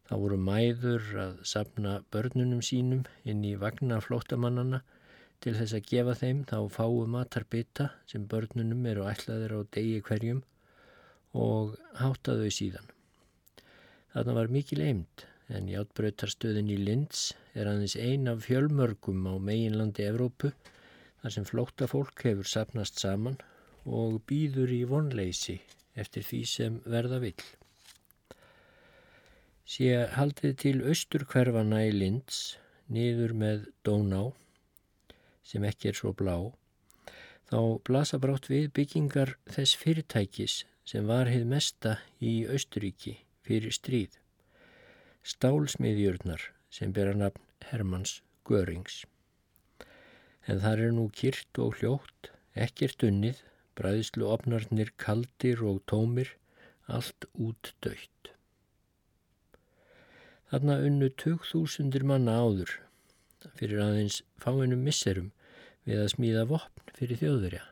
Það 0.10 0.24
voru 0.24 0.38
mæður 0.42 1.12
að 1.22 1.36
sapna 1.46 1.92
börnunum 2.14 2.64
sínum 2.66 3.04
inn 3.30 3.44
í 3.46 3.54
vagna 3.62 4.00
flótamannana 4.02 4.82
til 5.44 5.54
þess 5.58 5.76
að 5.78 5.88
gefa 5.92 6.16
þeim 6.18 6.42
þá 6.50 6.58
fáu 6.74 7.04
matarbita 7.14 7.92
sem 8.10 8.26
börnunum 8.32 8.86
eru 8.90 9.06
ætlaðir 9.12 9.54
á 9.54 9.60
degi 9.78 10.02
hverjum 10.08 10.42
og 11.38 11.78
hátta 12.00 12.38
þau 12.40 12.50
síðan. 12.58 12.90
Þarna 14.14 14.38
var 14.40 14.52
mikil 14.54 14.82
eimt 14.86 15.28
en 15.54 15.70
játbröytarstöðin 15.70 16.72
í 16.74 16.80
Linds 16.82 17.32
er 17.54 17.70
aðeins 17.70 17.96
ein 18.00 18.30
af 18.32 18.46
fjölmörgum 18.48 19.26
á 19.30 19.38
meginlandi 19.38 20.08
Evrópu 20.10 20.54
þar 21.24 21.34
sem 21.38 21.46
flótta 21.48 21.88
fólk 21.88 22.26
hefur 22.28 22.48
sapnast 22.52 23.00
saman 23.00 23.38
og 23.88 24.18
býður 24.28 24.74
í 24.76 24.82
vonleysi 24.88 25.62
eftir 25.96 26.26
því 26.28 26.40
sem 26.50 26.80
verða 26.84 27.20
vill. 27.24 27.46
Sé 29.64 29.94
haldið 30.18 30.58
til 30.60 30.76
austurkverfana 30.92 31.86
í 31.88 31.94
Linds, 31.96 32.58
niður 32.92 33.32
með 33.40 33.70
Dóná, 33.88 34.26
sem 35.48 35.64
ekki 35.64 35.94
er 35.94 36.00
svo 36.00 36.12
blá, 36.12 36.36
þá 37.48 37.80
blasa 37.88 38.20
brátt 38.20 38.52
við 38.52 38.68
byggingar 38.76 39.38
þess 39.48 39.80
fyrirtækis 39.80 40.58
sem 40.84 41.08
var 41.08 41.32
heið 41.32 41.48
mesta 41.48 41.96
í 42.20 42.42
Austuríki 42.52 43.16
fyrir 43.48 43.72
stríð. 43.72 44.20
Stálsmiðjurnar 45.24 46.50
sem 46.68 46.92
bera 46.92 47.16
nafn 47.16 47.48
Hermanns 47.72 48.20
Görings 48.44 49.06
en 50.48 50.62
þar 50.64 50.86
er 50.86 50.94
nú 50.96 51.08
kyrt 51.16 51.60
og 51.62 51.78
hljótt, 51.80 52.32
ekkert 52.54 53.04
unnið, 53.08 53.42
bræðslu 53.80 54.28
opnarnir 54.30 54.92
kaldir 55.02 55.64
og 55.66 55.82
tómir, 55.90 56.36
allt 56.92 57.28
út 57.40 57.72
döytt. 57.84 58.34
Þarna 60.52 60.82
unnu 60.86 61.10
2000 61.18 62.04
manna 62.06 62.36
áður, 62.44 62.76
fyrir 63.58 63.82
aðeins 63.82 64.22
fáinum 64.40 64.84
misserum 64.86 65.32
við 65.88 66.04
að 66.04 66.12
smíða 66.14 66.44
vopn 66.52 66.94
fyrir 66.98 67.20
þjóðverja. 67.24 67.64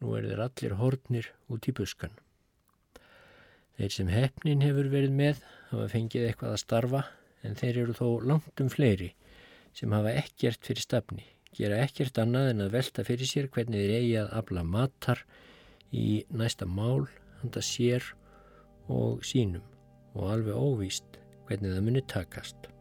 Nú 0.00 0.12
er 0.16 0.28
þeir 0.28 0.42
allir 0.44 0.76
hornir 0.80 1.30
út 1.52 1.66
í 1.68 1.74
buskan. 1.74 2.12
Þeir 3.76 3.92
sem 3.92 4.12
hefnin 4.12 4.64
hefur 4.64 4.88
verið 4.92 5.16
með 5.16 5.40
hafa 5.70 5.88
fengið 5.92 6.28
eitthvað 6.28 6.54
að 6.54 6.62
starfa 6.62 7.02
en 7.44 7.56
þeir 7.58 7.80
eru 7.82 7.96
þó 7.96 8.06
langt 8.24 8.62
um 8.62 8.70
fleiri 8.72 9.10
sem 9.76 9.92
hafa 9.92 10.14
ekkert 10.16 10.64
fyrir 10.64 10.84
stafni 10.84 11.26
gera 11.56 11.80
ekkert 11.84 12.18
annað 12.20 12.50
en 12.52 12.64
að 12.66 12.74
velta 12.76 13.04
fyrir 13.06 13.30
sér 13.30 13.50
hvernig 13.52 13.82
þeir 13.82 13.96
eigi 13.98 14.14
að 14.20 14.32
afla 14.40 14.64
matar 14.66 15.22
í 15.96 16.24
næsta 16.30 16.68
mál, 16.68 17.06
handa 17.40 17.62
sér 17.64 18.04
og 18.92 19.24
sínum 19.26 19.64
og 20.16 20.32
alveg 20.32 20.56
óvíst 20.56 21.20
hvernig 21.48 21.74
það 21.74 21.86
muni 21.86 22.02
takast. 22.10 22.75